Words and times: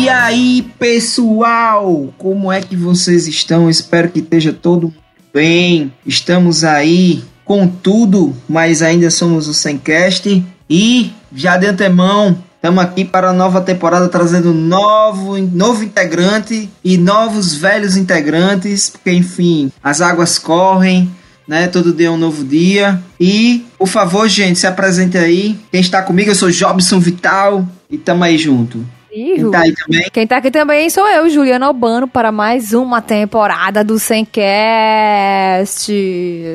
E 0.00 0.08
aí, 0.08 0.62
pessoal, 0.78 2.08
como 2.16 2.50
é 2.50 2.62
que 2.62 2.74
vocês 2.74 3.28
estão? 3.28 3.68
Espero 3.68 4.08
que 4.08 4.20
esteja 4.20 4.50
todo 4.50 4.94
bem. 5.30 5.92
Estamos 6.06 6.64
aí 6.64 7.22
com 7.44 7.68
tudo, 7.68 8.34
mas 8.48 8.80
ainda 8.80 9.10
somos 9.10 9.46
o 9.46 9.52
Semcast 9.52 10.42
e 10.70 11.12
já 11.34 11.58
de 11.58 11.66
antemão 11.66 12.38
Estamos 12.54 12.82
aqui 12.82 13.04
para 13.04 13.28
a 13.28 13.32
nova 13.34 13.60
temporada 13.60 14.08
trazendo 14.08 14.54
novo, 14.54 15.36
novo 15.36 15.84
integrante 15.84 16.70
e 16.82 16.96
novos 16.96 17.54
velhos 17.54 17.94
integrantes, 17.96 18.88
porque 18.88 19.12
enfim, 19.12 19.70
as 19.82 20.00
águas 20.00 20.38
correm, 20.38 21.10
né? 21.46 21.68
Todo 21.68 21.92
dia 21.92 22.08
é 22.08 22.10
um 22.10 22.18
novo 22.18 22.42
dia. 22.42 23.02
E, 23.18 23.66
por 23.78 23.88
favor, 23.88 24.28
gente, 24.28 24.58
se 24.58 24.66
apresente 24.66 25.18
aí. 25.18 25.58
Quem 25.70 25.80
está 25.80 26.02
comigo, 26.02 26.30
eu 26.30 26.34
sou 26.34 26.50
Jobson 26.50 26.98
Vital 26.98 27.66
e 27.90 27.98
tamo 27.98 28.24
aí 28.24 28.36
junto. 28.36 28.82
Quem 29.10 29.50
tá, 29.50 29.60
aí 29.60 29.74
também? 29.74 30.10
Quem 30.12 30.26
tá 30.26 30.36
aqui 30.36 30.50
também 30.50 30.88
sou 30.88 31.06
eu, 31.08 31.28
Juliana 31.28 31.66
Albano, 31.66 32.06
para 32.06 32.30
mais 32.30 32.72
uma 32.72 33.02
temporada 33.02 33.82
do 33.82 33.98
Semcast. 33.98 35.92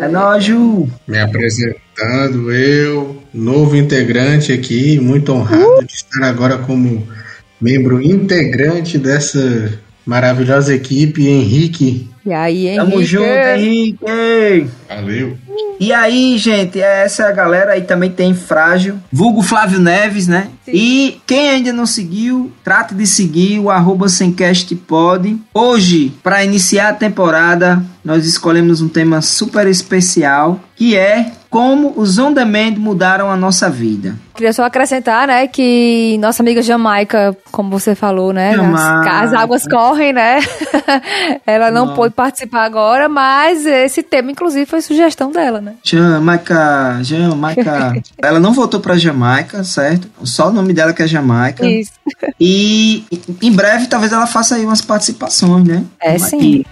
É 0.02 0.08
nóis, 0.08 0.46
Ju. 0.46 0.88
Me 1.06 1.20
apresentando, 1.20 2.54
eu, 2.54 3.22
novo 3.34 3.76
integrante 3.76 4.54
aqui, 4.54 4.98
muito 5.00 5.34
honrado 5.34 5.80
uh. 5.80 5.86
de 5.86 5.94
estar 5.94 6.24
agora 6.24 6.58
como 6.58 7.06
membro 7.60 8.02
integrante 8.02 8.98
dessa 8.98 9.78
maravilhosa 10.06 10.74
equipe, 10.74 11.28
Henrique. 11.28 12.10
E 12.26 12.34
aí, 12.34 12.68
Henrique? 12.68 12.90
Tamo 12.90 13.04
junto, 13.04 13.26
Henrique! 13.26 14.70
Valeu! 14.88 15.38
E 15.80 15.92
aí, 15.92 16.38
gente, 16.38 16.80
essa 16.80 17.24
é 17.24 17.28
a 17.28 17.32
galera 17.32 17.74
aí 17.74 17.82
também 17.82 18.10
tem 18.10 18.34
Frágil, 18.34 18.98
vulgo 19.12 19.42
Flávio 19.42 19.80
Neves, 19.80 20.28
né? 20.28 20.50
Sim. 20.64 20.72
E 20.74 21.22
quem 21.28 21.50
ainda 21.50 21.74
não 21.74 21.86
seguiu, 21.86 22.52
trate 22.64 22.96
de 22.96 23.06
seguir 23.06 23.60
o 23.60 23.70
arroba 23.70 24.08
semcastpod. 24.08 25.38
Hoje, 25.54 26.14
para 26.24 26.44
iniciar 26.44 26.90
a 26.90 26.94
temporada, 26.94 27.84
nós 28.04 28.26
escolhemos 28.26 28.82
um 28.82 28.88
tema 28.88 29.22
super 29.22 29.68
especial, 29.68 30.60
que 30.76 30.96
é 30.96 31.32
como 31.50 31.94
os 31.96 32.20
on 32.20 32.34
demand 32.34 32.76
mudaram 32.78 33.32
a 33.32 33.38
nossa 33.38 33.70
vida. 33.70 34.16
Queria 34.36 34.52
só 34.52 34.66
acrescentar, 34.66 35.26
né, 35.26 35.48
que 35.48 36.18
nossa 36.20 36.44
amiga 36.44 36.62
Jamaica, 36.62 37.36
como 37.50 37.70
você 37.70 37.96
falou, 37.96 38.34
né, 38.34 38.54
as, 38.54 39.08
as, 39.08 39.34
águas 39.34 39.66
correm, 39.66 40.12
né? 40.12 40.40
Ela 41.48 41.72
não, 41.72 41.86
não 41.86 41.94
pôde 41.96 42.14
participar 42.14 42.66
agora, 42.66 43.08
mas 43.08 43.66
esse 43.66 44.04
tema 44.04 44.32
inclusive 44.32 44.66
foi 44.66 44.82
sugestão 44.82 45.32
dela, 45.32 45.45
né? 45.62 45.76
Jamaica, 45.84 47.00
Jamaica. 47.02 47.94
Ela 48.22 48.40
não 48.40 48.54
voltou 48.54 48.80
para 48.80 48.98
Jamaica, 48.98 49.64
certo? 49.64 50.08
Só 50.24 50.50
o 50.50 50.54
nome 50.54 50.74
dela 50.74 50.94
que 50.94 51.04
é 51.04 51.08
Jamaica. 51.08 51.66
Isso. 51.68 51.92
E 52.40 53.06
em 53.42 53.52
breve 53.52 53.88
talvez 53.88 54.12
ela 54.12 54.28
faça 54.28 54.56
aí 54.56 54.66
umas 54.66 54.82
participações, 54.82 55.68
né? 55.68 55.84
É 56.00 56.18
sim. 56.18 56.64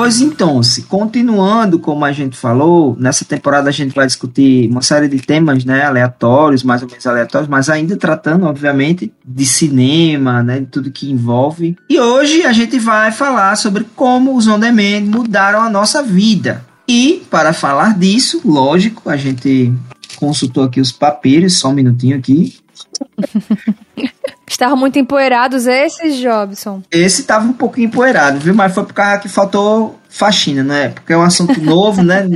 Pois 0.00 0.18
então, 0.22 0.62
se 0.62 0.84
continuando 0.84 1.78
como 1.78 2.06
a 2.06 2.10
gente 2.10 2.34
falou, 2.34 2.96
nessa 2.98 3.22
temporada 3.22 3.68
a 3.68 3.72
gente 3.72 3.94
vai 3.94 4.06
discutir 4.06 4.66
uma 4.70 4.80
série 4.80 5.08
de 5.08 5.18
temas, 5.18 5.62
né, 5.62 5.84
aleatórios, 5.84 6.62
mais 6.62 6.80
ou 6.80 6.88
menos 6.88 7.06
aleatórios, 7.06 7.50
mas 7.50 7.68
ainda 7.68 7.94
tratando, 7.98 8.46
obviamente, 8.46 9.12
de 9.22 9.44
cinema, 9.44 10.42
né, 10.42 10.60
de 10.60 10.64
tudo 10.64 10.90
que 10.90 11.10
envolve. 11.10 11.76
E 11.86 12.00
hoje 12.00 12.44
a 12.44 12.52
gente 12.54 12.78
vai 12.78 13.12
falar 13.12 13.54
sobre 13.56 13.84
como 13.94 14.34
os 14.34 14.46
on-demand 14.46 15.02
mudaram 15.02 15.60
a 15.60 15.68
nossa 15.68 16.02
vida. 16.02 16.64
E 16.88 17.22
para 17.28 17.52
falar 17.52 17.98
disso, 17.98 18.40
lógico, 18.42 19.10
a 19.10 19.18
gente 19.18 19.70
consultou 20.16 20.64
aqui 20.64 20.80
os 20.80 20.90
papiros, 20.90 21.58
só 21.58 21.68
um 21.68 21.74
minutinho 21.74 22.16
aqui. 22.16 22.56
Estavam 24.50 24.76
muito 24.76 24.98
empoeirados 24.98 25.64
esses, 25.64 26.16
Jobson? 26.16 26.82
Esse 26.90 27.20
estava 27.20 27.46
um 27.46 27.52
pouco 27.52 27.80
empoeirado, 27.80 28.40
viu? 28.40 28.52
Mas 28.52 28.74
foi 28.74 28.84
por 28.84 28.92
causa 28.92 29.20
que 29.20 29.28
faltou 29.28 29.96
faxina, 30.08 30.64
né? 30.64 30.88
Porque 30.88 31.12
é 31.12 31.16
um 31.16 31.22
assunto 31.22 31.58
novo, 31.62 32.02
né? 32.02 32.28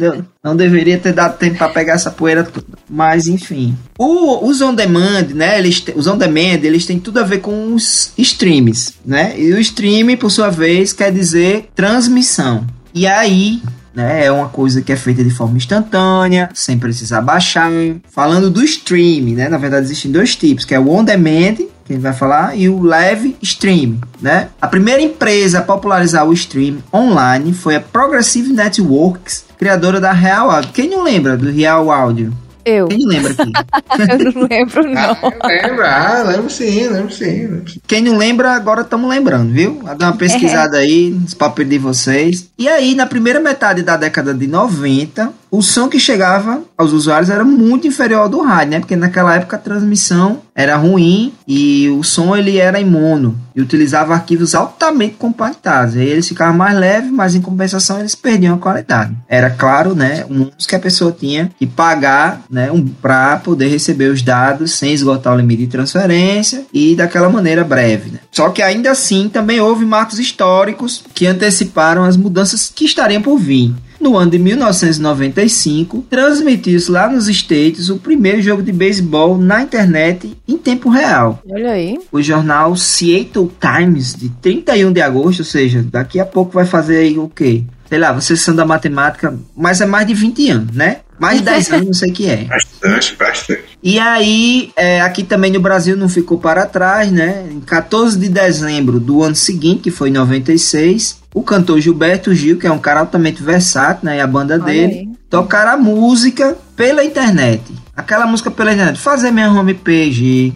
Não 0.42 0.54
deveria 0.54 0.97
ter 0.97 1.12
dado 1.12 1.36
tempo 1.36 1.58
para 1.58 1.70
pegar 1.70 1.94
essa 1.94 2.12
poeira 2.12 2.44
toda. 2.44 2.78
Mas, 2.88 3.26
enfim. 3.26 3.76
O, 3.98 4.47
os 4.47 4.60
on-demand, 4.60 5.34
né? 5.34 5.58
Eles, 5.58 5.84
os 5.97 6.06
on-demand, 6.06 6.62
eles 6.62 6.86
têm 6.86 7.00
tudo 7.00 7.19
a 7.19 7.25
ver 7.25 7.38
com 7.38 7.75
os 7.75 8.12
streams, 8.16 8.94
né? 9.04 9.34
E 9.36 9.52
o 9.52 9.58
stream, 9.58 10.16
por 10.16 10.31
sua 10.31 10.50
vez, 10.50 10.92
quer 10.92 11.10
dizer 11.10 11.69
transmissão. 11.75 12.64
E 12.94 13.08
aí, 13.08 13.60
né? 13.92 14.25
É 14.26 14.31
uma 14.31 14.48
coisa 14.48 14.82
que 14.82 14.92
é 14.92 14.96
feita 14.96 15.25
de 15.25 15.31
forma 15.31 15.56
instantânea, 15.56 16.48
sem 16.54 16.78
precisar 16.78 17.22
baixar. 17.22 17.70
Falando 18.08 18.48
do 18.50 18.62
stream, 18.62 19.34
né? 19.34 19.48
Na 19.48 19.58
verdade, 19.58 19.86
existem 19.86 20.12
dois 20.12 20.36
tipos, 20.36 20.64
que 20.64 20.75
é 20.76 20.78
o 20.78 20.88
on 20.88 21.02
demand, 21.02 21.56
que 21.84 21.92
a 21.92 21.96
gente 21.96 22.02
vai 22.02 22.12
falar, 22.12 22.56
e 22.56 22.68
o 22.68 22.82
live 22.82 23.36
stream, 23.42 23.98
né? 24.20 24.48
A 24.60 24.66
primeira 24.66 25.02
empresa 25.02 25.58
a 25.58 25.62
popularizar 25.62 26.26
o 26.26 26.32
stream 26.32 26.78
online 26.92 27.52
foi 27.52 27.76
a 27.76 27.80
Progressive 27.80 28.52
Networks, 28.52 29.44
criadora 29.58 30.00
da 30.00 30.12
Real 30.12 30.50
Audio. 30.50 30.72
Quem 30.72 30.88
não 30.88 31.02
lembra 31.02 31.36
do 31.36 31.50
Real 31.50 31.90
Audio? 31.90 32.32
Eu. 32.64 32.88
Quem 32.88 33.06
lembra 33.06 33.32
aqui? 33.32 33.52
eu 34.24 34.32
não 34.32 34.48
lembro, 34.50 34.88
não. 34.88 35.16
Ah, 35.40 35.46
lembro, 35.46 35.84
ah, 35.84 36.24
lembro 36.26 36.50
sim, 36.50 36.88
lembro 36.88 37.12
sim, 37.12 37.46
lembro. 37.46 37.64
Quem 37.86 38.02
não 38.02 38.16
lembra, 38.16 38.52
agora 38.52 38.80
estamos 38.80 39.08
lembrando, 39.08 39.52
viu? 39.52 39.80
Vou 39.82 39.94
dar 39.94 40.06
uma 40.06 40.16
pesquisada 40.16 40.78
é. 40.78 40.80
aí 40.80 41.10
nos 41.10 41.34
papéis 41.34 41.68
de 41.68 41.78
vocês. 41.78 42.50
E 42.58 42.66
aí, 42.66 42.94
na 42.94 43.04
primeira 43.04 43.38
metade 43.38 43.82
da 43.82 43.96
década 43.98 44.32
de 44.32 44.46
90, 44.46 45.30
o 45.56 45.62
som 45.62 45.88
que 45.88 46.00
chegava 46.00 46.62
aos 46.76 46.92
usuários 46.92 47.31
era 47.31 47.44
muito 47.44 47.87
inferior 47.87 48.22
ao 48.22 48.28
do 48.28 48.42
rádio, 48.42 48.72
né? 48.72 48.81
Porque 48.81 48.97
naquela 48.97 49.37
época 49.37 49.54
a 49.54 49.59
transmissão 49.59 50.41
era 50.53 50.76
ruim 50.76 51.32
e 51.47 51.88
o 51.91 52.03
som 52.03 52.34
ele 52.34 52.59
era 52.59 52.81
em 52.81 52.84
mono 52.84 53.38
e 53.54 53.62
utilizava 53.62 54.14
arquivos 54.14 54.53
altamente 54.53 55.14
compactados. 55.14 55.94
Eles 55.94 56.28
ficavam 56.28 56.56
mais 56.56 56.76
leves, 56.76 57.10
mas 57.10 57.37
em 57.37 57.41
compensação 57.41 58.00
eles 58.00 58.16
perdiam 58.16 58.56
a 58.56 58.59
qualidade. 58.59 59.14
Era 59.28 59.48
claro, 59.48 59.94
né, 59.94 60.25
um 60.28 60.43
uso 60.43 60.66
que 60.69 60.75
a 60.75 60.81
pessoa 60.81 61.12
tinha 61.12 61.48
que 61.56 61.66
pagar, 61.66 62.43
né, 62.50 62.72
um, 62.72 62.84
para 62.84 63.37
poder 63.37 63.69
receber 63.69 64.10
os 64.10 64.22
dados 64.22 64.72
sem 64.72 64.93
esgotar 64.93 65.34
o 65.34 65.37
limite 65.37 65.66
de 65.66 65.69
transferência 65.69 66.64
e 66.72 66.97
daquela 66.97 67.28
maneira 67.28 67.62
breve. 67.62 68.10
Né? 68.10 68.19
Só 68.32 68.48
que 68.48 68.60
ainda 68.60 68.91
assim 68.91 69.28
também 69.28 69.60
houve 69.60 69.84
marcos 69.84 70.19
históricos 70.19 71.04
que 71.14 71.28
anteciparam 71.28 72.03
as 72.03 72.16
mudanças 72.16 72.72
que 72.75 72.84
estariam 72.84 73.22
por 73.22 73.38
vir. 73.38 73.72
No 74.04 74.19
ano 74.19 74.32
de 74.32 74.38
1995, 74.38 76.04
transmitiu-se 76.10 76.91
lá 76.91 77.09
nos 77.09 77.26
States 77.26 77.88
o 77.88 77.97
primeiro 77.97 78.42
jogo 78.42 78.62
de 78.62 78.70
beisebol 78.70 79.38
na 79.38 79.62
internet 79.62 80.37
em 80.47 80.59
tempo 80.59 80.91
real. 80.91 81.42
Olha 81.48 81.70
aí. 81.70 81.98
O 82.12 82.20
jornal 82.20 82.76
Seattle 82.76 83.50
Times, 83.59 84.14
de 84.14 84.28
31 84.28 84.93
de 84.93 85.00
agosto, 85.00 85.38
ou 85.38 85.47
seja, 85.47 85.82
daqui 85.82 86.20
a 86.20 86.26
pouco 86.26 86.53
vai 86.53 86.66
fazer 86.66 86.98
aí 86.98 87.19
o 87.19 87.31
quê? 87.31 87.64
Sei 87.88 87.98
lá, 87.98 88.12
vocês 88.12 88.43
são 88.43 88.54
da 88.54 88.66
matemática, 88.66 89.34
mas 89.56 89.81
é 89.81 89.87
mais 89.87 90.06
de 90.06 90.12
20 90.12 90.50
anos, 90.50 90.76
né? 90.76 90.98
Mais 91.19 91.38
de 91.38 91.44
10 91.44 91.70
anos, 91.72 91.86
não 91.86 91.94
sei 91.94 92.10
o 92.10 92.14
que 92.14 92.28
é. 92.28 92.44
Bastante, 92.44 93.16
bastante. 93.16 93.64
E 93.82 93.98
aí, 93.98 94.72
é, 94.76 95.00
aqui 95.00 95.22
também 95.22 95.52
no 95.52 95.60
Brasil 95.60 95.97
não 95.97 96.08
ficou 96.08 96.38
para 96.38 96.66
trás, 96.66 97.10
né? 97.12 97.47
Em 97.50 97.60
14 97.60 98.19
de 98.19 98.28
dezembro 98.28 98.98
do 98.98 99.22
ano 99.22 99.34
seguinte, 99.36 99.82
que 99.82 99.91
foi 99.91 100.10
96, 100.10 101.20
o 101.32 101.42
cantor 101.42 101.80
Gilberto 101.80 102.34
Gil, 102.34 102.58
que 102.58 102.66
é 102.66 102.72
um 102.72 102.78
cara 102.78 103.00
altamente 103.00 103.42
versátil, 103.42 104.06
né? 104.06 104.16
E 104.16 104.20
a 104.20 104.26
banda 104.26 104.54
Olha 104.54 104.64
dele, 104.64 104.94
aí. 104.94 105.08
tocaram 105.30 105.72
a 105.72 105.76
música 105.76 106.56
pela 106.75 107.04
internet. 107.04 107.62
Aquela 107.96 108.26
música 108.26 108.50
pela 108.50 108.72
internet. 108.72 108.98
Fazer 108.98 109.31
minha 109.31 109.50
homepage. 109.50 110.52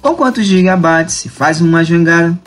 Com 0.00 0.14
quantos 0.14 0.46
gigabytes? 0.46 1.26
Faz 1.30 1.60
uma 1.60 1.84
jangada. 1.84 2.38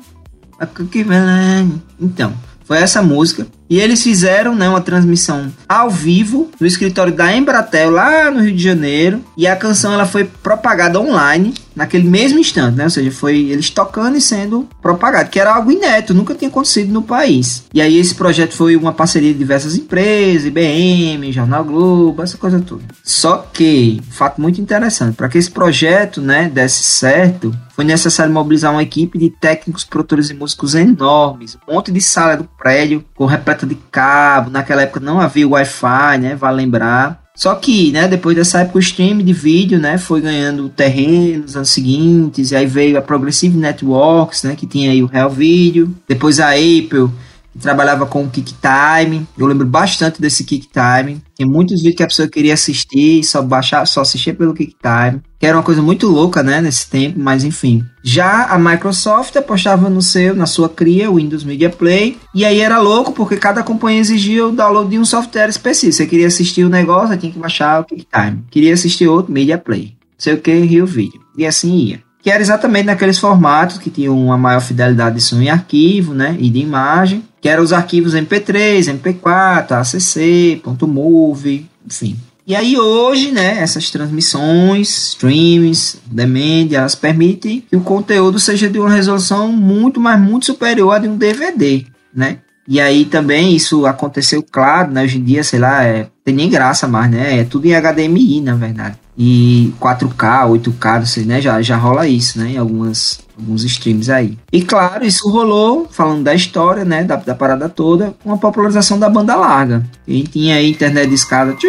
Então, 2.00 2.34
foi 2.66 2.78
essa 2.78 3.02
música. 3.02 3.46
E 3.74 3.80
eles 3.80 4.04
fizeram 4.04 4.54
né, 4.54 4.70
uma 4.70 4.82
transmissão 4.82 5.52
ao 5.68 5.90
vivo 5.90 6.52
no 6.60 6.68
escritório 6.68 7.12
da 7.12 7.36
Embratel, 7.36 7.90
lá 7.90 8.30
no 8.30 8.44
Rio 8.44 8.56
de 8.56 8.62
Janeiro. 8.62 9.20
E 9.36 9.48
a 9.48 9.56
canção 9.56 9.92
ela 9.92 10.06
foi 10.06 10.26
propagada 10.26 11.02
online 11.02 11.56
naquele 11.76 12.08
mesmo 12.08 12.40
instante, 12.40 12.78
né? 12.78 12.84
Ou 12.84 12.90
seja, 12.90 13.12
foi 13.12 13.50
eles 13.50 13.70
tocando 13.70 14.18
e 14.18 14.22
sendo 14.22 14.68
propagado, 14.82 15.30
que 15.30 15.40
era 15.40 15.56
algo 15.56 15.72
inédito, 15.72 16.14
nunca 16.14 16.36
tinha 16.36 16.50
acontecido 16.50 16.92
no 16.92 17.02
país. 17.02 17.64
E 17.74 17.82
aí 17.82 17.98
esse 17.98 18.14
projeto 18.16 18.54
foi 18.54 18.76
uma 18.76 18.94
parceria 18.94 19.34
de 19.34 19.40
diversas 19.40 19.76
empresas, 19.76 20.46
IBM, 20.46 21.32
Jornal 21.32 21.64
Globo, 21.64 22.22
essa 22.22 22.38
coisa 22.38 22.60
toda. 22.60 22.84
Só 23.04 23.38
que, 23.52 24.02
fato 24.12 24.40
muito 24.40 24.62
interessante, 24.62 25.16
para 25.16 25.30
que 25.30 25.38
esse 25.38 25.50
projeto, 25.50 26.22
né, 26.22 26.50
desse 26.54 26.84
certo, 26.84 27.52
foi 27.76 27.84
necessário 27.84 28.32
mobilizar 28.32 28.72
uma 28.72 28.84
equipe 28.84 29.18
de 29.18 29.32
técnicos, 29.32 29.84
produtores 29.84 30.30
e 30.30 30.34
músicos 30.34 30.76
enormes, 30.76 31.58
um 31.68 31.74
monte 31.74 31.92
de 31.92 32.02
sala 32.02 32.38
do 32.38 32.44
prédio 32.44 33.04
com 33.16 33.26
repleta 33.26 33.63
de 33.66 33.76
cabo, 33.92 34.50
naquela 34.50 34.82
época 34.84 35.00
não 35.00 35.20
havia 35.20 35.48
Wi-Fi, 35.48 36.18
né? 36.20 36.36
Vale 36.36 36.58
lembrar. 36.58 37.24
Só 37.36 37.56
que, 37.56 37.92
né, 37.92 38.08
depois 38.08 38.36
dessa 38.36 38.60
época 38.60 38.78
o 38.78 38.82
stream 38.82 39.18
de 39.18 39.34
vídeo, 39.34 39.80
né, 39.80 39.98
foi 39.98 40.22
ganhando 40.22 40.70
terreno 40.70 41.42
nos 41.42 41.56
anos 41.56 41.70
seguintes, 41.70 42.52
e 42.52 42.56
aí 42.56 42.68
veio 42.68 42.96
a 42.96 43.02
Progressive 43.02 43.58
Networks, 43.58 44.44
né, 44.44 44.56
que 44.56 44.68
tinha 44.68 44.92
aí 44.92 45.02
o 45.02 45.08
Real 45.08 45.32
Video, 45.32 45.96
depois 46.08 46.40
a 46.40 46.52
Apple 46.52 47.10
trabalhava 47.60 48.06
com 48.06 48.24
o 48.24 48.30
QuickTime. 48.30 49.28
Eu 49.38 49.48
lembro 49.48 49.66
bastante 49.66 50.22
desse 50.22 50.44
QuickTime. 50.44 51.22
Tem 51.36 51.48
muitos 51.48 51.78
vídeos 51.78 51.96
que 51.96 52.04
a 52.04 52.08
pessoa 52.08 52.28
queria 52.28 52.54
assistir, 52.54 53.24
só 53.24 53.42
baixar, 53.42 53.86
só 53.86 54.02
assistir 54.02 54.34
pelo 54.34 54.54
QuickTime, 54.54 55.22
que 55.40 55.46
era 55.46 55.58
uma 55.58 55.64
coisa 55.64 55.82
muito 55.82 56.08
louca, 56.08 56.44
né, 56.44 56.62
nesse 56.62 56.90
tempo, 56.90 57.20
mas 57.20 57.44
enfim. 57.44 57.84
Já 58.04 58.46
a 58.46 58.58
Microsoft 58.58 59.36
apostava 59.36 59.90
no 59.90 60.02
seu, 60.02 60.36
na 60.36 60.46
sua 60.46 60.70
cria, 60.70 61.10
o 61.10 61.16
Windows 61.16 61.44
Media 61.44 61.70
Play, 61.70 62.18
e 62.34 62.46
aí 62.46 62.60
era 62.60 62.80
louco 62.80 63.12
porque 63.12 63.38
cada 63.38 63.64
companhia 63.64 64.00
exigia 64.00 64.48
o 64.48 64.52
download 64.52 64.90
de 64.90 65.00
um 65.00 65.06
software 65.06 65.50
específico. 65.50 65.94
Você 65.94 66.06
queria 66.06 66.28
assistir 66.28 66.64
o 66.64 66.70
negócio, 66.70 67.18
tinha 67.18 67.32
que 67.32 67.40
baixar 67.40 67.82
o 67.82 67.86
QuickTime. 67.86 68.44
Queria 68.50 68.74
assistir 68.74 69.08
outro 69.08 69.32
Media 69.32 69.58
Play. 69.58 69.96
Sei 70.18 70.34
o 70.34 70.40
que, 70.40 70.54
rio 70.60 70.86
vídeo. 70.86 71.22
E 71.38 71.46
assim 71.46 71.76
ia 71.76 72.13
que 72.24 72.32
era 72.32 72.42
exatamente 72.42 72.86
naqueles 72.86 73.20
formatos 73.20 73.78
que 73.78 73.90
tinham 73.90 74.18
uma 74.18 74.38
maior 74.38 74.62
fidelidade 74.62 75.18
de 75.18 75.22
som 75.22 75.42
em 75.42 75.50
arquivo, 75.50 76.14
né, 76.14 76.38
e 76.40 76.50
de 76.50 76.60
imagem, 76.60 77.24
que 77.42 77.50
eram 77.50 77.62
os 77.62 77.74
arquivos 77.74 78.16
MP3, 78.16 78.98
MP4, 78.98 79.74
ACC, 79.74 80.62
.move, 80.88 81.70
enfim. 81.86 82.16
E 82.48 82.56
aí 82.56 82.78
hoje, 82.78 83.32
né, 83.32 83.60
essas 83.60 83.90
transmissões, 83.90 85.10
streams, 85.10 86.00
demand, 86.06 86.70
elas 86.72 86.96
permitem 86.96 87.62
que 87.70 87.76
o 87.76 87.82
conteúdo 87.82 88.40
seja 88.40 88.70
de 88.70 88.80
uma 88.80 88.90
resolução 88.90 89.50
muito, 89.50 90.00
mas 90.00 90.20
muito 90.20 90.46
superior 90.46 90.96
a 90.96 91.00
de 91.00 91.10
um 91.10 91.18
DVD, 91.18 91.86
né? 92.16 92.40
E 92.66 92.80
aí 92.80 93.04
também 93.04 93.54
isso 93.54 93.86
aconteceu, 93.86 94.44
claro, 94.44 94.92
né? 94.92 95.04
Hoje 95.04 95.18
em 95.18 95.24
dia, 95.24 95.44
sei 95.44 95.60
lá, 95.60 95.84
é, 95.84 96.08
tem 96.24 96.34
nem 96.34 96.50
graça 96.50 96.88
mais, 96.88 97.12
né? 97.12 97.40
É 97.40 97.44
tudo 97.44 97.66
em 97.66 97.74
HDMI, 97.74 98.42
na 98.42 98.56
verdade 98.56 98.98
e 99.18 99.74
4K, 99.80 100.60
8K, 100.60 101.00
não 101.00 101.06
sei, 101.06 101.26
né? 101.26 101.42
Já, 101.42 101.62
já 101.62 101.78
rola 101.78 102.08
isso, 102.08 102.40
né? 102.40 102.52
Em 102.52 102.58
algumas, 102.58 103.20
alguns 103.38 103.64
streams 103.64 104.10
aí. 104.10 104.38
E 104.52 104.62
claro, 104.62 105.06
isso 105.06 105.30
rolou, 105.30 105.88
falando 105.90 106.24
da 106.24 106.34
história, 106.34 106.84
né? 106.84 107.04
Da, 107.04 107.18
da 107.18 107.36
parada 107.36 107.70
toda, 107.70 108.16
com 108.24 108.34
a 108.34 108.38
popularização 108.38 108.98
da 108.98 109.10
banda 109.10 109.36
larga. 109.36 109.84
Quem 110.06 110.24
tinha 110.24 110.56
aí 110.56 110.72
internet 110.72 111.10
de 111.10 111.16
escada. 111.16 111.56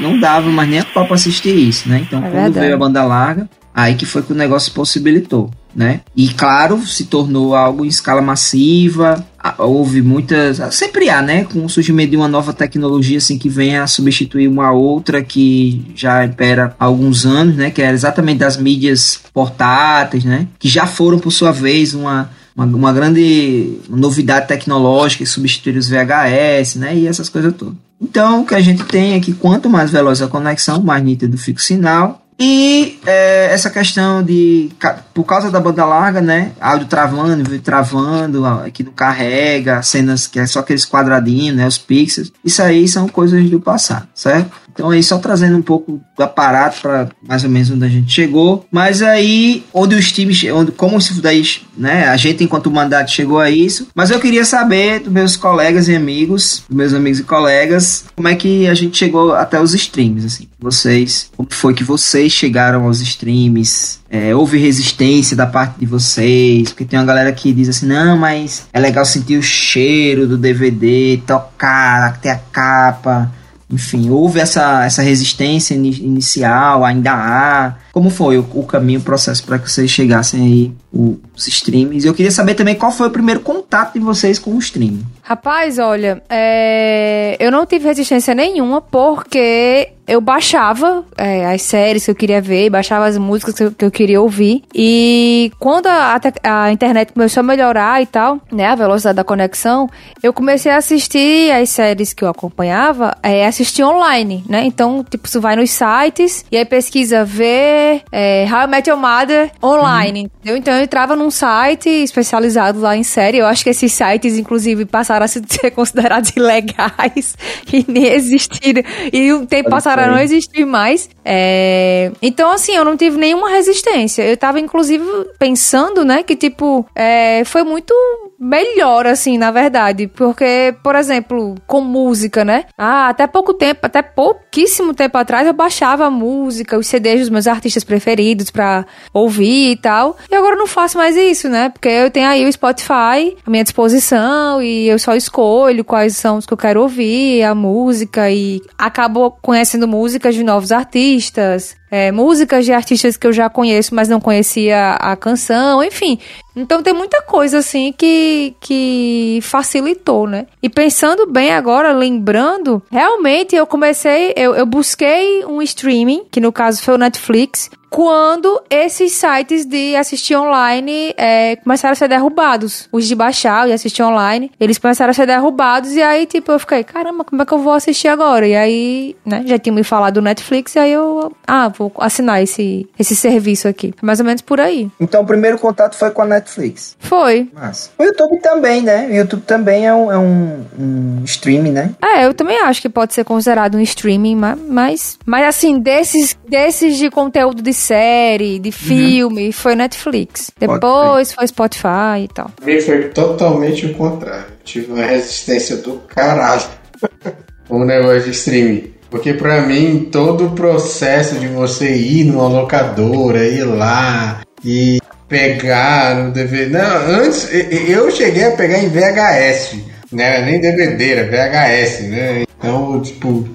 Não 0.00 0.18
dava 0.18 0.50
mais 0.50 0.68
nem 0.68 0.80
a 0.80 0.84
pau 0.84 1.04
pra 1.04 1.14
assistir 1.14 1.54
isso, 1.54 1.88
né? 1.88 2.04
Então, 2.06 2.20
é 2.20 2.22
quando 2.22 2.32
verdade. 2.32 2.60
veio 2.60 2.74
a 2.74 2.78
banda 2.78 3.04
larga, 3.04 3.48
aí 3.80 3.94
que 3.94 4.06
foi 4.06 4.22
que 4.22 4.32
o 4.32 4.36
negócio 4.36 4.72
possibilitou 4.72 5.50
né? 5.78 6.00
E 6.16 6.28
claro, 6.30 6.84
se 6.84 7.04
tornou 7.04 7.54
algo 7.54 7.84
em 7.84 7.88
escala 7.88 8.20
massiva. 8.20 9.24
Houve 9.58 10.02
muitas, 10.02 10.60
sempre 10.74 11.08
há, 11.08 11.22
né? 11.22 11.44
Com 11.44 11.64
o 11.64 11.68
surgimento 11.68 12.10
de 12.10 12.16
uma 12.16 12.26
nova 12.26 12.52
tecnologia 12.52 13.18
assim 13.18 13.38
que 13.38 13.48
venha 13.48 13.84
a 13.84 13.86
substituir 13.86 14.48
uma 14.48 14.72
outra 14.72 15.22
que 15.22 15.84
já 15.94 16.24
impera 16.24 16.74
há 16.80 16.84
alguns 16.84 17.24
anos, 17.24 17.54
né? 17.54 17.70
Que 17.70 17.80
era 17.80 17.94
exatamente 17.94 18.38
das 18.38 18.56
mídias 18.56 19.20
portáteis, 19.32 20.24
né? 20.24 20.48
Que 20.58 20.68
já 20.68 20.84
foram 20.84 21.20
por 21.20 21.30
sua 21.30 21.52
vez 21.52 21.94
uma 21.94 22.28
uma, 22.56 22.66
uma 22.66 22.92
grande 22.92 23.78
novidade 23.88 24.48
tecnológica 24.48 25.22
que 25.22 25.30
substituir 25.30 25.76
os 25.76 25.88
VHS, 25.88 26.74
né? 26.74 26.96
E 26.96 27.06
essas 27.06 27.28
coisas 27.28 27.54
todas. 27.54 27.74
Então, 28.02 28.42
o 28.42 28.44
que 28.44 28.54
a 28.56 28.60
gente 28.60 28.82
tem 28.82 29.14
é 29.14 29.20
que 29.20 29.32
quanto 29.32 29.70
mais 29.70 29.92
veloz 29.92 30.20
a 30.20 30.26
conexão, 30.26 30.82
mais 30.82 31.04
nítido 31.04 31.38
fica 31.38 31.60
o 31.60 31.62
sinal 31.62 32.20
e 32.38 33.00
é, 33.04 33.48
essa 33.52 33.68
questão 33.68 34.22
de, 34.22 34.70
por 35.12 35.24
causa 35.24 35.50
da 35.50 35.58
banda 35.58 35.84
larga, 35.84 36.20
né? 36.20 36.52
Áudio 36.60 36.86
travando, 36.86 37.58
travando, 37.58 38.44
que 38.72 38.84
não 38.84 38.92
carrega, 38.92 39.82
cenas 39.82 40.28
que 40.28 40.38
é 40.38 40.46
só 40.46 40.60
aqueles 40.60 40.86
quadradinhos, 40.86 41.56
né? 41.56 41.66
Os 41.66 41.78
pixels. 41.78 42.32
Isso 42.44 42.62
aí 42.62 42.86
são 42.86 43.08
coisas 43.08 43.50
do 43.50 43.60
passado, 43.60 44.06
certo? 44.14 44.52
Então 44.78 44.90
aí 44.90 45.02
só 45.02 45.18
trazendo 45.18 45.56
um 45.56 45.62
pouco 45.62 46.00
do 46.16 46.22
aparato 46.22 46.80
para 46.80 47.08
mais 47.26 47.42
ou 47.42 47.50
menos 47.50 47.68
onde 47.68 47.84
a 47.84 47.88
gente 47.88 48.12
chegou. 48.12 48.64
Mas 48.70 49.02
aí, 49.02 49.64
onde 49.74 49.96
os 49.96 50.12
times, 50.12 50.44
onde, 50.52 50.70
como 50.70 51.00
se 51.00 51.20
daí, 51.20 51.42
né? 51.76 52.06
A 52.06 52.16
gente, 52.16 52.44
enquanto 52.44 52.70
mandato, 52.70 53.10
chegou 53.10 53.40
a 53.40 53.50
isso. 53.50 53.88
Mas 53.92 54.10
eu 54.10 54.20
queria 54.20 54.44
saber 54.44 55.00
dos 55.00 55.12
meus 55.12 55.36
colegas 55.36 55.88
e 55.88 55.96
amigos, 55.96 56.62
dos 56.68 56.76
meus 56.76 56.94
amigos 56.94 57.18
e 57.18 57.24
colegas, 57.24 58.04
como 58.14 58.28
é 58.28 58.36
que 58.36 58.68
a 58.68 58.74
gente 58.74 58.96
chegou 58.96 59.34
até 59.34 59.60
os 59.60 59.74
streams, 59.74 60.24
assim. 60.24 60.48
Vocês, 60.60 61.28
como 61.36 61.48
foi 61.50 61.74
que 61.74 61.82
vocês 61.82 62.32
chegaram 62.32 62.84
aos 62.84 63.00
streams? 63.00 63.98
É, 64.08 64.34
houve 64.34 64.58
resistência 64.58 65.36
da 65.36 65.46
parte 65.46 65.80
de 65.80 65.86
vocês? 65.86 66.68
Porque 66.68 66.84
tem 66.84 66.98
uma 66.98 67.04
galera 67.04 67.32
que 67.32 67.52
diz 67.52 67.68
assim, 67.68 67.86
não, 67.86 68.16
mas 68.16 68.66
é 68.72 68.78
legal 68.78 69.04
sentir 69.04 69.36
o 69.36 69.42
cheiro 69.42 70.26
do 70.26 70.38
DVD, 70.38 71.20
tocar, 71.26 72.20
ter 72.20 72.30
a 72.30 72.36
capa. 72.36 73.37
Enfim, 73.70 74.08
houve 74.08 74.40
essa, 74.40 74.84
essa 74.84 75.02
resistência 75.02 75.74
inicial, 75.74 76.84
ainda 76.84 77.12
há. 77.12 77.74
Como 77.92 78.08
foi 78.08 78.38
o, 78.38 78.46
o 78.54 78.64
caminho, 78.64 79.00
o 79.00 79.02
processo 79.02 79.44
para 79.44 79.58
que 79.58 79.70
vocês 79.70 79.90
chegassem 79.90 80.42
aí 80.42 80.72
os 80.92 81.46
streams? 81.46 82.06
Eu 82.06 82.14
queria 82.14 82.30
saber 82.30 82.54
também 82.54 82.74
qual 82.74 82.90
foi 82.90 83.08
o 83.08 83.10
primeiro 83.10 83.40
contato 83.40 83.94
de 83.94 84.00
vocês 84.00 84.38
com 84.38 84.52
o 84.52 84.58
streaming. 84.58 85.04
Rapaz, 85.22 85.78
olha, 85.78 86.22
é... 86.30 87.36
eu 87.38 87.50
não 87.50 87.66
tive 87.66 87.84
resistência 87.84 88.34
nenhuma 88.34 88.80
porque 88.80 89.90
eu 90.08 90.22
baixava 90.22 91.04
é, 91.16 91.46
as 91.46 91.60
séries 91.62 92.06
que 92.06 92.10
eu 92.10 92.14
queria 92.14 92.40
ver, 92.40 92.70
baixava 92.70 93.04
as 93.04 93.18
músicas 93.18 93.54
que 93.54 93.64
eu, 93.64 93.72
que 93.72 93.84
eu 93.84 93.90
queria 93.90 94.20
ouvir. 94.20 94.64
E 94.74 95.52
quando 95.58 95.86
a, 95.86 96.18
a, 96.42 96.72
internet 96.72 97.12
começou 97.12 97.40
a 97.40 97.44
melhorar 97.44 98.02
e 98.02 98.06
tal, 98.06 98.40
né, 98.50 98.66
a 98.66 98.74
velocidade 98.74 99.16
da 99.16 99.24
conexão, 99.24 99.88
eu 100.22 100.32
comecei 100.32 100.72
a 100.72 100.78
assistir 100.78 101.52
as 101.52 101.68
séries 101.68 102.14
que 102.14 102.24
eu 102.24 102.28
acompanhava, 102.28 103.14
é, 103.22 103.46
assistir 103.46 103.84
online, 103.84 104.42
né? 104.48 104.64
Então, 104.64 105.04
tipo, 105.08 105.28
você 105.28 105.38
vai 105.38 105.54
nos 105.54 105.70
sites 105.70 106.44
e 106.50 106.56
aí 106.56 106.64
pesquisa 106.64 107.24
ver 107.24 108.02
é, 108.10 108.46
How 108.50 108.62
I 108.62 108.66
Met 108.66 108.88
Your 108.88 108.98
Mother 108.98 109.50
online, 109.62 110.20
uhum. 110.20 110.26
entendeu? 110.26 110.56
Então 110.56 110.74
eu 110.74 110.84
entrava 110.84 111.14
num 111.14 111.30
site 111.30 111.88
especializado 111.88 112.80
lá 112.80 112.96
em 112.96 113.02
série. 113.02 113.38
Eu 113.38 113.46
acho 113.46 113.62
que 113.62 113.70
esses 113.70 113.92
sites, 113.92 114.38
inclusive, 114.38 114.86
passaram 114.86 115.24
a 115.24 115.28
ser 115.28 115.70
considerados 115.72 116.30
ilegais 116.34 117.36
e 117.70 117.84
nem 117.86 118.06
existiram. 118.06 118.82
E 119.12 119.32
um 119.34 119.44
tempo 119.44 119.68
passaram 119.68 119.97
para 119.98 120.12
não 120.12 120.18
existir 120.18 120.64
mais. 120.64 121.08
É... 121.24 122.10
Então, 122.20 122.50
assim, 122.52 122.74
eu 122.74 122.84
não 122.84 122.96
tive 122.96 123.16
nenhuma 123.16 123.50
resistência. 123.50 124.22
Eu 124.22 124.36
tava, 124.36 124.60
inclusive, 124.60 125.04
pensando, 125.38 126.04
né, 126.04 126.22
que, 126.22 126.36
tipo, 126.36 126.86
é... 126.94 127.44
foi 127.44 127.62
muito 127.62 127.94
melhor, 128.38 129.06
assim, 129.06 129.36
na 129.36 129.50
verdade. 129.50 130.06
Porque, 130.06 130.74
por 130.82 130.94
exemplo, 130.94 131.54
com 131.66 131.80
música, 131.80 132.44
né? 132.44 132.64
Ah, 132.76 133.08
até 133.08 133.26
pouco 133.26 133.52
tempo, 133.54 133.80
até 133.82 134.02
pouquíssimo 134.02 134.94
tempo 134.94 135.18
atrás, 135.18 135.46
eu 135.46 135.52
baixava 135.52 136.10
música, 136.10 136.78
os 136.78 136.86
CDs 136.86 137.20
dos 137.20 137.30
meus 137.30 137.46
artistas 137.46 137.84
preferidos 137.84 138.50
pra 138.50 138.86
ouvir 139.12 139.72
e 139.72 139.76
tal. 139.76 140.16
E 140.30 140.34
agora 140.34 140.54
eu 140.54 140.58
não 140.58 140.66
faço 140.66 140.98
mais 140.98 141.16
isso, 141.16 141.48
né? 141.48 141.68
Porque 141.70 141.88
eu 141.88 142.10
tenho 142.10 142.28
aí 142.28 142.44
o 142.44 142.52
Spotify 142.52 143.36
à 143.44 143.50
minha 143.50 143.64
disposição 143.64 144.62
e 144.62 144.88
eu 144.88 144.98
só 144.98 145.14
escolho 145.14 145.84
quais 145.84 146.16
são 146.16 146.38
os 146.38 146.46
que 146.46 146.52
eu 146.52 146.58
quero 146.58 146.82
ouvir, 146.82 147.42
a 147.42 147.54
música 147.54 148.30
e 148.30 148.60
acabo 148.76 149.30
conhecendo 149.42 149.88
músicas 149.88 150.34
de 150.34 150.44
novos 150.44 150.72
artistas, 150.72 151.76
é, 151.90 152.12
músicas 152.12 152.64
de 152.64 152.72
artistas 152.72 153.16
que 153.16 153.26
eu 153.26 153.32
já 153.32 153.48
conheço, 153.48 153.94
mas 153.94 154.08
não 154.08 154.20
conhecia 154.20 154.92
a 154.94 155.16
canção, 155.16 155.82
enfim. 155.82 156.18
Então 156.54 156.82
tem 156.82 156.92
muita 156.92 157.22
coisa 157.22 157.58
assim 157.58 157.92
que, 157.96 158.54
que 158.60 159.38
facilitou, 159.42 160.26
né? 160.26 160.46
E 160.62 160.68
pensando 160.68 161.26
bem 161.26 161.52
agora, 161.52 161.92
lembrando, 161.92 162.82
realmente 162.90 163.54
eu 163.54 163.66
comecei, 163.66 164.32
eu, 164.36 164.54
eu 164.54 164.66
busquei 164.66 165.44
um 165.44 165.62
streaming, 165.62 166.24
que 166.30 166.40
no 166.40 166.52
caso 166.52 166.82
foi 166.82 166.94
o 166.94 166.98
Netflix, 166.98 167.70
quando 167.90 168.62
esses 168.70 169.12
sites 169.12 169.64
de 169.64 169.96
assistir 169.96 170.36
online 170.36 171.14
é, 171.16 171.56
começaram 171.56 171.92
a 171.92 171.96
ser 171.96 172.08
derrubados. 172.08 172.88
Os 172.92 173.06
de 173.06 173.14
baixar 173.14 173.68
e 173.68 173.72
assistir 173.72 174.02
online, 174.02 174.50
eles 174.60 174.78
começaram 174.78 175.10
a 175.10 175.14
ser 175.14 175.26
derrubados 175.26 175.92
e 175.92 176.02
aí, 176.02 176.26
tipo, 176.26 176.52
eu 176.52 176.58
fiquei, 176.58 176.84
caramba, 176.84 177.24
como 177.24 177.42
é 177.42 177.46
que 177.46 177.52
eu 177.52 177.58
vou 177.58 177.72
assistir 177.72 178.08
agora? 178.08 178.46
E 178.46 178.54
aí, 178.54 179.16
né, 179.24 179.42
já 179.46 179.58
tinha 179.58 179.72
me 179.72 179.82
falado 179.82 180.14
do 180.14 180.22
Netflix 180.22 180.74
e 180.74 180.78
aí 180.78 180.92
eu, 180.92 181.32
ah, 181.46 181.68
vou 181.68 181.92
assinar 181.98 182.42
esse, 182.42 182.88
esse 182.98 183.16
serviço 183.16 183.68
aqui. 183.68 183.94
Mais 184.02 184.20
ou 184.20 184.26
menos 184.26 184.42
por 184.42 184.60
aí. 184.60 184.90
Então 185.00 185.22
o 185.22 185.26
primeiro 185.26 185.58
contato 185.58 185.96
foi 185.96 186.10
com 186.10 186.22
a 186.22 186.26
Netflix? 186.26 186.96
Foi. 186.98 187.50
Massa. 187.52 187.90
O 187.98 188.04
YouTube 188.04 188.40
também, 188.40 188.82
né? 188.82 189.06
O 189.08 189.14
YouTube 189.14 189.42
também 189.42 189.86
é 189.86 189.94
um, 189.94 190.12
é 190.12 190.18
um, 190.18 190.64
um 190.78 191.22
streaming, 191.24 191.72
né? 191.72 191.90
É, 192.02 192.26
eu 192.26 192.34
também 192.34 192.60
acho 192.60 192.82
que 192.82 192.88
pode 192.88 193.14
ser 193.14 193.24
considerado 193.24 193.76
um 193.76 193.80
streaming, 193.80 194.36
mas, 194.36 195.18
mas 195.24 195.46
assim, 195.46 195.78
desses, 195.78 196.36
desses 196.48 196.96
de 196.96 197.10
conteúdo 197.10 197.62
de 197.62 197.72
série, 197.78 198.58
de 198.58 198.68
uhum. 198.68 198.72
filme, 198.72 199.46
uhum. 199.46 199.52
foi 199.52 199.74
Netflix. 199.74 200.50
Depois 200.58 201.32
foi 201.32 201.46
Spotify 201.46 202.24
e 202.24 202.28
tal. 202.28 202.50
Mim 202.62 202.80
foi 202.80 203.04
totalmente 203.08 203.86
o 203.86 203.94
contrário. 203.94 204.46
Tive 204.64 204.92
uma 204.92 205.04
resistência 205.04 205.76
do 205.76 206.00
caralho 206.08 206.62
com 207.68 207.80
o 207.80 207.84
negócio 207.84 208.24
de 208.24 208.30
streaming. 208.30 208.92
Porque 209.10 209.32
para 209.32 209.62
mim 209.62 210.08
todo 210.12 210.46
o 210.46 210.50
processo 210.50 211.36
de 211.36 211.46
você 211.48 211.94
ir 211.96 212.24
numa 212.24 212.46
locadora, 212.46 213.44
ir 213.44 213.64
lá 213.64 214.42
e 214.62 214.98
pegar 215.28 216.14
no 216.16 216.32
DVD. 216.32 216.66
Não, 216.70 216.96
antes 217.22 217.48
eu 217.88 218.10
cheguei 218.10 218.44
a 218.44 218.50
pegar 218.52 218.78
em 218.78 218.88
VHS, 218.88 219.76
né? 220.12 220.44
Nem 220.44 220.60
DVD, 220.60 221.12
era 221.12 221.24
VHS, 221.24 222.00
né? 222.08 222.44
Então, 222.58 223.00
tipo, 223.00 223.48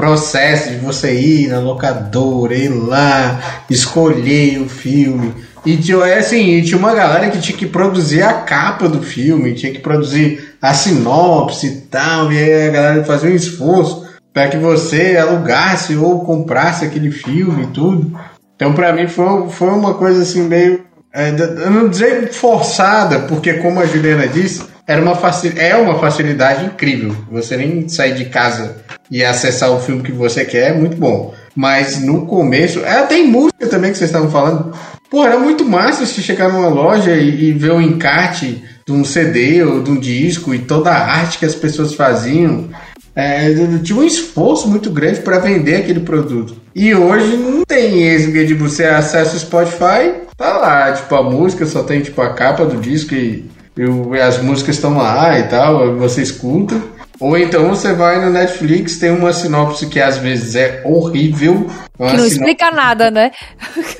processo 0.00 0.70
de 0.70 0.76
você 0.76 1.12
ir 1.14 1.48
na 1.48 1.60
locadora, 1.60 2.54
ir 2.54 2.70
lá, 2.70 3.38
escolher 3.68 4.58
o 4.62 4.66
filme, 4.66 5.34
E 5.64 5.76
tinha, 5.76 5.98
é 6.06 6.18
assim, 6.18 6.62
tinha 6.62 6.78
uma 6.78 6.94
galera 6.94 7.28
que 7.28 7.38
tinha 7.38 7.56
que 7.56 7.66
produzir 7.66 8.22
a 8.22 8.32
capa 8.32 8.88
do 8.88 9.02
filme, 9.02 9.52
tinha 9.52 9.70
que 9.70 9.78
produzir 9.78 10.54
a 10.62 10.72
sinopse 10.72 11.66
e 11.66 11.76
tal, 11.82 12.32
e 12.32 12.38
aí 12.38 12.68
a 12.68 12.72
galera 12.72 13.04
fazia 13.04 13.28
um 13.28 13.34
esforço 13.34 14.08
para 14.32 14.48
que 14.48 14.56
você 14.56 15.18
alugasse 15.18 15.94
ou 15.96 16.24
comprasse 16.24 16.82
aquele 16.82 17.10
filme 17.10 17.64
e 17.64 17.66
tudo. 17.66 18.18
Então, 18.56 18.72
para 18.72 18.94
mim, 18.94 19.06
foi, 19.06 19.50
foi 19.50 19.68
uma 19.68 19.92
coisa 19.92 20.22
assim 20.22 20.44
meio. 20.44 20.80
É, 21.12 21.28
eu 21.28 21.70
não 21.70 21.88
dizer 21.90 22.32
forçada, 22.32 23.18
porque, 23.20 23.54
como 23.54 23.80
a 23.80 23.86
Juliana 23.86 24.26
disse, 24.28 24.62
era 24.90 25.00
uma 25.00 25.14
facil... 25.14 25.52
é 25.56 25.76
uma 25.76 26.00
facilidade 26.00 26.64
incrível. 26.64 27.14
Você 27.30 27.56
nem 27.56 27.88
sair 27.88 28.12
de 28.12 28.24
casa 28.24 28.78
e 29.08 29.22
acessar 29.22 29.70
o 29.70 29.78
filme 29.78 30.02
que 30.02 30.10
você 30.10 30.44
quer 30.44 30.70
é 30.70 30.72
muito 30.72 30.96
bom. 30.96 31.32
Mas 31.54 32.02
no 32.02 32.26
começo. 32.26 32.80
É, 32.84 33.00
tem 33.06 33.24
música 33.24 33.68
também 33.68 33.92
que 33.92 33.98
vocês 33.98 34.10
estavam 34.10 34.28
falando. 34.32 34.76
Pô, 35.08 35.24
era 35.24 35.38
muito 35.38 35.64
massa 35.64 36.04
se 36.04 36.20
chegar 36.20 36.48
numa 36.48 36.66
loja 36.66 37.12
e, 37.12 37.50
e 37.50 37.52
ver 37.52 37.70
o 37.70 37.80
encarte 37.80 38.64
de 38.84 38.92
um 38.92 39.04
CD 39.04 39.62
ou 39.62 39.80
de 39.80 39.92
um 39.92 39.96
disco 39.96 40.52
e 40.52 40.58
toda 40.58 40.90
a 40.90 41.06
arte 41.06 41.38
que 41.38 41.46
as 41.46 41.54
pessoas 41.54 41.94
faziam. 41.94 42.68
É, 43.14 43.48
tinha 43.84 43.96
um 43.96 44.04
esforço 44.04 44.68
muito 44.68 44.90
grande 44.90 45.20
para 45.20 45.38
vender 45.38 45.76
aquele 45.76 46.00
produto. 46.00 46.56
E 46.74 46.92
hoje 46.96 47.36
não 47.36 47.62
tem 47.64 48.08
esse, 48.08 48.32
de 48.44 48.54
você 48.54 48.86
acessa 48.86 49.36
o 49.36 49.40
Spotify, 49.40 50.26
tá 50.36 50.58
lá, 50.58 50.92
tipo, 50.92 51.14
a 51.14 51.22
música 51.22 51.64
só 51.64 51.84
tem 51.84 52.00
tipo 52.00 52.20
a 52.20 52.34
capa 52.34 52.64
do 52.64 52.80
disco 52.80 53.14
e, 53.14 53.50
e 53.76 54.20
as 54.20 54.42
músicas 54.42 54.76
estão 54.76 54.96
lá 54.96 55.38
e 55.38 55.44
tal, 55.44 55.96
você 55.96 56.22
escuta. 56.22 56.80
Ou 57.20 57.36
então 57.36 57.68
você 57.68 57.92
vai 57.92 58.18
no 58.24 58.30
Netflix, 58.30 58.96
tem 58.98 59.10
uma 59.10 59.30
sinopse 59.30 59.86
que 59.86 60.00
às 60.00 60.16
vezes 60.16 60.54
é 60.54 60.80
horrível. 60.86 61.66
Que 61.98 62.16
não 62.16 62.24
explica 62.24 62.70
nada, 62.70 63.10
né? 63.10 63.30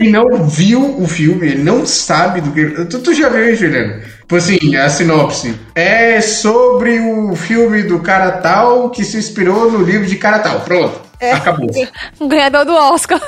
E 0.00 0.09
não 0.09 0.49
viu 0.49 0.99
o 0.99 1.07
filme, 1.07 1.47
ele 1.47 1.62
não 1.62 1.85
sabe 1.85 2.41
do 2.41 2.50
que. 2.50 2.87
Tu, 2.87 2.99
tu 3.00 3.12
já 3.12 3.29
viu, 3.29 3.47
hein, 3.47 3.55
Juliano? 3.55 4.00
Tipo 4.21 4.37
assim, 4.37 4.75
a 4.75 4.89
sinopse 4.89 5.55
é 5.75 6.19
sobre 6.23 6.99
o 6.99 7.37
filme 7.37 7.83
do 7.83 7.99
cara 7.99 8.31
tal 8.33 8.89
que 8.89 9.05
se 9.05 9.19
inspirou 9.19 9.71
no 9.71 9.85
livro 9.85 10.07
de 10.07 10.17
cara 10.17 10.39
tal. 10.39 10.61
Pronto. 10.61 11.10
É. 11.21 11.33
Acabou. 11.33 11.69
Ganhador 12.29 12.65
do 12.65 12.75
Oscar. 12.75 13.21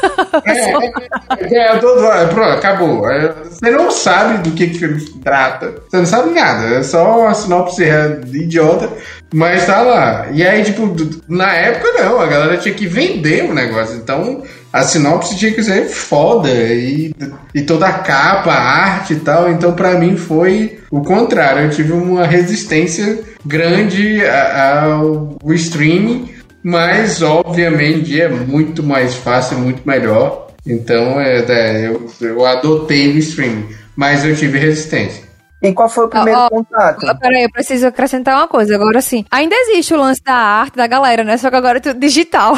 É, 0.45 0.73
é, 0.73 1.49
ganhador 1.49 1.97
do 1.97 2.05
Oscar. 2.07 2.29
Pronto, 2.29 2.51
acabou. 2.53 3.11
É, 3.11 3.35
você 3.45 3.71
não 3.71 3.91
sabe 3.91 4.39
do 4.39 4.53
que, 4.53 4.69
que 4.69 4.77
o 4.77 4.79
filme 4.79 5.01
trata. 5.23 5.75
Você 5.89 5.97
não 5.99 6.07
sabe 6.07 6.31
nada. 6.31 6.77
É 6.77 6.83
só 6.83 7.21
uma 7.21 7.35
sinopse 7.35 7.85
idiota. 8.33 8.89
Mas 9.35 9.67
tá 9.67 9.83
lá. 9.83 10.29
E 10.33 10.43
aí, 10.43 10.65
tipo, 10.65 10.95
na 11.29 11.53
época 11.53 12.03
não. 12.03 12.19
A 12.19 12.27
galera 12.27 12.57
tinha 12.57 12.75
que 12.75 12.87
vender 12.87 13.45
o 13.45 13.55
negócio. 13.55 13.97
Então, 13.97 14.43
a 14.73 14.83
sinopse 14.83 15.37
tinha 15.37 15.53
que 15.53 15.63
ser 15.63 15.85
foda. 15.85 16.49
E, 16.51 17.15
e 17.55 17.63
toda 17.63 17.87
a 17.87 17.93
capa, 17.93 18.53
a 18.53 18.63
arte 18.63 19.15
e 19.15 19.21
tal. 19.21 19.51
Então, 19.51 19.73
para 19.75 19.99
mim, 19.99 20.17
foi 20.17 20.81
o 20.91 21.03
contrário. 21.03 21.65
Eu 21.65 21.71
tive 21.71 21.93
uma 21.93 22.27
resistência 22.27 23.21
grande 23.45 24.23
ao 24.27 25.37
streaming 25.53 26.32
mas, 26.63 27.23
obviamente, 27.23 28.21
é 28.21 28.29
muito 28.29 28.83
mais 28.83 29.15
fácil, 29.15 29.59
muito 29.59 29.83
melhor. 29.87 30.49
Então, 30.67 31.21
é, 31.21 31.39
é, 31.39 31.87
eu, 31.89 32.09
eu 32.21 32.47
adotei 32.47 33.09
o 33.09 33.19
streaming, 33.19 33.69
mas 33.97 34.25
eu 34.25 34.37
tive 34.37 34.59
resistência. 34.59 35.33
E 35.63 35.73
qual 35.73 35.89
foi 35.89 36.07
o 36.07 36.09
primeiro 36.09 36.41
oh, 36.41 36.47
oh, 36.47 36.51
contato? 36.51 37.19
Peraí, 37.21 37.45
eu 37.45 37.51
preciso 37.51 37.87
acrescentar 37.87 38.37
uma 38.37 38.49
coisa. 38.49 38.75
Agora 38.75 39.01
sim, 39.01 39.25
ainda 39.31 39.55
existe 39.55 39.95
o 39.95 39.97
lance 39.97 40.21
da 40.23 40.35
arte 40.35 40.77
da 40.77 40.89
galera, 40.89 41.23
né? 41.23 41.37
Só 41.37 41.51
que 41.51 41.57
agora 41.57 41.79
é 41.79 41.81
tudo 41.81 42.01
digital. 42.01 42.55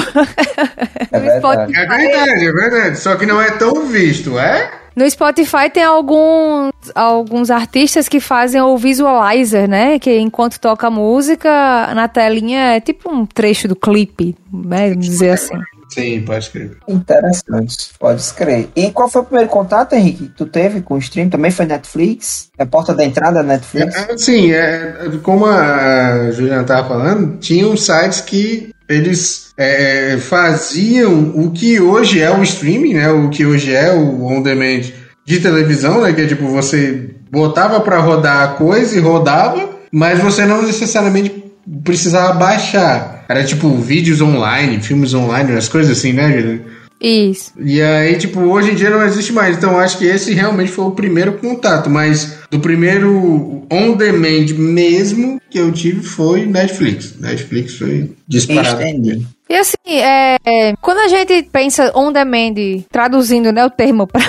É 1.12 1.20
verdade. 1.20 1.76
é 1.76 1.86
verdade, 1.86 2.46
é 2.46 2.52
verdade. 2.52 2.98
Só 2.98 3.14
que 3.16 3.26
não 3.26 3.40
é 3.40 3.50
tão 3.50 3.86
visto, 3.86 4.38
é? 4.38 4.70
No 4.96 5.08
Spotify 5.10 5.68
tem 5.72 5.82
alguns, 5.82 6.72
alguns 6.94 7.50
artistas 7.50 8.08
que 8.08 8.20
fazem 8.20 8.60
o 8.60 8.76
visualizer, 8.76 9.68
né? 9.68 9.98
Que 9.98 10.18
enquanto 10.18 10.58
toca 10.60 10.86
a 10.86 10.90
música, 10.90 11.50
na 11.94 12.06
telinha 12.06 12.76
é 12.76 12.80
tipo 12.80 13.10
um 13.10 13.26
trecho 13.26 13.66
do 13.66 13.74
clipe, 13.74 14.36
né? 14.52 14.90
Vamos 14.90 15.06
dizer 15.06 15.30
assim. 15.30 15.54
Sim, 15.94 16.22
pode 16.22 16.44
escrever. 16.44 16.78
Interessante, 16.88 17.90
pode 18.00 18.20
escrever. 18.20 18.68
E 18.74 18.90
qual 18.90 19.08
foi 19.08 19.22
o 19.22 19.24
primeiro 19.24 19.48
contato, 19.48 19.94
Henrique, 19.94 20.26
que 20.26 20.34
tu 20.34 20.46
teve 20.46 20.80
com 20.80 20.94
o 20.94 20.98
stream? 20.98 21.28
Também 21.28 21.52
foi 21.52 21.66
Netflix? 21.66 22.50
É 22.58 22.64
porta 22.64 22.92
da 22.92 23.04
entrada 23.04 23.34
da 23.34 23.42
Netflix? 23.44 23.94
É, 23.94 24.16
sim, 24.16 24.52
é, 24.52 25.10
como 25.22 25.46
a 25.46 26.32
Juliana 26.32 26.62
estava 26.62 26.88
falando, 26.88 27.38
tinham 27.38 27.76
sites 27.76 28.20
que 28.22 28.73
eles 28.88 29.52
é, 29.56 30.18
faziam 30.18 31.32
o 31.34 31.50
que 31.50 31.80
hoje 31.80 32.20
é 32.20 32.30
o 32.30 32.42
streaming, 32.42 32.94
né? 32.94 33.10
O 33.10 33.28
que 33.28 33.44
hoje 33.44 33.72
é 33.72 33.92
o 33.92 34.24
on-demand 34.24 34.82
de 35.24 35.40
televisão, 35.40 36.02
né? 36.02 36.12
Que 36.12 36.22
é 36.22 36.26
tipo, 36.26 36.46
você 36.48 37.10
botava 37.30 37.80
para 37.80 37.98
rodar 37.98 38.42
a 38.42 38.48
coisa 38.48 38.96
e 38.96 39.00
rodava, 39.00 39.70
mas 39.90 40.20
você 40.20 40.44
não 40.44 40.62
necessariamente 40.62 41.44
precisava 41.82 42.34
baixar. 42.34 43.24
Era 43.28 43.42
tipo 43.42 43.74
vídeos 43.76 44.20
online, 44.20 44.82
filmes 44.82 45.14
online, 45.14 45.52
as 45.52 45.68
coisas 45.68 45.96
assim, 45.96 46.12
né, 46.12 46.30
Juliana? 46.32 46.60
Isso. 47.04 47.52
E 47.60 47.82
aí, 47.82 48.16
tipo, 48.16 48.40
hoje 48.40 48.70
em 48.70 48.74
dia 48.74 48.88
não 48.88 49.04
existe 49.04 49.30
mais. 49.30 49.58
Então, 49.58 49.78
acho 49.78 49.98
que 49.98 50.06
esse 50.06 50.32
realmente 50.32 50.72
foi 50.72 50.86
o 50.86 50.92
primeiro 50.92 51.34
contato. 51.34 51.90
Mas 51.90 52.38
do 52.50 52.58
primeiro 52.58 53.66
on-demand 53.70 54.54
mesmo 54.56 55.38
que 55.50 55.58
eu 55.58 55.70
tive 55.70 56.02
foi 56.02 56.46
Netflix. 56.46 57.14
Netflix 57.20 57.76
foi 57.76 58.10
disparado. 58.26 58.80
Entendi. 58.82 59.26
E 59.50 59.54
assim, 59.54 59.76
é, 59.86 60.74
quando 60.80 61.00
a 61.00 61.08
gente 61.08 61.42
pensa 61.52 61.92
on-demand, 61.94 62.54
traduzindo 62.90 63.52
né, 63.52 63.66
o 63.66 63.70
termo 63.70 64.06
para 64.06 64.24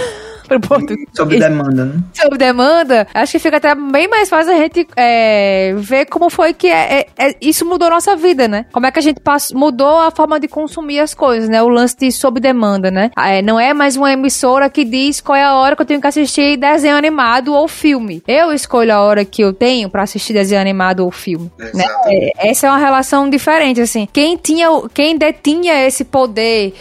pro 0.46 0.60
português. 0.60 1.08
Sob 1.14 1.38
demanda, 1.38 1.86
né? 1.86 2.04
Sob 2.14 2.38
demanda, 2.38 3.08
acho 3.14 3.34
que 3.34 3.40
fica 3.40 3.58
até 3.58 3.76
bem 3.76 4.08
mais 4.08 4.30
fácil 4.30 4.54
a 4.54 4.58
gente 4.58 4.88
é, 4.96 5.74
ver 5.78 6.06
como 6.06 6.30
foi 6.30 6.54
que 6.54 6.68
é, 6.68 7.00
é, 7.00 7.08
é, 7.18 7.36
isso 7.42 7.66
mudou 7.66 7.90
nossa 7.90 8.16
vida, 8.16 8.48
né? 8.48 8.66
Como 8.72 8.86
é 8.86 8.92
que 8.92 9.00
a 9.00 9.02
gente 9.02 9.20
passou, 9.20 9.58
mudou 9.58 10.00
a 10.00 10.12
forma 10.12 10.40
de 10.40 10.48
consumir 10.48 11.00
as 11.00 11.14
coisas, 11.14 11.50
né? 11.50 11.62
O 11.62 11.68
lance 11.68 11.96
de 11.98 12.12
sob 12.12 12.40
demanda, 12.40 12.90
né? 12.92 13.12
É, 13.18 13.42
não 13.42 13.60
é 13.60 13.74
mais 13.74 13.96
uma 13.96 14.12
emissora 14.12 14.70
que 14.70 14.84
diz 14.84 15.22
qual 15.22 15.36
é 15.36 15.44
a 15.44 15.56
hora 15.56 15.76
que 15.76 15.82
eu 15.82 15.86
tenho 15.86 16.02
que 16.02 16.08
assistir 16.08 16.58
desenho 16.58 16.96
animado 16.96 17.54
ou 17.54 17.68
filme. 17.68 18.24
Eu 18.28 18.52
escolho 18.52 18.94
a 18.94 19.02
hora 19.02 19.26
que 19.26 19.42
eu 19.42 19.54
tenho 19.54 19.90
para 19.90 20.04
assistir 20.04 20.34
desenho 20.34 20.62
animado 20.62 21.00
ou 21.00 21.12
filme. 21.12 21.52
Né? 21.74 21.86
É, 22.08 22.50
essa 22.50 22.68
é 22.68 22.70
uma 22.70 22.80
relação 22.80 23.30
diferente, 23.30 23.82
assim. 23.82 24.08
Quem 24.12 24.38
tinha, 24.38 24.68
quem 24.94 25.18
detinha 25.18 25.86
esse 25.86 26.04
poder 26.04 26.74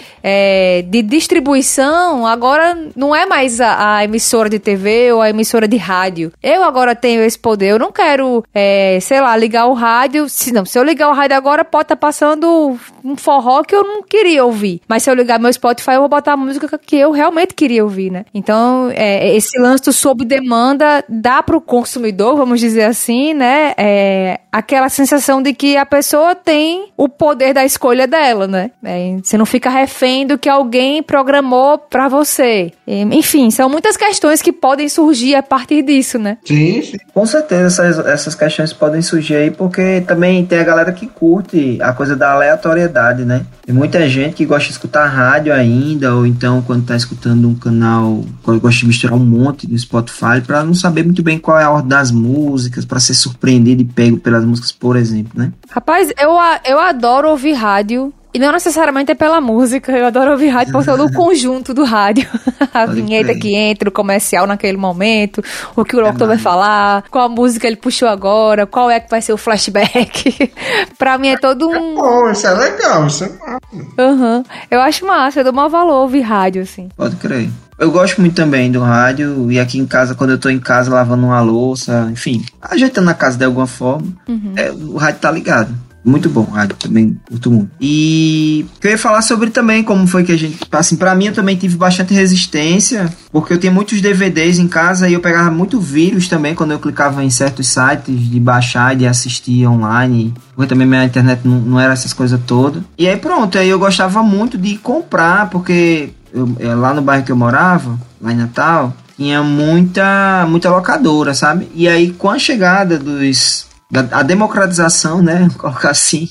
de 0.88 1.02
distribuição 1.02 2.26
agora 2.26 2.78
não 2.96 3.14
é 3.14 3.26
mais 3.26 3.53
a, 3.60 3.96
a, 3.96 4.04
emissora 4.04 4.48
de 4.48 4.58
TV 4.58 5.12
ou 5.12 5.20
a 5.20 5.30
emissora 5.30 5.66
de 5.66 5.76
rádio. 5.76 6.32
Eu 6.42 6.62
agora 6.62 6.94
tenho 6.94 7.22
esse 7.22 7.38
poder. 7.38 7.68
Eu 7.68 7.78
não 7.78 7.92
quero, 7.92 8.44
é, 8.54 8.98
sei 9.00 9.20
lá, 9.20 9.36
ligar 9.36 9.66
o 9.66 9.72
rádio. 9.72 10.28
Se 10.28 10.52
não, 10.52 10.64
se 10.64 10.78
eu 10.78 10.82
ligar 10.82 11.08
o 11.08 11.14
rádio 11.14 11.36
agora, 11.36 11.64
pode 11.64 11.84
estar 11.84 11.96
tá 11.96 12.00
passando 12.00 12.78
um 13.04 13.16
forró 13.16 13.62
que 13.62 13.74
eu 13.74 13.82
não 13.82 14.02
queria 14.02 14.44
ouvir. 14.44 14.80
Mas 14.88 15.02
se 15.02 15.10
eu 15.10 15.14
ligar 15.14 15.38
meu 15.38 15.52
Spotify, 15.52 15.92
eu 15.92 16.00
vou 16.00 16.08
botar 16.08 16.32
a 16.32 16.36
música 16.36 16.78
que 16.78 16.96
eu 16.96 17.10
realmente 17.10 17.54
queria 17.54 17.84
ouvir, 17.84 18.10
né? 18.10 18.24
Então, 18.32 18.90
é, 18.94 19.34
esse 19.34 19.58
lance 19.58 19.84
do 19.84 19.92
sob 19.92 20.24
demanda 20.24 21.04
dá 21.08 21.42
para 21.42 21.56
o 21.56 21.60
consumidor, 21.60 22.36
vamos 22.36 22.60
dizer 22.60 22.84
assim, 22.84 23.34
né? 23.34 23.74
É, 23.76 24.40
aquela 24.50 24.88
sensação 24.88 25.42
de 25.42 25.52
que 25.52 25.76
a 25.76 25.84
pessoa 25.84 26.34
tem 26.34 26.92
o 26.96 27.08
poder 27.08 27.52
da 27.52 27.64
escolha 27.64 28.06
dela, 28.06 28.46
né? 28.46 28.70
É, 28.82 29.16
você 29.22 29.36
não 29.36 29.46
fica 29.46 29.68
refém 29.68 30.26
do 30.26 30.38
que 30.38 30.48
alguém 30.48 31.02
programou 31.02 31.78
para 31.78 32.08
você. 32.08 32.72
Enfim, 32.86 33.43
são 33.50 33.68
muitas 33.68 33.96
questões 33.96 34.42
que 34.42 34.52
podem 34.52 34.88
surgir 34.88 35.34
a 35.34 35.42
partir 35.42 35.82
disso, 35.82 36.18
né? 36.18 36.38
Sim, 36.44 36.82
sim. 36.82 36.96
Com 37.12 37.26
certeza 37.26 37.84
essas, 37.84 38.06
essas 38.06 38.34
questões 38.34 38.72
podem 38.72 39.02
surgir 39.02 39.36
aí, 39.36 39.50
porque 39.50 40.02
também 40.02 40.44
tem 40.44 40.58
a 40.58 40.64
galera 40.64 40.92
que 40.92 41.06
curte 41.06 41.78
a 41.80 41.92
coisa 41.92 42.16
da 42.16 42.32
aleatoriedade, 42.32 43.24
né? 43.24 43.44
Tem 43.64 43.74
muita 43.74 44.06
gente 44.08 44.34
que 44.34 44.44
gosta 44.44 44.66
de 44.66 44.72
escutar 44.72 45.06
rádio 45.06 45.52
ainda, 45.52 46.14
ou 46.14 46.26
então 46.26 46.62
quando 46.62 46.86
tá 46.86 46.96
escutando 46.96 47.48
um 47.48 47.54
canal, 47.54 48.24
gosta 48.44 48.80
de 48.80 48.86
misturar 48.86 49.16
um 49.16 49.24
monte 49.24 49.70
no 49.70 49.78
Spotify 49.78 50.40
para 50.46 50.62
não 50.62 50.74
saber 50.74 51.04
muito 51.04 51.22
bem 51.22 51.38
qual 51.38 51.58
é 51.58 51.64
a 51.64 51.70
ordem 51.70 51.88
das 51.88 52.10
músicas, 52.10 52.84
para 52.84 53.00
ser 53.00 53.14
surpreendido 53.14 53.82
e 53.82 53.84
pego 53.84 54.18
pelas 54.18 54.44
músicas, 54.44 54.70
por 54.70 54.96
exemplo, 54.96 55.32
né? 55.34 55.52
Rapaz, 55.70 56.12
eu, 56.20 56.32
eu 56.66 56.78
adoro 56.78 57.30
ouvir 57.30 57.54
rádio 57.54 58.12
e 58.34 58.38
não 58.40 58.50
necessariamente 58.50 59.12
é 59.12 59.14
pela 59.14 59.40
música, 59.40 59.92
eu 59.92 60.06
adoro 60.06 60.32
ouvir 60.32 60.48
rádio 60.48 60.72
por 60.72 60.84
todo 60.84 61.06
o 61.06 61.12
conjunto 61.14 61.72
do 61.72 61.84
rádio. 61.84 62.28
a 62.74 62.84
vinheta 62.84 63.28
crer. 63.28 63.38
que 63.38 63.54
entra, 63.54 63.88
o 63.88 63.92
comercial 63.92 64.44
naquele 64.44 64.76
momento, 64.76 65.40
o 65.76 65.84
que 65.84 65.94
o 65.94 66.00
locutor 66.00 66.24
é 66.24 66.28
vai 66.30 66.38
falar, 66.38 67.04
qual 67.10 67.26
a 67.26 67.28
música 67.28 67.68
ele 67.68 67.76
puxou 67.76 68.08
agora, 68.08 68.66
qual 68.66 68.90
é 68.90 68.98
que 68.98 69.08
vai 69.08 69.22
ser 69.22 69.32
o 69.32 69.36
flashback. 69.36 70.50
pra 70.98 71.16
mim 71.16 71.28
é 71.28 71.36
todo 71.36 71.68
um. 71.68 71.92
É 71.92 71.94
bom, 71.94 72.30
isso 72.32 72.44
é 72.44 72.54
legal, 72.54 73.06
isso 73.06 73.22
é 73.22 73.28
massa. 73.28 73.60
Uhum. 73.72 74.44
Eu 74.68 74.80
acho 74.80 75.06
massa, 75.06 75.38
eu 75.38 75.44
dou 75.44 75.52
maior 75.52 75.68
valor 75.68 76.02
ouvir 76.02 76.22
rádio, 76.22 76.62
assim. 76.62 76.88
Pode 76.96 77.14
crer. 77.16 77.48
Eu 77.78 77.92
gosto 77.92 78.20
muito 78.20 78.34
também 78.34 78.70
do 78.70 78.80
rádio 78.80 79.50
e 79.50 79.60
aqui 79.60 79.78
em 79.78 79.86
casa, 79.86 80.14
quando 80.14 80.30
eu 80.30 80.38
tô 80.38 80.48
em 80.48 80.58
casa 80.58 80.92
lavando 80.92 81.24
uma 81.24 81.40
louça, 81.40 82.08
enfim, 82.10 82.44
ajeitando 82.60 83.10
a 83.10 83.14
casa 83.14 83.38
de 83.38 83.44
alguma 83.44 83.66
forma, 83.66 84.08
uhum. 84.28 84.54
é, 84.56 84.72
o 84.72 84.96
rádio 84.96 85.20
tá 85.20 85.30
ligado. 85.30 85.72
Muito 86.04 86.28
bom, 86.28 86.42
rádio, 86.44 86.76
também 86.76 87.18
curto 87.26 87.50
muito. 87.50 87.70
E 87.80 88.66
eu 88.82 88.90
ia 88.90 88.98
falar 88.98 89.22
sobre 89.22 89.48
também 89.50 89.82
como 89.82 90.06
foi 90.06 90.22
que 90.22 90.32
a 90.32 90.36
gente. 90.36 90.58
Assim, 90.70 90.96
pra 90.96 91.14
mim 91.14 91.26
eu 91.26 91.32
também 91.32 91.56
tive 91.56 91.76
bastante 91.76 92.12
resistência, 92.12 93.10
porque 93.32 93.54
eu 93.54 93.58
tinha 93.58 93.72
muitos 93.72 94.02
DVDs 94.02 94.58
em 94.58 94.68
casa 94.68 95.08
e 95.08 95.14
eu 95.14 95.20
pegava 95.20 95.50
muito 95.50 95.80
vírus 95.80 96.28
também 96.28 96.54
quando 96.54 96.72
eu 96.72 96.78
clicava 96.78 97.24
em 97.24 97.30
certos 97.30 97.68
sites 97.68 98.20
de 98.28 98.38
baixar 98.38 98.92
e 98.92 98.98
de 98.98 99.06
assistir 99.06 99.66
online. 99.66 100.34
Porque 100.54 100.68
também 100.68 100.86
minha 100.86 101.04
internet 101.04 101.40
não, 101.44 101.58
não 101.58 101.80
era 101.80 101.94
essas 101.94 102.12
coisas 102.12 102.38
todas. 102.46 102.82
E 102.98 103.08
aí 103.08 103.16
pronto, 103.16 103.56
aí 103.56 103.70
eu 103.70 103.78
gostava 103.78 104.22
muito 104.22 104.58
de 104.58 104.76
comprar, 104.76 105.48
porque 105.48 106.10
eu, 106.34 106.54
é, 106.60 106.74
lá 106.74 106.92
no 106.92 107.00
bairro 107.00 107.24
que 107.24 107.32
eu 107.32 107.36
morava, 107.36 107.98
lá 108.20 108.30
em 108.30 108.36
Natal, 108.36 108.94
tinha 109.16 109.42
muita, 109.42 110.46
muita 110.48 110.68
locadora, 110.70 111.32
sabe? 111.32 111.70
E 111.74 111.88
aí 111.88 112.10
com 112.10 112.28
a 112.28 112.38
chegada 112.38 112.98
dos 112.98 113.63
a 114.10 114.22
democratização, 114.22 115.22
né, 115.22 115.48
colocar 115.58 115.90
assim, 115.90 116.28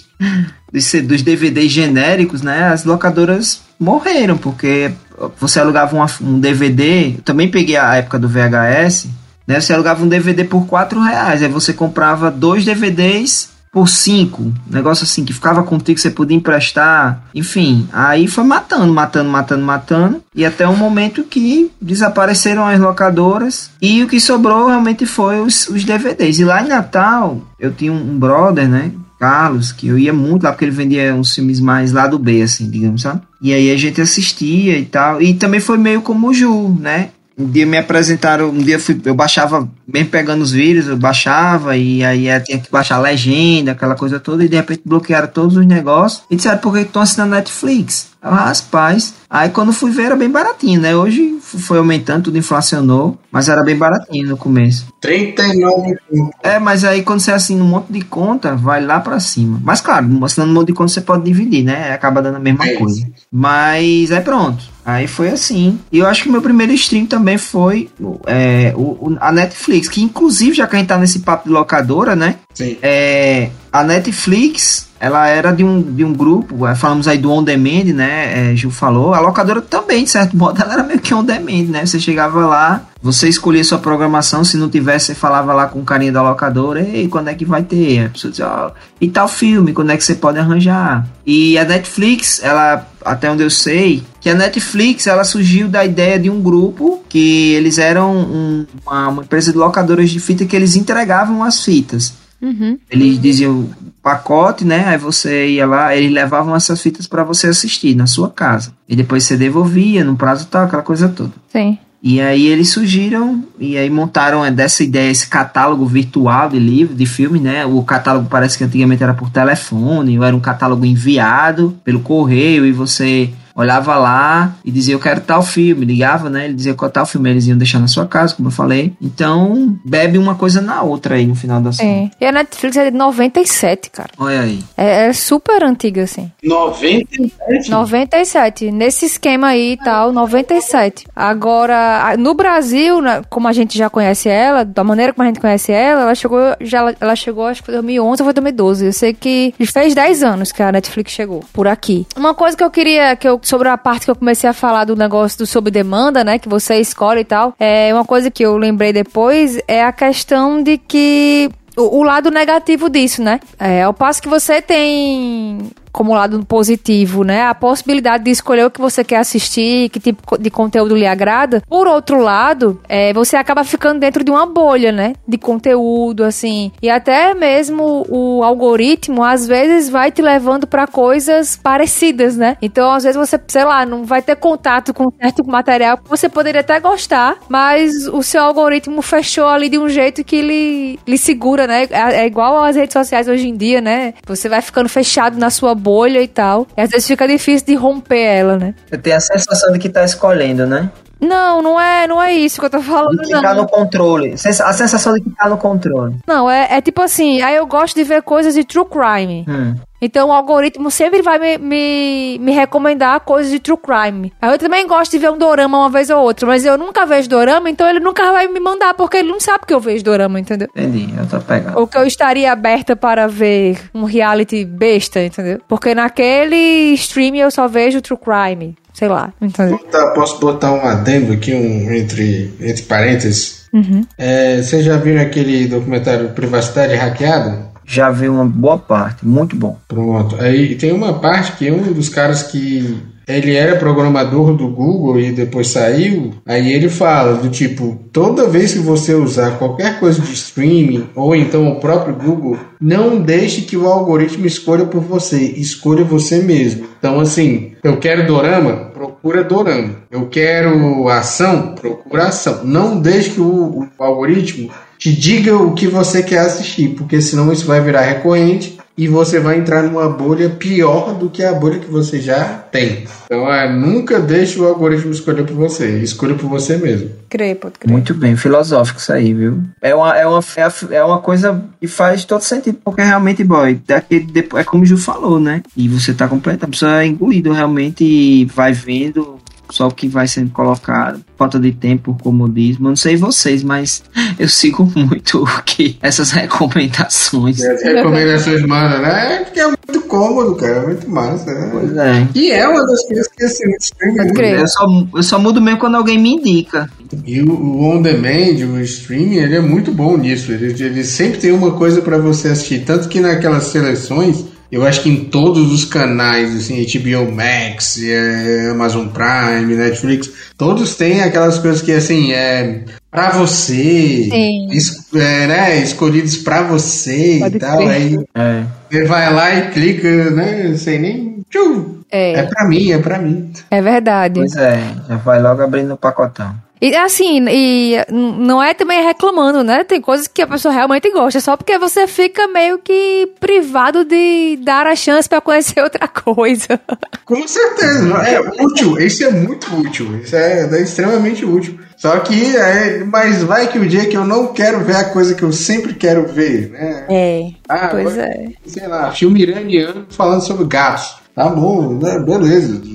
dos, 0.71 0.91
dos 1.03 1.21
DVDs 1.21 1.71
genéricos, 1.71 2.41
né, 2.41 2.65
as 2.65 2.83
locadoras 2.83 3.61
morreram, 3.79 4.37
porque 4.37 4.91
você 5.39 5.59
alugava 5.59 5.95
um, 5.95 6.05
um 6.27 6.39
DVD, 6.39 7.15
também 7.23 7.49
peguei 7.49 7.77
a 7.77 7.95
época 7.95 8.19
do 8.19 8.27
VHS, 8.27 9.07
né, 9.47 9.59
você 9.59 9.73
alugava 9.73 10.03
um 10.03 10.07
DVD 10.07 10.43
por 10.43 10.65
4 10.65 10.99
reais, 11.01 11.43
aí 11.43 11.49
você 11.49 11.73
comprava 11.73 12.31
dois 12.31 12.65
DVDs 12.65 13.52
por 13.73 13.89
cinco, 13.89 14.53
negócio 14.69 15.03
assim 15.03 15.25
que 15.25 15.33
ficava 15.33 15.63
contigo, 15.63 15.99
você 15.99 16.11
podia 16.11 16.37
emprestar, 16.37 17.23
enfim, 17.33 17.89
aí 17.91 18.27
foi 18.27 18.43
matando, 18.43 18.93
matando, 18.93 19.29
matando, 19.31 19.65
matando, 19.65 20.23
e 20.35 20.45
até 20.45 20.67
um 20.69 20.77
momento 20.77 21.23
que 21.23 21.71
desapareceram 21.81 22.67
as 22.67 22.79
locadoras 22.79 23.71
e 23.81 24.03
o 24.03 24.07
que 24.07 24.19
sobrou 24.19 24.67
realmente 24.67 25.07
foi 25.07 25.41
os, 25.41 25.67
os 25.69 25.83
DVDs. 25.83 26.37
E 26.37 26.45
lá 26.45 26.63
em 26.63 26.67
Natal, 26.67 27.41
eu 27.59 27.73
tinha 27.73 27.91
um 27.91 28.19
brother, 28.19 28.69
né, 28.69 28.91
Carlos, 29.19 29.71
que 29.71 29.87
eu 29.87 29.97
ia 29.97 30.13
muito 30.13 30.43
lá 30.43 30.51
porque 30.51 30.65
ele 30.65 30.71
vendia 30.71 31.15
uns 31.15 31.33
filmes 31.33 31.59
mais 31.59 31.91
lá 31.91 32.05
do 32.05 32.19
B, 32.19 32.43
assim, 32.43 32.69
digamos, 32.69 33.01
sabe? 33.01 33.21
E 33.41 33.53
aí 33.53 33.71
a 33.71 33.77
gente 33.77 33.99
assistia 33.99 34.77
e 34.77 34.85
tal, 34.85 35.19
e 35.19 35.33
também 35.33 35.59
foi 35.59 35.79
meio 35.79 36.03
como 36.03 36.27
o 36.27 36.33
Ju, 36.33 36.77
né? 36.79 37.09
Um 37.37 37.49
dia 37.49 37.65
me 37.65 37.77
apresentaram, 37.77 38.49
um 38.49 38.57
dia 38.57 38.75
eu, 38.75 38.79
fui, 38.79 38.99
eu 39.05 39.15
baixava, 39.15 39.67
bem 39.87 40.05
pegando 40.05 40.43
os 40.43 40.51
vírus, 40.51 40.87
eu 40.87 40.97
baixava 40.97 41.75
e 41.75 42.03
aí 42.03 42.27
tinha 42.41 42.59
que 42.59 42.71
baixar 42.71 42.97
a 42.97 42.99
legenda, 42.99 43.71
aquela 43.71 43.95
coisa 43.95 44.19
toda, 44.19 44.43
e 44.43 44.47
de 44.47 44.55
repente 44.55 44.81
bloquearam 44.85 45.27
todos 45.27 45.57
os 45.57 45.65
negócios 45.65 46.23
e 46.29 46.35
disseram 46.35 46.59
por 46.59 46.73
que 46.73 46.81
estão 46.81 47.01
assinando 47.01 47.31
Netflix. 47.31 48.13
Eu, 48.23 48.29
rapaz, 48.29 49.15
aí 49.29 49.49
quando 49.49 49.73
fui 49.73 49.91
ver 49.91 50.03
era 50.03 50.15
bem 50.15 50.29
baratinho, 50.29 50.79
né? 50.79 50.95
Hoje 50.95 51.37
foi 51.41 51.77
aumentando, 51.77 52.25
tudo 52.25 52.37
inflacionou, 52.37 53.17
mas 53.31 53.49
era 53.49 53.63
bem 53.63 53.75
baratinho 53.75 54.29
no 54.29 54.37
começo. 54.37 54.87
39 55.01 55.97
É, 56.41 56.57
mas 56.59 56.85
aí 56.85 57.03
quando 57.03 57.19
você 57.19 57.31
assina 57.31 57.63
um 57.63 57.67
monte 57.67 57.91
de 57.91 58.01
conta, 58.01 58.55
vai 58.55 58.83
lá 58.83 58.99
para 58.99 59.19
cima. 59.19 59.59
Mas 59.61 59.81
claro, 59.81 60.07
assinando 60.23 60.51
um 60.51 60.55
monte 60.55 60.67
de 60.67 60.73
conta 60.73 60.93
você 60.93 61.01
pode 61.01 61.23
dividir, 61.23 61.63
né? 61.63 61.91
Acaba 61.93 62.21
dando 62.21 62.37
a 62.37 62.39
mesma 62.39 62.65
é 62.65 62.75
coisa. 62.75 63.05
Mas 63.31 64.11
aí 64.11 64.21
pronto. 64.21 64.72
Aí 64.85 65.07
foi 65.07 65.29
assim. 65.29 65.79
E 65.91 65.99
eu 65.99 66.07
acho 66.07 66.23
que 66.23 66.29
meu 66.29 66.41
primeiro 66.41 66.73
stream 66.73 67.05
também 67.05 67.37
foi 67.37 67.89
é, 68.25 68.73
o, 68.75 69.15
a 69.19 69.31
Netflix, 69.31 69.87
que 69.87 70.01
inclusive, 70.01 70.55
já 70.55 70.67
que 70.67 70.75
a 70.75 70.79
gente 70.79 70.87
tá 70.87 70.97
nesse 70.97 71.19
papo 71.19 71.47
de 71.47 71.53
locadora, 71.53 72.15
né? 72.15 72.35
Sim. 72.53 72.77
É, 72.81 73.49
a 73.71 73.83
Netflix 73.83 74.87
ela 75.03 75.27
era 75.27 75.51
de 75.51 75.65
um, 75.65 75.81
de 75.81 76.05
um 76.05 76.13
grupo, 76.13 76.65
é, 76.65 76.75
falamos 76.75 77.09
aí 77.09 77.17
do 77.17 77.29
On 77.29 77.43
Demand, 77.43 77.93
né? 77.93 78.51
É, 78.51 78.55
Gil 78.55 78.71
falou. 78.71 79.13
A 79.13 79.19
locadora 79.19 79.61
também, 79.61 80.05
de 80.05 80.09
certo 80.09 80.37
modo, 80.37 80.57
ela 80.63 80.75
era 80.75 80.83
meio 80.83 81.01
que 81.01 81.13
On 81.13 81.21
Demand, 81.21 81.65
né? 81.67 81.85
Você 81.85 81.99
chegava 81.99 82.47
lá, 82.47 82.85
você 83.01 83.27
escolhia 83.27 83.65
sua 83.65 83.79
programação, 83.79 84.45
se 84.45 84.55
não 84.55 84.69
tivesse, 84.69 85.07
você 85.07 85.13
falava 85.13 85.51
lá 85.51 85.67
com 85.67 85.79
o 85.79 85.83
carinha 85.83 86.13
da 86.13 86.21
locadora, 86.21 86.79
ei, 86.79 87.09
quando 87.09 87.27
é 87.27 87.33
que 87.33 87.43
vai 87.43 87.63
ter? 87.63 88.05
A 88.05 88.09
pessoa 88.11 88.31
dizia, 88.31 88.47
oh, 88.47 88.71
e 89.01 89.09
tal 89.09 89.27
filme, 89.27 89.73
quando 89.73 89.91
é 89.91 89.97
que 89.97 90.05
você 90.05 90.15
pode 90.15 90.39
arranjar? 90.39 91.05
E 91.25 91.57
a 91.57 91.65
Netflix, 91.65 92.41
ela, 92.41 92.87
até 93.03 93.29
onde 93.29 93.43
eu 93.43 93.49
sei, 93.49 94.01
que 94.21 94.29
a 94.29 94.33
Netflix, 94.33 95.05
ela 95.05 95.25
surgiu 95.25 95.67
da 95.67 95.83
ideia 95.83 96.17
de 96.17 96.29
um 96.29 96.41
grupo 96.41 97.03
que 97.09 97.51
eles 97.55 97.77
eram 97.77 98.15
um, 98.15 98.65
uma, 98.85 99.09
uma 99.09 99.23
empresa 99.23 99.51
de 99.51 99.57
locadoras 99.57 100.09
de 100.09 100.21
fita 100.21 100.45
que 100.45 100.55
eles 100.55 100.77
entregavam 100.77 101.43
as 101.43 101.61
fitas. 101.61 102.22
Uhum. 102.43 102.77
Eles 102.91 103.21
diziam 103.21 103.69
pacote, 104.01 104.65
né? 104.65 104.83
Aí 104.85 104.97
você 104.97 105.47
ia 105.47 105.65
lá, 105.65 105.95
eles 105.95 106.11
levavam 106.11 106.53
essas 106.53 106.81
fitas 106.81 107.07
para 107.07 107.23
você 107.23 107.47
assistir 107.47 107.95
na 107.95 108.05
sua 108.05 108.29
casa. 108.29 108.73
E 108.87 108.97
depois 108.97 109.23
você 109.23 109.37
devolvia 109.37 110.03
no 110.03 110.17
prazo 110.17 110.47
tal, 110.47 110.65
aquela 110.65 110.83
coisa 110.83 111.07
toda. 111.07 111.31
Sim. 111.47 111.77
E 112.05 112.19
aí 112.19 112.47
eles 112.47 112.67
surgiram 112.67 113.45
e 113.57 113.77
aí 113.77 113.89
montaram 113.89 114.43
é, 114.43 114.51
dessa 114.51 114.83
ideia 114.83 115.09
esse 115.09 115.25
catálogo 115.25 115.85
virtual 115.85 116.49
de 116.49 116.59
livro, 116.59 116.93
de 116.93 117.05
filme, 117.05 117.39
né? 117.39 117.65
O 117.65 117.81
catálogo 117.81 118.27
parece 118.29 118.57
que 118.57 118.63
antigamente 118.65 119.01
era 119.01 119.13
por 119.13 119.29
telefone, 119.29 120.19
ou 120.19 120.25
era 120.25 120.35
um 120.35 120.41
catálogo 120.41 120.85
enviado 120.85 121.79
pelo 121.81 122.01
correio 122.01 122.65
e 122.65 122.73
você 122.73 123.29
olhava 123.55 123.95
lá 123.95 124.55
e 124.63 124.71
dizia 124.71 124.95
eu 124.95 124.99
quero 124.99 125.21
tal 125.21 125.43
filme, 125.43 125.85
ligava, 125.85 126.29
né? 126.29 126.45
Ele 126.45 126.53
dizia 126.53 126.73
qual 126.73 126.89
tal 126.89 127.05
filme 127.05 127.29
eles 127.29 127.45
iam 127.47 127.57
deixar 127.57 127.79
na 127.79 127.87
sua 127.87 128.05
casa, 128.05 128.35
como 128.35 128.47
eu 128.47 128.51
falei. 128.51 128.93
Então, 129.01 129.77
bebe 129.85 130.17
uma 130.17 130.35
coisa 130.35 130.61
na 130.61 130.81
outra 130.81 131.15
aí 131.15 131.25
no 131.25 131.35
final 131.35 131.61
da 131.61 131.71
série. 131.71 131.89
É. 131.89 132.11
E 132.21 132.25
a 132.25 132.31
Netflix 132.31 132.77
é 132.77 132.91
de 132.91 132.97
97, 132.97 133.89
cara. 133.91 134.09
Olha 134.17 134.41
aí. 134.41 134.63
É, 134.75 135.07
é 135.07 135.13
super 135.13 135.63
antiga, 135.63 136.03
assim. 136.03 136.31
97? 136.43 137.69
97. 137.69 138.71
Nesse 138.71 139.05
esquema 139.05 139.47
aí 139.47 139.73
e 139.73 139.77
tal, 139.77 140.11
97. 140.11 141.05
Agora, 141.15 142.15
no 142.17 142.33
Brasil, 142.33 142.97
como 143.29 143.47
a 143.47 143.53
gente 143.53 143.77
já 143.77 143.89
conhece 143.89 144.29
ela, 144.29 144.63
da 144.63 144.83
maneira 144.83 145.13
como 145.13 145.23
a 145.23 145.27
gente 145.27 145.39
conhece 145.39 145.71
ela, 145.71 146.01
ela 146.01 146.15
chegou, 146.15 146.39
já, 146.61 146.93
ela 146.99 147.15
chegou 147.15 147.45
acho 147.45 147.61
que 147.61 147.67
foi 147.67 147.73
2011 147.75 148.21
ou 148.21 148.25
foi 148.25 148.33
2012. 148.33 148.85
Eu 148.85 148.93
sei 148.93 149.13
que 149.13 149.53
fez 149.71 149.93
10 149.93 150.23
anos 150.23 150.51
que 150.51 150.61
a 150.61 150.71
Netflix 150.71 151.11
chegou 151.11 151.43
por 151.53 151.67
aqui. 151.67 152.07
Uma 152.15 152.33
coisa 152.33 152.57
que 152.57 152.63
eu 152.63 152.71
queria, 152.71 153.15
que 153.15 153.27
eu 153.27 153.39
sobre 153.43 153.69
a 153.69 153.77
parte 153.77 154.05
que 154.05 154.11
eu 154.11 154.15
comecei 154.15 154.49
a 154.49 154.53
falar 154.53 154.85
do 154.85 154.95
negócio 154.95 155.37
do 155.37 155.45
sob 155.45 155.69
demanda, 155.69 156.23
né? 156.23 156.39
Que 156.39 156.49
você 156.49 156.79
escolhe 156.79 157.21
e 157.21 157.25
tal. 157.25 157.53
É 157.59 157.93
uma 157.93 158.05
coisa 158.05 158.31
que 158.31 158.43
eu 158.43 158.57
lembrei 158.57 158.91
depois 158.93 159.59
é 159.67 159.83
a 159.83 159.91
questão 159.91 160.63
de 160.63 160.77
que 160.77 161.49
o, 161.77 161.99
o 161.99 162.03
lado 162.03 162.31
negativo 162.31 162.89
disso, 162.89 163.21
né? 163.21 163.39
É, 163.59 163.83
ao 163.83 163.93
passo 163.93 164.21
que 164.21 164.29
você 164.29 164.61
tem 164.61 165.71
como 165.93 166.13
lado 166.13 166.43
positivo, 166.45 167.23
né? 167.23 167.43
A 167.43 167.53
possibilidade 167.53 168.23
de 168.23 168.31
escolher 168.31 168.65
o 168.65 168.71
que 168.71 168.81
você 168.81 169.03
quer 169.03 169.17
assistir, 169.17 169.89
que 169.89 169.99
tipo 169.99 170.37
de 170.37 170.49
conteúdo 170.49 170.95
lhe 170.95 171.05
agrada. 171.05 171.61
Por 171.69 171.87
outro 171.87 172.19
lado, 172.19 172.81
é, 172.89 173.13
você 173.13 173.37
acaba 173.37 173.63
ficando 173.63 173.99
dentro 173.99 174.23
de 174.23 174.31
uma 174.31 174.47
bolha, 174.47 174.91
né? 174.91 175.13
De 175.27 175.37
conteúdo, 175.37 176.23
assim. 176.23 176.71
E 176.81 176.89
até 176.89 177.35
mesmo 177.35 178.05
o 178.09 178.43
algoritmo, 178.43 179.23
às 179.23 179.47
vezes, 179.47 179.87
vai 179.87 180.11
te 180.11 180.21
levando 180.21 180.65
para 180.65 180.87
coisas 180.87 181.55
parecidas, 181.55 182.35
né? 182.35 182.57
Então, 182.59 182.91
às 182.91 183.03
vezes, 183.03 183.15
você, 183.15 183.39
sei 183.47 183.63
lá, 183.63 183.85
não 183.85 184.03
vai 184.03 184.21
ter 184.21 184.35
contato 184.35 184.93
com 184.93 185.11
certo 185.21 185.45
material 185.45 185.97
que 185.97 186.09
você 186.09 186.27
poderia 186.27 186.61
até 186.61 186.79
gostar, 186.79 187.37
mas 187.47 188.07
o 188.07 188.23
seu 188.23 188.41
algoritmo 188.43 189.01
fechou 189.03 189.47
ali 189.47 189.69
de 189.69 189.77
um 189.77 189.87
jeito 189.87 190.23
que 190.23 190.41
lhe, 190.41 190.99
lhe 191.07 191.17
segura, 191.19 191.67
né? 191.67 191.87
É, 191.91 192.21
é 192.21 192.25
igual 192.25 192.63
às 192.63 192.75
redes 192.75 192.93
sociais 192.93 193.27
hoje 193.27 193.47
em 193.47 193.55
dia, 193.55 193.79
né? 193.79 194.15
Você 194.25 194.49
vai 194.49 194.61
ficando 194.61 194.89
fechado 194.89 195.37
na 195.37 195.51
sua 195.51 195.75
bolha 195.83 196.21
e 196.21 196.27
tal. 196.27 196.65
E 196.77 196.81
às 196.81 196.89
vezes 196.89 197.05
fica 197.05 197.27
difícil 197.27 197.67
de 197.67 197.75
romper 197.75 198.21
ela, 198.21 198.57
né? 198.57 198.73
Você 198.89 198.97
tem 198.97 199.13
a 199.13 199.19
sensação 199.19 199.73
de 199.73 199.79
que 199.79 199.89
tá 199.89 200.03
escolhendo, 200.03 200.65
né? 200.65 200.89
Não, 201.23 201.61
não 201.61 201.79
é, 201.79 202.07
não 202.07 202.21
é 202.21 202.33
isso 202.33 202.59
que 202.59 202.65
eu 202.65 202.69
tô 202.69 202.81
falando, 202.81 203.21
de 203.21 203.35
ficar 203.35 203.55
no 203.55 203.67
controle. 203.67 204.33
A 204.33 204.73
sensação 204.73 205.13
de 205.13 205.21
tá 205.21 205.49
no 205.49 205.57
controle. 205.57 206.15
Não, 206.27 206.49
é, 206.49 206.67
é 206.77 206.81
tipo 206.81 207.01
assim, 207.01 207.41
aí 207.41 207.55
eu 207.55 207.65
gosto 207.65 207.95
de 207.95 208.03
ver 208.03 208.21
coisas 208.21 208.53
de 208.53 208.63
true 208.63 208.85
crime. 208.85 209.45
Hum. 209.47 209.75
Então 210.01 210.27
o 210.27 210.31
algoritmo 210.33 210.91
sempre 210.91 211.21
vai 211.21 211.39
me, 211.39 211.57
me, 211.57 212.37
me, 212.37 212.51
recomendar 212.51 213.21
coisas 213.21 213.49
de 213.49 213.57
true 213.57 213.77
crime. 213.77 214.33
Aí 214.41 214.51
eu 214.51 214.59
também 214.59 214.85
gosto 214.85 215.11
de 215.11 215.17
ver 215.17 215.31
um 215.31 215.37
dorama 215.37 215.77
uma 215.77 215.89
vez 215.89 216.09
ou 216.09 216.21
outra, 216.21 216.45
mas 216.45 216.65
eu 216.65 216.77
nunca 216.77 217.05
vejo 217.05 217.29
dorama, 217.29 217.69
então 217.69 217.87
ele 217.87 218.01
nunca 218.01 218.29
vai 218.33 218.49
me 218.49 218.59
mandar, 218.59 218.93
porque 218.95 219.15
ele 219.15 219.29
não 219.29 219.39
sabe 219.39 219.65
que 219.65 219.73
eu 219.73 219.79
vejo 219.79 220.03
dorama, 220.03 220.37
entendeu? 220.37 220.67
Entendi, 220.75 221.07
eu 221.17 221.25
tô 221.25 221.39
pegando. 221.39 221.79
Ou 221.79 221.87
que 221.87 221.97
eu 221.97 222.05
estaria 222.05 222.51
aberta 222.51 222.97
para 222.97 223.27
ver 223.27 223.79
um 223.93 224.03
reality 224.03 224.65
besta, 224.65 225.23
entendeu? 225.23 225.61
Porque 225.69 225.95
naquele 225.95 226.93
stream 226.95 227.35
eu 227.35 227.49
só 227.49 227.69
vejo 227.69 228.01
true 228.01 228.19
crime. 228.19 228.75
Sei 228.93 229.07
lá, 229.07 229.33
entendeu? 229.41 229.77
Botar, 229.77 230.11
posso 230.13 230.39
botar 230.39 230.71
um 230.71 230.85
adendo 230.85 231.33
aqui, 231.33 231.53
um, 231.53 231.91
entre, 231.91 232.53
entre 232.61 232.83
parênteses? 232.83 233.67
Uhum. 233.73 234.05
É, 234.17 234.61
vocês 234.61 234.85
já 234.85 234.97
viram 234.97 235.21
aquele 235.21 235.67
documentário 235.67 236.29
Privacidade 236.29 236.93
Hackeada? 236.93 237.73
já 237.85 238.09
vi 238.09 238.29
uma 238.29 238.45
boa 238.45 238.77
parte, 238.77 239.25
muito 239.25 239.55
bom. 239.55 239.77
Pronto. 239.87 240.37
Aí 240.39 240.75
tem 240.75 240.91
uma 240.91 241.19
parte 241.19 241.53
que 241.53 241.69
um 241.69 241.91
dos 241.93 242.09
caras 242.09 242.43
que 242.43 242.97
ele 243.27 243.55
era 243.55 243.77
programador 243.77 244.53
do 244.53 244.67
Google 244.67 245.19
e 245.19 245.31
depois 245.31 245.67
saiu, 245.67 246.33
aí 246.45 246.73
ele 246.73 246.89
fala 246.89 247.35
do 247.35 247.49
tipo, 247.49 247.99
toda 248.11 248.47
vez 248.47 248.73
que 248.73 248.79
você 248.79 249.13
usar 249.13 249.57
qualquer 249.57 249.99
coisa 249.99 250.21
de 250.21 250.33
streaming 250.33 251.09
ou 251.15 251.35
então 251.35 251.67
o 251.69 251.79
próprio 251.79 252.15
Google, 252.15 252.57
não 252.79 253.21
deixe 253.21 253.61
que 253.61 253.77
o 253.77 253.87
algoritmo 253.87 254.45
escolha 254.45 254.85
por 254.85 255.01
você, 255.01 255.37
escolha 255.37 256.03
você 256.03 256.39
mesmo. 256.39 256.87
Então 256.99 257.19
assim, 257.19 257.73
eu 257.83 257.97
quero 257.97 258.27
dorama, 258.27 258.91
procura 258.93 259.43
dorama. 259.43 259.95
Eu 260.11 260.27
quero 260.27 261.07
ação, 261.09 261.75
procura 261.75 262.25
ação. 262.25 262.63
Não 262.63 262.99
deixe 262.99 263.31
que 263.31 263.41
o, 263.41 263.87
o 263.97 264.03
algoritmo 264.03 264.69
te 264.97 265.13
diga 265.13 265.55
o 265.55 265.73
que 265.73 265.87
você 265.87 266.23
quer 266.23 266.39
assistir, 266.39 266.89
porque 266.89 267.21
senão 267.21 267.51
isso 267.51 267.65
vai 267.65 267.81
virar 267.81 268.01
recorrente 268.01 268.77
e 268.97 269.07
você 269.07 269.39
vai 269.39 269.57
entrar 269.57 269.83
numa 269.83 270.07
bolha 270.07 270.49
pior 270.49 271.15
do 271.15 271.29
que 271.29 271.43
a 271.43 271.53
bolha 271.53 271.79
que 271.79 271.89
você 271.89 272.19
já 272.19 272.45
tem. 272.45 273.05
Então, 273.25 273.51
é, 273.51 273.71
nunca 273.71 274.19
deixe 274.19 274.59
o 274.59 274.67
algoritmo 274.67 275.11
escolher 275.11 275.45
por 275.45 275.55
você, 275.55 275.99
escolha 275.99 276.35
por 276.35 276.47
você 276.47 276.77
mesmo. 276.77 277.09
Crê, 277.27 277.55
pode 277.55 277.79
crer. 277.79 277.91
Muito 277.91 278.13
bem, 278.13 278.35
filosófico 278.35 278.99
isso 278.99 279.11
aí, 279.11 279.33
viu? 279.33 279.63
É 279.81 279.95
uma, 279.95 280.15
é 280.15 280.27
uma, 280.27 280.39
é, 280.39 280.95
é 280.95 281.03
uma 281.03 281.19
coisa 281.19 281.63
que 281.79 281.87
faz 281.87 282.23
todo 282.23 282.41
sentido, 282.41 282.77
porque 282.83 283.01
realmente, 283.01 283.43
boy, 283.43 283.81
daqui, 283.87 284.27
é 284.55 284.63
como 284.63 284.83
o 284.83 284.85
Ju 284.85 284.97
falou, 284.97 285.39
né? 285.39 285.63
E 285.75 285.87
você 285.89 286.13
tá 286.13 286.27
completo, 286.27 286.65
a 286.65 286.69
pessoa 286.69 287.01
é 287.01 287.07
engolido 287.07 287.51
realmente 287.51 288.03
e 288.03 288.45
vai 288.45 288.73
vendo 288.73 289.39
só 289.69 289.87
o 289.87 289.91
que 289.91 290.07
vai 290.07 290.27
sendo 290.27 290.51
colocado, 290.51 291.23
falta 291.37 291.59
de 291.59 291.71
tempo, 291.71 292.17
comodismo. 292.21 292.87
Eu 292.87 292.89
não 292.89 292.95
sei 292.95 293.15
vocês, 293.15 293.63
mas 293.63 294.03
eu 294.37 294.47
sigo 294.47 294.89
muito 294.95 295.45
que 295.65 295.97
essas 296.01 296.31
recomendações. 296.31 297.61
As 297.61 297.81
recomendações 297.81 298.61
mano, 298.65 299.01
né? 299.01 299.35
É 299.35 299.43
porque 299.43 299.59
é 299.59 299.67
muito 299.67 300.01
cômodo, 300.07 300.55
cara, 300.55 300.77
é 300.77 300.85
muito 300.87 301.09
massa, 301.09 301.51
né? 301.53 301.69
Pois 301.71 301.97
é. 301.97 302.27
E 302.35 302.51
é 302.51 302.67
uma 302.67 302.85
das 302.85 303.05
coisas 303.07 303.27
que 303.27 303.43
assim, 303.43 303.63
streaming. 303.79 304.59
Eu 304.59 304.67
só, 304.67 304.87
eu 305.15 305.23
só 305.23 305.39
mudo 305.39 305.61
mesmo 305.61 305.79
quando 305.79 305.95
alguém 305.95 306.19
me 306.19 306.33
indica. 306.35 306.89
E 307.25 307.41
o, 307.41 307.51
o 307.51 307.83
on 307.83 308.01
demand, 308.01 308.65
o 308.73 308.79
streaming, 308.81 309.37
ele 309.37 309.55
é 309.55 309.61
muito 309.61 309.91
bom 309.91 310.17
nisso. 310.17 310.51
Ele, 310.51 310.71
ele 310.83 311.03
sempre 311.03 311.39
tem 311.39 311.51
uma 311.51 311.71
coisa 311.71 312.01
para 312.01 312.17
você 312.17 312.49
assistir. 312.49 312.85
Tanto 312.85 313.07
que 313.07 313.19
naquelas 313.19 313.65
seleções 313.65 314.52
eu 314.73 314.83
acho 314.83 315.03
que 315.03 315.09
em 315.09 315.25
todos 315.25 315.71
os 315.71 315.85
canais, 315.85 316.55
assim, 316.55 316.83
HBO 316.83 317.31
Max, 317.31 318.01
é, 318.01 318.71
Amazon 318.71 319.07
Prime, 319.07 319.75
Netflix, 319.75 320.31
todos 320.57 320.95
têm 320.95 321.21
aquelas 321.21 321.59
coisas 321.59 321.83
que, 321.83 321.91
assim, 321.91 322.33
é 322.33 322.81
pra 323.11 323.29
você, 323.29 324.29
es, 324.71 325.13
é, 325.13 325.45
né, 325.45 325.77
escolhidos 325.77 326.37
pra 326.37 326.63
você 326.63 327.37
Pode 327.39 327.57
e 327.57 327.59
tal. 327.59 327.77
Ser. 327.77 327.87
Aí 327.87 328.19
é. 328.33 328.63
você 328.89 329.05
vai 329.05 329.31
lá 329.31 329.53
e 329.53 329.69
clica, 329.69 330.31
né, 330.31 330.75
sem 330.75 330.99
nem. 330.99 331.43
Tchum, 331.51 331.99
é. 332.11 332.39
é 332.39 332.43
pra 332.43 332.67
mim, 332.67 332.91
é 332.91 332.97
pra 332.97 333.19
mim. 333.19 333.53
É 333.69 333.79
verdade. 333.79 334.39
Pois 334.39 334.55
é, 334.55 334.79
já 335.07 335.17
vai 335.17 335.39
logo 335.39 335.61
abrindo 335.61 335.93
o 335.93 335.97
pacotão. 335.97 336.62
E 336.83 336.93
assim, 336.97 337.45
e 337.49 337.95
não 338.11 338.61
é 338.61 338.73
também 338.73 339.01
reclamando, 339.01 339.63
né? 339.63 339.85
Tem 339.85 340.01
coisas 340.01 340.27
que 340.27 340.41
a 340.41 340.47
pessoa 340.47 340.73
realmente 340.73 341.09
gosta, 341.11 341.39
só 341.39 341.55
porque 341.55 341.77
você 341.77 342.05
fica 342.07 342.45
meio 342.49 342.77
que 342.77 343.31
privado 343.39 344.03
de 344.03 344.59
dar 344.61 344.85
a 344.85 344.93
chance 344.93 345.29
para 345.29 345.39
conhecer 345.39 345.79
outra 345.81 346.09
coisa. 346.09 346.77
Com 347.23 347.47
certeza, 347.47 348.13
é 348.27 348.37
útil, 348.61 348.99
isso 348.99 349.23
é 349.23 349.31
muito 349.31 349.73
útil, 349.77 350.17
isso 350.17 350.35
é, 350.35 350.69
é 350.69 350.81
extremamente 350.81 351.45
útil. 351.45 351.79
Só 351.95 352.19
que, 352.19 352.53
é, 352.57 353.01
mas 353.05 353.41
vai 353.43 353.71
que 353.71 353.79
o 353.79 353.87
dia 353.87 354.05
que 354.05 354.17
eu 354.17 354.25
não 354.25 354.47
quero 354.47 354.83
ver 354.83 354.97
a 354.97 355.05
coisa 355.05 355.35
que 355.35 355.43
eu 355.43 355.53
sempre 355.53 355.93
quero 355.93 356.27
ver, 356.27 356.69
né? 356.69 357.05
É, 357.09 357.49
ah, 357.69 357.87
pois 357.91 358.17
é. 358.17 358.47
Sei 358.65 358.87
lá, 358.89 359.09
filme 359.09 359.41
iraniano 359.41 360.05
falando 360.09 360.41
sobre 360.41 360.65
gatos. 360.65 361.15
Tá 361.33 361.47
bom, 361.47 361.97
né? 361.97 362.19
Beleza. 362.19 362.81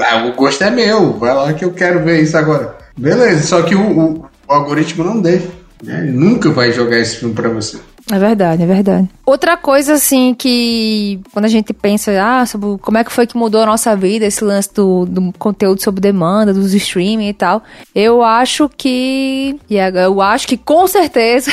Ah, 0.00 0.26
o 0.26 0.34
gosto 0.34 0.64
é 0.64 0.70
meu, 0.70 1.12
vai 1.12 1.32
lá 1.32 1.52
que 1.52 1.64
eu 1.64 1.72
quero 1.72 2.02
ver 2.02 2.20
isso 2.20 2.36
agora. 2.36 2.76
Beleza, 2.98 3.42
só 3.44 3.62
que 3.62 3.74
o, 3.74 3.80
o, 3.80 4.14
o 4.48 4.52
algoritmo 4.52 5.04
não 5.04 5.20
deixa. 5.20 5.48
Né? 5.82 6.00
Ele 6.02 6.12
nunca 6.12 6.50
vai 6.50 6.72
jogar 6.72 6.98
esse 6.98 7.16
filme 7.16 7.34
para 7.34 7.48
você. 7.48 7.78
É 8.10 8.18
verdade, 8.18 8.62
é 8.62 8.66
verdade. 8.66 9.08
Outra 9.26 9.54
coisa, 9.54 9.92
assim, 9.92 10.32
que 10.32 11.20
quando 11.30 11.44
a 11.44 11.48
gente 11.48 11.74
pensa, 11.74 12.10
ah, 12.22 12.46
sobre 12.46 12.78
como 12.78 12.96
é 12.96 13.04
que 13.04 13.12
foi 13.12 13.26
que 13.26 13.36
mudou 13.36 13.60
a 13.60 13.66
nossa 13.66 13.94
vida, 13.94 14.24
esse 14.24 14.42
lance 14.42 14.72
do, 14.72 15.04
do 15.04 15.30
conteúdo 15.38 15.82
sob 15.82 16.00
demanda, 16.00 16.54
dos 16.54 16.72
streaming 16.72 17.28
e 17.28 17.34
tal, 17.34 17.62
eu 17.94 18.22
acho 18.22 18.70
que. 18.74 19.60
Eu 19.68 20.22
acho 20.22 20.48
que 20.48 20.56
com 20.56 20.86
certeza 20.86 21.50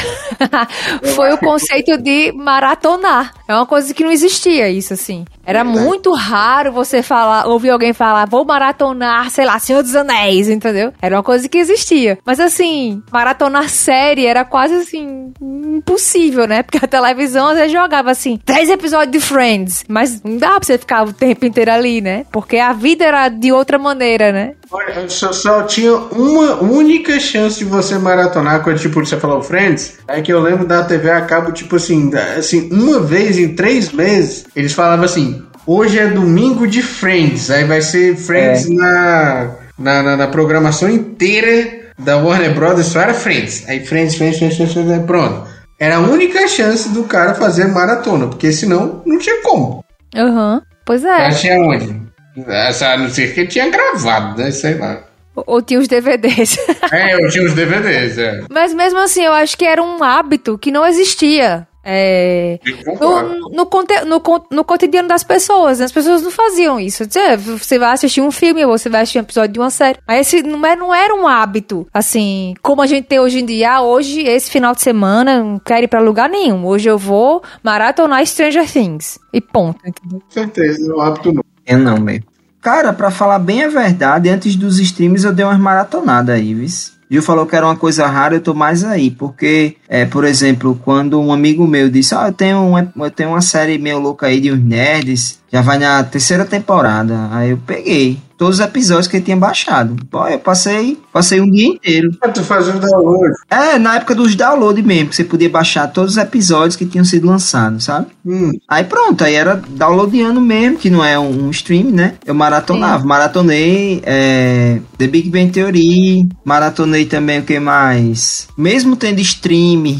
foi 1.13 1.34
o 1.34 1.38
conceito 1.38 1.97
de 1.97 2.31
maratonar. 2.31 3.34
É 3.49 3.53
uma 3.53 3.65
coisa 3.65 3.93
que 3.93 4.03
não 4.03 4.12
existia, 4.12 4.69
isso, 4.69 4.93
assim. 4.93 5.25
Era 5.45 5.63
muito 5.63 6.12
raro 6.13 6.71
você 6.71 7.01
falar, 7.03 7.47
ouvir 7.47 7.69
alguém 7.69 7.93
falar, 7.93 8.25
vou 8.25 8.43
maratonar, 8.43 9.29
sei 9.29 9.45
lá, 9.45 9.60
Senhor 9.60 9.84
dos 9.84 9.95
Anéis, 9.95 10.49
entendeu? 10.49 10.91
Era 11.01 11.15
uma 11.15 11.23
coisa 11.23 11.47
que 11.47 11.58
existia. 11.58 12.17
Mas 12.25 12.39
assim, 12.39 13.01
maratonar 13.12 13.69
série 13.69 14.25
era 14.25 14.43
quase 14.43 14.73
assim, 14.73 15.31
impossível, 15.41 16.47
né? 16.47 16.63
Porque 16.63 16.84
a 16.84 16.88
televisão 16.88 17.47
às 17.47 17.58
vezes 17.58 17.71
jogava 17.71 18.12
assim, 18.12 18.39
três 18.43 18.69
episódios 18.69 19.12
de 19.12 19.19
Friends. 19.19 19.84
Mas 19.88 20.21
não 20.23 20.38
dá 20.38 20.51
pra 20.51 20.63
você 20.63 20.77
ficar 20.77 21.03
o 21.03 21.13
tempo 21.13 21.45
inteiro 21.45 21.71
ali, 21.71 22.01
né? 22.01 22.25
Porque 22.31 22.58
a 22.58 22.73
vida 22.73 23.05
era 23.05 23.29
de 23.29 23.51
outra 23.51 23.77
maneira, 23.77 24.31
né? 24.31 24.53
Olha, 24.71 25.08
só, 25.10 25.31
só 25.31 25.63
tinha 25.63 25.95
uma 25.95 26.55
única 26.62 27.19
chance 27.19 27.60
de 27.60 27.65
você 27.65 27.97
maratonar 27.97 28.63
quando, 28.63 28.79
tipo, 28.79 28.99
você 28.99 29.17
falou 29.17 29.41
Friends. 29.41 29.99
É 30.08 30.21
que 30.21 30.34
eu 30.34 30.41
lembro 30.41 30.65
da 30.65 30.84
TV 30.84 31.10
a 31.12 31.21
cabo, 31.21 31.51
tipo 31.51 31.75
assim, 31.75 32.12
assim, 32.38 32.69
uma 32.71 32.99
vez 32.99 33.38
em 33.38 33.55
três 33.55 33.91
meses, 33.91 34.45
eles 34.55 34.73
falavam 34.73 35.05
assim: 35.05 35.35
hoje 35.65 35.99
é 35.99 36.08
domingo 36.08 36.67
de 36.67 36.82
Friends. 36.82 37.49
Aí 37.49 37.63
vai 37.63 37.82
ser 37.82 38.15
Friends 38.15 38.69
é. 38.69 38.73
na, 38.73 39.56
na, 39.78 40.04
na, 40.04 40.17
na, 40.17 40.28
programação 40.28 40.89
inteira 40.89 41.86
da 41.97 42.17
Warner 42.17 42.54
Brothers, 42.54 42.88
só 42.88 43.01
era 43.01 43.13
Friends. 43.13 43.67
Aí 43.67 43.86
Friends, 43.86 44.15
Friends, 44.15 44.38
Friends, 44.38 44.56
Friends, 44.58 44.73
Friends, 44.73 45.06
pronto. 45.06 45.47
Era 45.80 45.97
a 45.97 45.99
única 45.99 46.47
chance 46.47 46.89
do 46.89 47.04
cara 47.04 47.34
fazer 47.36 47.65
maratona, 47.67 48.28
porque 48.28 48.51
senão 48.51 49.01
não 49.06 49.17
tinha 49.17 49.41
como. 49.41 49.84
Aham, 50.15 50.56
uhum. 50.56 50.62
pois 50.86 51.04
é. 51.04 51.32
Já 51.32 51.38
tinha 51.38 51.60
onde? 51.60 52.06
A 52.47 52.97
não 52.97 53.10
ser 53.10 53.34
que 53.34 53.41
ele 53.41 53.49
tinha 53.49 53.69
gravado, 53.69 54.41
né? 54.41 54.51
Sei 54.51 54.75
lá. 54.75 55.04
Ou 55.36 55.62
tinha 55.62 55.80
os 55.80 55.88
DVDs. 55.88 56.58
é, 56.91 57.15
eu 57.15 57.30
tinha 57.30 57.45
os 57.45 57.54
DVDs, 57.54 58.17
é. 58.17 58.43
Mas 58.49 58.73
mesmo 58.73 58.99
assim, 58.99 59.23
eu 59.23 59.34
acho 59.34 59.58
que 59.58 59.65
era 59.65 59.84
um 59.84 60.01
hábito 60.01 60.58
que 60.58 60.71
não 60.71 60.86
existia. 60.86 61.67
É, 61.88 62.60
no, 63.00 63.50
no, 63.50 63.69
no, 64.06 64.19
no, 64.50 64.63
cotidiano 64.63 65.08
das 65.08 65.24
pessoas, 65.24 65.80
as 65.80 65.91
pessoas 65.91 66.24
não 66.24 66.32
faziam 66.32 66.80
isso. 66.80 67.04
Você 67.06 67.78
vai 67.78 67.93
assistir 67.93 68.21
um 68.21 68.32
filme 68.32 68.65
ou 68.65 68.76
você 68.76 68.89
vai 68.89 69.02
assistir 69.02 69.19
um 69.19 69.21
episódio 69.21 69.54
de 69.54 69.60
uma 69.60 69.69
série. 69.69 70.00
Mas 70.08 70.28
esse 70.28 70.41
não 70.41 70.65
era, 70.65 70.74
é, 70.74 70.76
não 70.76 70.95
era 70.95 71.13
um 71.13 71.28
hábito, 71.28 71.88
assim, 71.93 72.56
como 72.63 72.82
a 72.82 72.88
gente 72.88 73.06
tem 73.06 73.19
hoje 73.19 73.39
em 73.39 73.45
dia. 73.45 73.74
Ah, 73.74 73.82
hoje, 73.82 74.21
esse 74.21 74.50
final 74.50 74.74
de 74.74 74.82
semana, 74.82 75.43
não 75.43 75.60
quero 75.60 75.84
ir 75.84 75.88
pra 75.88 76.02
lugar 76.02 76.28
nenhum. 76.28 76.65
Hoje 76.65 76.89
eu 76.89 76.98
vou 76.98 77.43
maratonar 77.63 78.26
Stranger 78.26 78.67
Things. 78.67 79.19
E 79.32 79.39
ponto. 79.39 79.80
Com 80.10 80.19
certeza, 80.30 80.91
é 80.91 80.95
um 80.95 81.02
hábito 81.02 81.32
não. 81.32 81.43
Eu 81.67 81.78
não, 81.78 82.00
mesmo. 82.00 82.26
Cara, 82.62 82.91
para 82.93 83.12
falar 83.12 83.38
bem 83.38 83.63
a 83.63 83.69
verdade, 83.69 84.28
antes 84.28 84.56
dos 84.56 84.80
streams 84.80 85.24
eu 85.24 85.32
dei 85.32 85.45
umas 85.45 85.60
maratonadas 85.60 86.36
aí, 86.36 86.52
vis. 86.52 86.95
Gil 87.10 87.21
falou 87.21 87.45
que 87.45 87.56
era 87.56 87.65
uma 87.65 87.76
coisa 87.76 88.08
rara, 88.08 88.36
eu 88.36 88.41
tô 88.41 88.54
mais 88.54 88.84
aí, 88.84 89.12
porque, 89.12 89.78
é, 89.88 90.06
por 90.06 90.24
exemplo, 90.24 90.80
quando 90.84 91.19
um 91.19 91.32
amigo 91.32 91.67
meu 91.67 91.89
disse, 91.89 92.15
ah, 92.15 92.28
eu 92.28 92.34
tenho, 92.34 92.65
uma, 92.65 92.91
eu 92.95 93.12
tenho 93.12 93.30
uma 93.30 93.41
série 93.41 93.78
meio 93.78 94.00
louca 94.00 94.28
aí 94.28 94.39
de 94.39 94.52
uns 94.52 94.60
nerds, 94.60 95.39
já 95.52 95.62
vai 95.62 95.78
na 95.78 96.04
terceira 96.04 96.45
temporada, 96.45 97.30
aí 97.32 97.52
eu 97.52 97.58
peguei 97.65 98.19
todos 98.38 98.60
os 98.60 98.65
episódios 98.65 99.08
que 99.08 99.17
ele 99.17 99.26
tinha 99.26 99.38
baixado. 99.38 99.95
Pô, 100.10 100.28
eu 100.28 100.39
passei, 100.39 100.98
passei 101.12 101.39
um 101.39 101.50
dia 101.50 101.67
inteiro. 101.67 102.12
Ah, 102.21 102.30
tu 102.30 102.43
fazia 102.43 102.76
o 102.76 102.80
download? 102.80 103.34
É, 103.50 103.80
na 103.80 103.95
época 103.95 104.13
dos 104.15 104.36
downloads 104.36 104.84
mesmo, 104.84 105.10
que 105.10 105.15
você 105.15 105.24
podia 105.24 105.50
baixar 105.50 105.88
todos 105.88 106.13
os 106.13 106.17
episódios 106.17 106.76
que 106.76 106.86
tinham 106.86 107.06
sido 107.06 107.28
lançados, 107.28 107.86
sabe? 107.86 108.08
Hum. 108.26 108.52
Aí 108.67 108.84
pronto, 108.84 109.24
aí 109.24 109.36
era 109.36 109.62
downloadando 109.69 110.41
mesmo, 110.41 110.78
que 110.78 110.89
não 110.89 111.04
é 111.04 111.17
um, 111.17 111.48
um 111.48 111.50
stream, 111.52 111.91
né? 111.91 112.15
Eu 112.26 112.36
maratonava, 112.36 113.02
Sim. 113.02 113.08
maratonei 113.08 114.02
é, 114.06 114.80
The 114.98 115.08
Big 115.08 115.30
Bang 115.30 115.52
Theory, 115.52 116.28
maratonei 116.43 117.06
também 117.06 117.39
o 117.39 117.43
que 117.43 117.60
mais? 117.60 118.48
Mesmo 118.58 118.95
tendo 118.95 119.19
stream, 119.21 119.75
me. 119.76 119.98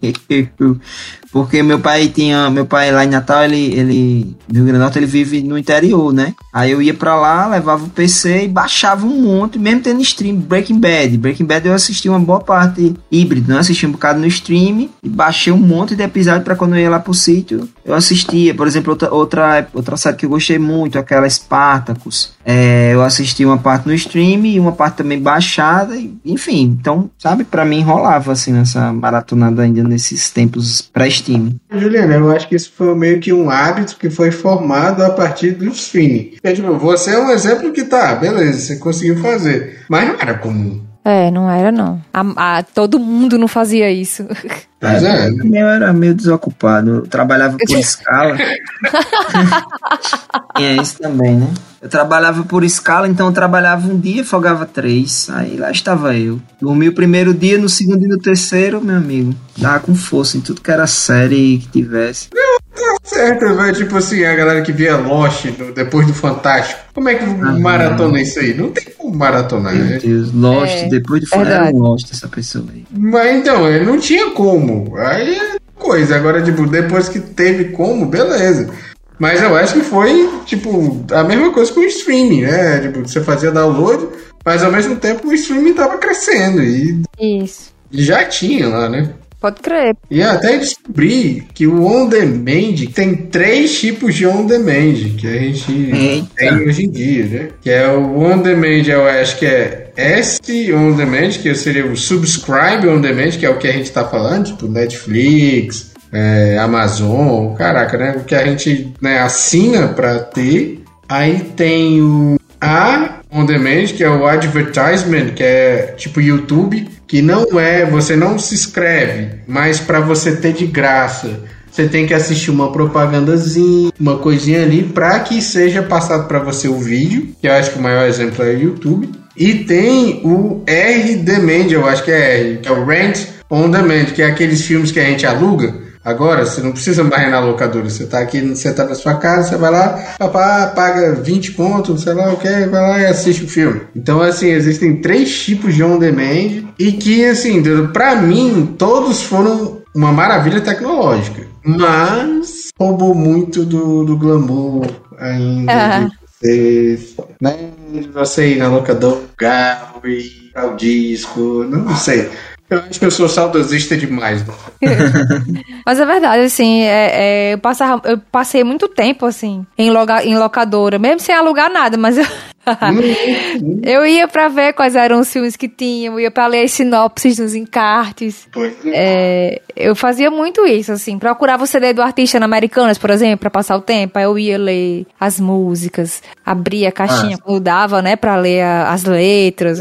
Porque 1.34 1.64
meu 1.64 1.80
pai 1.80 2.06
tinha. 2.06 2.48
Meu 2.48 2.64
pai 2.64 2.92
lá 2.92 3.04
em 3.04 3.08
Natal, 3.08 3.42
ele. 3.42 3.74
ele 3.74 4.36
no 4.46 4.54
Rio 4.54 4.64
Grande 4.66 4.78
do 4.78 4.82
Norte, 4.82 4.98
ele 5.00 5.06
vive 5.06 5.42
no 5.42 5.58
interior, 5.58 6.12
né? 6.12 6.32
Aí 6.52 6.70
eu 6.70 6.80
ia 6.80 6.94
pra 6.94 7.16
lá, 7.16 7.48
levava 7.48 7.84
o 7.84 7.88
PC 7.88 8.44
e 8.44 8.48
baixava 8.48 9.04
um 9.04 9.20
monte, 9.20 9.58
mesmo 9.58 9.80
tendo 9.80 10.00
stream. 10.00 10.36
Breaking 10.36 10.78
Bad. 10.78 11.18
Breaking 11.18 11.44
Bad 11.44 11.66
eu 11.66 11.74
assisti 11.74 12.08
uma 12.08 12.20
boa 12.20 12.38
parte 12.38 12.94
híbrido, 13.10 13.52
né? 13.52 13.58
Assisti 13.58 13.84
um 13.84 13.90
bocado 13.90 14.20
no 14.20 14.26
stream 14.28 14.88
e 15.02 15.08
baixei 15.08 15.52
um 15.52 15.56
monte 15.56 15.96
de 15.96 16.04
episódio 16.04 16.42
pra 16.42 16.54
quando 16.54 16.76
eu 16.76 16.82
ia 16.82 16.90
lá 16.90 17.00
pro 17.00 17.12
sítio. 17.12 17.68
Eu 17.84 17.94
assistia, 17.94 18.54
por 18.54 18.68
exemplo, 18.68 18.92
outra, 18.92 19.12
outra, 19.12 19.68
outra 19.74 19.96
série 19.96 20.16
que 20.16 20.26
eu 20.26 20.30
gostei 20.30 20.58
muito, 20.58 20.96
aquela 21.00 21.28
Spartacus. 21.28 22.32
É, 22.44 22.92
eu 22.92 23.02
assisti 23.02 23.44
uma 23.44 23.58
parte 23.58 23.88
no 23.88 23.94
stream 23.94 24.44
e 24.44 24.60
uma 24.60 24.72
parte 24.72 24.98
também 24.98 25.20
baixada, 25.20 25.96
enfim. 26.24 26.76
Então, 26.78 27.10
sabe, 27.18 27.42
para 27.42 27.64
mim 27.64 27.82
rolava 27.82 28.30
assim 28.30 28.52
nessa 28.52 28.92
maratonada 28.92 29.62
ainda 29.62 29.82
nesses 29.82 30.30
tempos 30.30 30.80
pré-stream. 30.80 31.23
Juliana, 31.70 32.14
eu 32.14 32.30
acho 32.30 32.48
que 32.48 32.54
isso 32.54 32.72
foi 32.76 32.94
meio 32.94 33.20
que 33.20 33.32
um 33.32 33.50
hábito 33.50 33.96
que 33.96 34.10
foi 34.10 34.30
formado 34.30 35.02
a 35.02 35.10
partir 35.10 35.52
do 35.52 35.68
streaming. 35.68 36.34
Tipo, 36.54 36.78
você 36.78 37.12
é 37.12 37.18
um 37.18 37.30
exemplo 37.30 37.72
que 37.72 37.84
tá, 37.84 38.14
beleza, 38.14 38.60
você 38.60 38.76
conseguiu 38.76 39.18
fazer, 39.18 39.80
mas 39.88 40.08
não 40.08 40.20
era 40.20 40.34
comum. 40.34 40.82
É, 41.04 41.30
não 41.30 41.50
era 41.50 41.70
não. 41.70 42.00
A, 42.10 42.58
a, 42.58 42.62
todo 42.62 42.98
mundo 42.98 43.36
não 43.36 43.46
fazia 43.46 43.90
isso. 43.90 44.26
Mas 44.80 45.02
é. 45.02 45.28
Eu 45.28 45.68
era 45.68 45.92
meio 45.92 46.14
desocupado. 46.14 46.90
Eu 46.90 47.06
trabalhava 47.06 47.58
por 47.58 47.68
escala. 47.76 48.34
e 50.58 50.64
é 50.64 50.76
isso 50.76 50.98
também, 50.98 51.36
né? 51.36 51.52
Eu 51.80 51.88
trabalhava 51.90 52.42
por 52.44 52.64
escala, 52.64 53.06
então 53.06 53.26
eu 53.26 53.32
trabalhava 53.32 53.86
um 53.86 53.98
dia, 53.98 54.24
folgava 54.24 54.64
três. 54.64 55.28
Aí 55.30 55.58
lá 55.58 55.70
estava 55.70 56.16
eu. 56.16 56.40
Dormi 56.58 56.88
o 56.88 56.94
primeiro 56.94 57.34
dia, 57.34 57.58
no 57.58 57.68
segundo 57.68 58.02
e 58.02 58.08
no 58.08 58.18
terceiro, 58.18 58.80
meu 58.80 58.96
amigo. 58.96 59.34
Tava 59.60 59.80
com 59.80 59.94
força 59.94 60.38
em 60.38 60.40
tudo 60.40 60.62
que 60.62 60.70
era 60.70 60.86
série 60.86 61.58
que 61.58 61.68
tivesse. 61.68 62.30
Tá 62.74 62.96
certo, 63.04 63.54
velho. 63.54 63.74
Tipo 63.74 63.96
assim, 63.96 64.24
a 64.24 64.34
galera 64.34 64.62
que 64.62 64.72
via 64.72 64.96
Lost 64.96 65.44
no, 65.58 65.72
depois 65.72 66.06
do 66.06 66.14
Fantástico. 66.14 66.80
Como 66.92 67.08
é 67.08 67.14
que 67.14 67.24
ah, 67.24 67.58
maratona 67.58 68.20
isso 68.20 68.40
aí? 68.40 68.54
Não 68.54 68.70
tem 68.70 68.84
como 68.96 69.16
maratonar, 69.16 69.74
Meu 69.74 69.84
né? 69.84 69.98
Deus, 69.98 70.32
Lost, 70.32 70.74
é, 70.74 70.88
depois 70.88 71.20
do 71.20 71.28
Fantástico. 71.28 71.78
Lost 71.78 72.10
essa 72.10 72.28
pessoa 72.28 72.66
aí. 72.72 72.84
Mas 72.90 73.36
então, 73.36 73.68
ele 73.68 73.84
não 73.84 73.98
tinha 73.98 74.30
como. 74.30 74.96
Aí 74.96 75.38
é 75.38 75.56
coisa. 75.76 76.16
Agora, 76.16 76.42
tipo, 76.42 76.66
depois 76.66 77.08
que 77.08 77.20
teve 77.20 77.66
como, 77.66 78.06
beleza. 78.06 78.70
Mas 79.18 79.40
eu 79.40 79.54
acho 79.56 79.74
que 79.74 79.80
foi, 79.80 80.28
tipo, 80.44 81.04
a 81.12 81.22
mesma 81.22 81.52
coisa 81.52 81.72
com 81.72 81.80
o 81.80 81.84
streaming, 81.84 82.42
né? 82.42 82.80
Tipo, 82.80 83.00
você 83.00 83.20
fazia 83.20 83.52
download, 83.52 84.08
mas 84.44 84.62
ao 84.62 84.72
mesmo 84.72 84.96
tempo 84.96 85.28
o 85.28 85.34
streaming 85.34 85.74
tava 85.74 85.98
crescendo. 85.98 86.62
E 86.62 87.00
Isso. 87.20 87.72
Já 87.92 88.24
tinha 88.24 88.68
lá, 88.68 88.88
né? 88.88 89.10
Pode 89.44 89.60
crer. 89.60 89.94
E 90.10 90.22
até 90.22 90.56
descobri 90.56 91.46
que 91.52 91.66
o 91.66 91.84
on 91.84 92.08
demand 92.08 92.76
tem 92.94 93.14
três 93.14 93.78
tipos 93.78 94.14
de 94.14 94.26
on 94.26 94.46
demand 94.46 94.94
que 95.18 95.26
a 95.26 95.38
gente 95.38 95.70
Eita. 95.70 96.28
tem 96.34 96.66
hoje 96.66 96.86
em 96.86 96.90
dia, 96.90 97.24
né? 97.26 97.48
Que 97.60 97.68
é 97.68 97.86
o 97.86 98.20
on 98.20 98.38
demand, 98.38 98.88
eu 98.88 99.06
acho 99.06 99.38
que 99.38 99.44
é 99.44 99.92
S 99.94 100.40
on 100.72 100.96
demand, 100.96 101.32
que 101.42 101.54
seria 101.54 101.84
o 101.84 101.94
subscribe 101.94 102.88
on 102.88 103.02
demand, 103.02 103.32
que 103.32 103.44
é 103.44 103.50
o 103.50 103.58
que 103.58 103.68
a 103.68 103.72
gente 103.72 103.92
tá 103.92 104.06
falando, 104.06 104.46
tipo 104.46 104.66
Netflix, 104.66 105.92
é, 106.10 106.56
Amazon, 106.56 107.52
caraca, 107.54 107.98
né? 107.98 108.14
O 108.16 108.24
que 108.24 108.34
a 108.34 108.46
gente 108.46 108.94
né, 108.98 109.18
assina 109.18 109.88
para 109.88 110.20
ter. 110.20 110.82
Aí 111.06 111.40
tem 111.54 112.00
o 112.00 112.36
A 112.58 113.20
on 113.34 113.44
demand, 113.44 113.86
que 113.96 114.04
é 114.04 114.08
o 114.08 114.26
advertisement, 114.26 115.34
que 115.34 115.42
é 115.42 115.94
tipo 115.96 116.20
YouTube, 116.20 116.88
que 117.06 117.20
não 117.20 117.58
é, 117.58 117.84
você 117.84 118.14
não 118.14 118.38
se 118.38 118.54
inscreve, 118.54 119.40
mas 119.46 119.80
para 119.80 120.00
você 120.00 120.36
ter 120.36 120.52
de 120.52 120.66
graça. 120.66 121.40
Você 121.70 121.88
tem 121.88 122.06
que 122.06 122.14
assistir 122.14 122.52
uma 122.52 122.70
propagandazinha, 122.70 123.90
uma 123.98 124.18
coisinha 124.18 124.62
ali, 124.62 124.84
para 124.84 125.18
que 125.18 125.42
seja 125.42 125.82
passado 125.82 126.28
para 126.28 126.38
você 126.38 126.68
o 126.68 126.78
vídeo, 126.78 127.34
que 127.40 127.48
eu 127.48 127.52
acho 127.52 127.72
que 127.72 127.78
o 127.80 127.82
maior 127.82 128.06
exemplo 128.06 128.44
é 128.44 128.50
o 128.50 128.62
YouTube. 128.62 129.10
E 129.36 129.54
tem 129.54 130.20
o 130.22 130.62
R 130.64 131.16
Demand, 131.16 131.68
eu 131.68 131.84
acho 131.84 132.04
que 132.04 132.12
é 132.12 132.40
R, 132.40 132.58
que 132.58 132.68
é 132.68 132.70
o 132.70 132.84
Rent 132.84 133.26
on 133.50 133.68
Demand, 133.68 134.04
que 134.14 134.22
é 134.22 134.26
aqueles 134.26 134.64
filmes 134.64 134.92
que 134.92 135.00
a 135.00 135.04
gente 135.04 135.26
aluga 135.26 135.83
Agora, 136.04 136.44
você 136.44 136.60
não 136.60 136.72
precisa 136.72 137.02
mais 137.02 137.26
ir 137.26 137.30
na 137.30 137.40
locadora. 137.40 137.88
Você 137.88 138.04
está 138.04 138.18
aqui, 138.18 138.40
você 138.40 138.72
tá 138.72 138.84
na 138.84 138.94
sua 138.94 139.14
casa, 139.14 139.48
você 139.48 139.56
vai 139.56 139.70
lá, 139.70 140.16
papá, 140.18 140.66
paga 140.66 141.14
20 141.14 141.52
pontos, 141.52 142.02
sei 142.02 142.12
lá 142.12 142.32
o 142.32 142.36
que, 142.36 142.48
vai 142.48 142.82
lá 142.82 143.00
e 143.00 143.06
assiste 143.06 143.44
o 143.44 143.48
filme. 143.48 143.80
Então, 143.96 144.20
assim, 144.20 144.48
existem 144.48 145.00
três 145.00 145.42
tipos 145.42 145.74
de 145.74 145.82
on-demand 145.82 146.64
e 146.78 146.92
que, 146.92 147.24
assim, 147.24 147.62
para 147.92 148.16
mim, 148.16 148.74
todos 148.76 149.22
foram 149.22 149.82
uma 149.94 150.12
maravilha 150.12 150.60
tecnológica. 150.60 151.46
Mas 151.64 152.68
roubou 152.78 153.14
muito 153.14 153.64
do, 153.64 154.04
do 154.04 154.18
glamour 154.18 154.86
ainda. 155.18 156.00
Uhum. 156.00 156.10
Você, 156.26 156.98
né, 157.40 157.70
você 158.12 158.48
ir 158.48 158.58
na 158.58 158.68
locadora, 158.68 159.22
carro 159.36 160.02
e 160.04 160.50
o 160.54 160.76
disco, 160.76 161.64
não 161.64 161.96
sei. 161.96 162.28
Eu 162.68 162.78
acho 162.78 162.98
que 162.98 163.04
eu 163.04 163.10
sou 163.10 163.28
saudosista 163.28 163.96
demais. 163.96 164.44
Né? 164.46 164.54
Mas 165.84 166.00
é 166.00 166.06
verdade, 166.06 166.42
assim, 166.42 166.82
é, 166.82 167.10
é, 167.12 167.54
eu, 167.54 167.58
passava, 167.58 168.00
eu 168.08 168.18
passei 168.18 168.64
muito 168.64 168.88
tempo, 168.88 169.26
assim, 169.26 169.66
em, 169.76 169.90
loga, 169.90 170.24
em 170.24 170.36
locadora, 170.36 170.98
mesmo 170.98 171.20
sem 171.20 171.34
alugar 171.34 171.70
nada, 171.70 171.98
mas 171.98 172.16
eu, 172.16 172.24
eu 173.82 174.06
ia 174.06 174.26
para 174.26 174.48
ver 174.48 174.72
quais 174.72 174.96
eram 174.96 175.20
os 175.20 175.30
filmes 175.30 175.56
que 175.56 175.68
tinham, 175.68 176.18
ia 176.18 176.30
para 176.30 176.46
ler 176.46 176.64
as 176.64 176.72
sinopses 176.72 177.36
dos 177.36 177.54
encartes. 177.54 178.48
É, 178.86 179.60
eu 179.76 179.94
fazia 179.94 180.30
muito 180.30 180.66
isso, 180.66 180.90
assim, 180.90 181.18
procurava 181.18 181.64
o 181.64 181.66
CD 181.66 181.92
do 181.92 182.00
artista 182.00 182.40
na 182.40 182.46
Americanas, 182.46 182.96
por 182.96 183.10
exemplo, 183.10 183.40
para 183.40 183.50
passar 183.50 183.76
o 183.76 183.82
tempo, 183.82 184.18
aí 184.18 184.24
eu 184.24 184.38
ia 184.38 184.56
ler 184.56 185.06
as 185.20 185.38
músicas, 185.38 186.22
abria 186.44 186.88
a 186.88 186.92
caixinha 186.92 187.36
ah. 187.38 187.42
quando 187.42 187.60
dava, 187.60 188.00
né, 188.00 188.16
para 188.16 188.36
ler 188.36 188.62
a, 188.62 188.90
as 188.90 189.04
letras. 189.04 189.80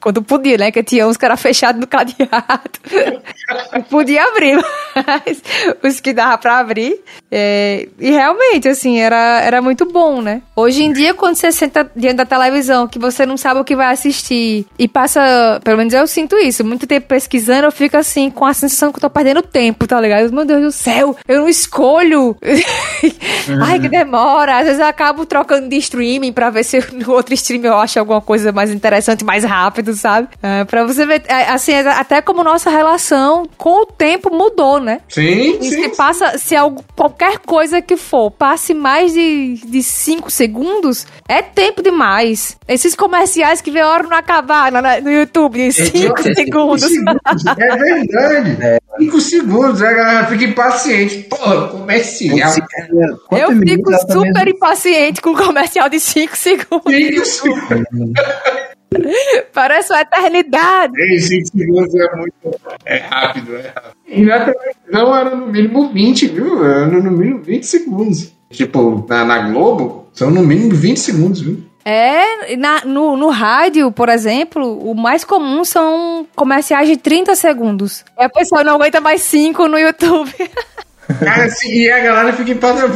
Quando 0.00 0.22
podia, 0.22 0.56
né? 0.56 0.70
Que 0.70 0.82
tinha 0.82 1.06
uns 1.06 1.16
que 1.16 1.24
era 1.24 1.36
fechado 1.36 1.80
no 1.80 1.86
cadeado. 1.86 2.70
podia 3.90 4.24
abrir, 4.24 4.56
mas 4.94 5.42
os 5.82 6.00
que 6.00 6.12
dava 6.12 6.38
pra 6.38 6.58
abrir. 6.58 7.00
É, 7.30 7.88
e 7.98 8.10
realmente, 8.10 8.68
assim, 8.68 8.98
era, 8.98 9.40
era 9.42 9.60
muito 9.60 9.84
bom, 9.84 10.22
né? 10.22 10.42
Hoje 10.54 10.82
em 10.82 10.92
dia, 10.92 11.14
quando 11.14 11.34
você 11.34 11.50
senta 11.52 11.90
diante 11.94 12.16
da 12.16 12.24
televisão, 12.24 12.86
que 12.86 12.98
você 12.98 13.26
não 13.26 13.36
sabe 13.36 13.60
o 13.60 13.64
que 13.64 13.76
vai 13.76 13.92
assistir 13.92 14.66
e 14.78 14.88
passa, 14.88 15.60
pelo 15.64 15.78
menos 15.78 15.92
eu 15.92 16.06
sinto 16.06 16.36
isso, 16.36 16.64
muito 16.64 16.86
tempo 16.86 17.08
pesquisando, 17.08 17.66
eu 17.66 17.72
fico 17.72 17.96
assim, 17.96 18.30
com 18.30 18.44
a 18.44 18.54
sensação 18.54 18.92
que 18.92 18.98
eu 18.98 19.02
tô 19.02 19.10
perdendo 19.10 19.42
tempo, 19.42 19.86
tá 19.86 20.00
ligado? 20.00 20.32
Meu 20.32 20.44
Deus 20.44 20.62
do 20.62 20.72
céu, 20.72 21.16
eu 21.26 21.40
não 21.40 21.48
escolho. 21.48 22.36
Uhum. 22.42 23.64
Ai, 23.64 23.80
que 23.80 23.88
demora. 23.88 24.58
Às 24.58 24.64
vezes 24.64 24.80
eu 24.80 24.86
acabo 24.86 25.26
trocando 25.26 25.68
de 25.68 25.76
streaming 25.76 26.32
pra 26.32 26.50
ver 26.50 26.64
se 26.64 26.78
no 26.94 27.12
outro 27.12 27.34
streaming 27.34 27.66
eu 27.66 27.78
acho 27.78 27.98
alguma 27.98 28.20
coisa 28.20 28.52
mais 28.52 28.70
interessante, 28.70 29.24
mais 29.24 29.44
rápido 29.44 29.87
rápido, 29.88 29.94
sabe? 29.94 30.28
É, 30.42 30.64
pra 30.64 30.84
você 30.84 31.06
ver, 31.06 31.22
é, 31.26 31.48
assim, 31.50 31.72
é, 31.72 31.88
até 31.88 32.20
como 32.20 32.44
nossa 32.44 32.70
relação 32.70 33.48
com 33.56 33.82
o 33.82 33.86
tempo 33.86 34.34
mudou, 34.34 34.80
né? 34.80 35.00
Sim, 35.08 35.58
e 35.60 35.64
sim. 35.64 35.82
Se 35.82 35.96
passa, 35.96 36.38
se 36.38 36.54
algo, 36.54 36.84
qualquer 36.94 37.38
coisa 37.38 37.80
que 37.80 37.96
for, 37.96 38.30
passe 38.30 38.74
mais 38.74 39.12
de 39.12 39.82
5 39.82 40.30
segundos, 40.30 41.06
é 41.28 41.42
tempo 41.42 41.82
demais. 41.82 42.56
Esses 42.66 42.94
comerciais 42.94 43.60
que 43.60 43.70
vê 43.70 43.82
hora 43.82 44.04
não 44.04 44.16
acabar 44.16 44.70
no, 44.70 44.80
no 45.02 45.10
YouTube, 45.10 45.58
de 45.58 45.72
5 45.72 46.20
é, 46.20 46.34
segundos. 46.34 46.84
É 47.58 47.76
verdade. 47.76 48.80
5 48.98 49.20
segundos, 49.20 49.82
a 49.82 49.92
galera 49.92 50.26
fica 50.26 50.44
impaciente. 50.44 51.18
Porra, 51.24 51.68
comercial. 51.68 52.48
Eu 53.30 53.58
fico 53.60 53.92
super 54.10 54.48
impaciente 54.48 55.20
com 55.20 55.30
o 55.30 55.36
comercial 55.36 55.88
de 55.88 56.00
5 56.00 56.36
segundos. 56.36 56.94
5 56.94 57.24
segundos. 57.24 58.12
Parece 59.52 59.92
uma 59.92 60.00
eternidade. 60.00 60.92
Em 61.00 61.18
5 61.18 61.46
segundos 61.48 61.94
é 61.94 62.16
muito. 62.16 62.60
É 62.84 62.96
rápido, 62.98 63.56
é 63.56 63.72
rápido. 63.74 63.94
E 64.06 64.22
na 64.22 64.40
televisão 64.40 65.16
era 65.16 65.34
no 65.34 65.46
mínimo 65.46 65.92
20, 65.92 66.26
viu? 66.28 66.64
Era 66.64 66.86
no 66.86 67.10
mínimo 67.10 67.42
20 67.42 67.66
segundos. 67.66 68.32
Tipo, 68.50 69.04
na, 69.08 69.24
na 69.24 69.50
Globo, 69.50 70.08
são 70.12 70.30
no 70.30 70.42
mínimo 70.42 70.74
20 70.74 70.98
segundos, 70.98 71.40
viu? 71.40 71.62
É, 71.84 72.56
na, 72.56 72.84
no, 72.84 73.16
no 73.16 73.30
rádio, 73.30 73.90
por 73.90 74.08
exemplo, 74.08 74.78
o 74.78 74.94
mais 74.94 75.24
comum 75.24 75.64
são 75.64 76.26
comerciais 76.34 76.88
de 76.88 76.96
30 76.96 77.34
segundos. 77.34 78.04
E 78.18 78.24
a 78.24 78.28
pessoa 78.28 78.62
não 78.62 78.74
aguenta 78.74 79.00
mais 79.00 79.22
5 79.22 79.68
no 79.68 79.78
YouTube. 79.78 80.32
Cara, 81.18 81.44
assim, 81.44 81.70
e 81.70 81.90
a 81.90 82.00
galera 82.00 82.32
fica 82.34 82.50
impaciente. 82.50 82.92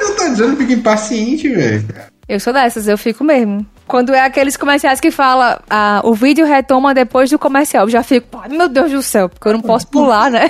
Não 0.00 0.16
tá 0.16 0.28
dizendo, 0.28 0.56
fica 0.56 0.72
impaciente, 0.72 1.48
velho. 1.48 1.84
Eu 2.26 2.40
sou 2.40 2.52
dessas, 2.52 2.88
eu 2.88 2.96
fico 2.96 3.22
mesmo. 3.22 3.66
Quando 3.90 4.14
é 4.14 4.20
aqueles 4.20 4.56
comerciais 4.56 5.00
que 5.00 5.10
fala 5.10 5.60
ah, 5.68 6.00
o 6.04 6.14
vídeo 6.14 6.46
retoma 6.46 6.94
depois 6.94 7.28
do 7.28 7.36
comercial, 7.36 7.86
eu 7.86 7.90
já 7.90 8.04
fico, 8.04 8.40
meu 8.48 8.68
Deus 8.68 8.92
do 8.92 9.02
céu, 9.02 9.28
porque 9.28 9.48
eu 9.48 9.54
não 9.54 9.60
posso 9.60 9.88
pular, 9.88 10.30
né? 10.30 10.48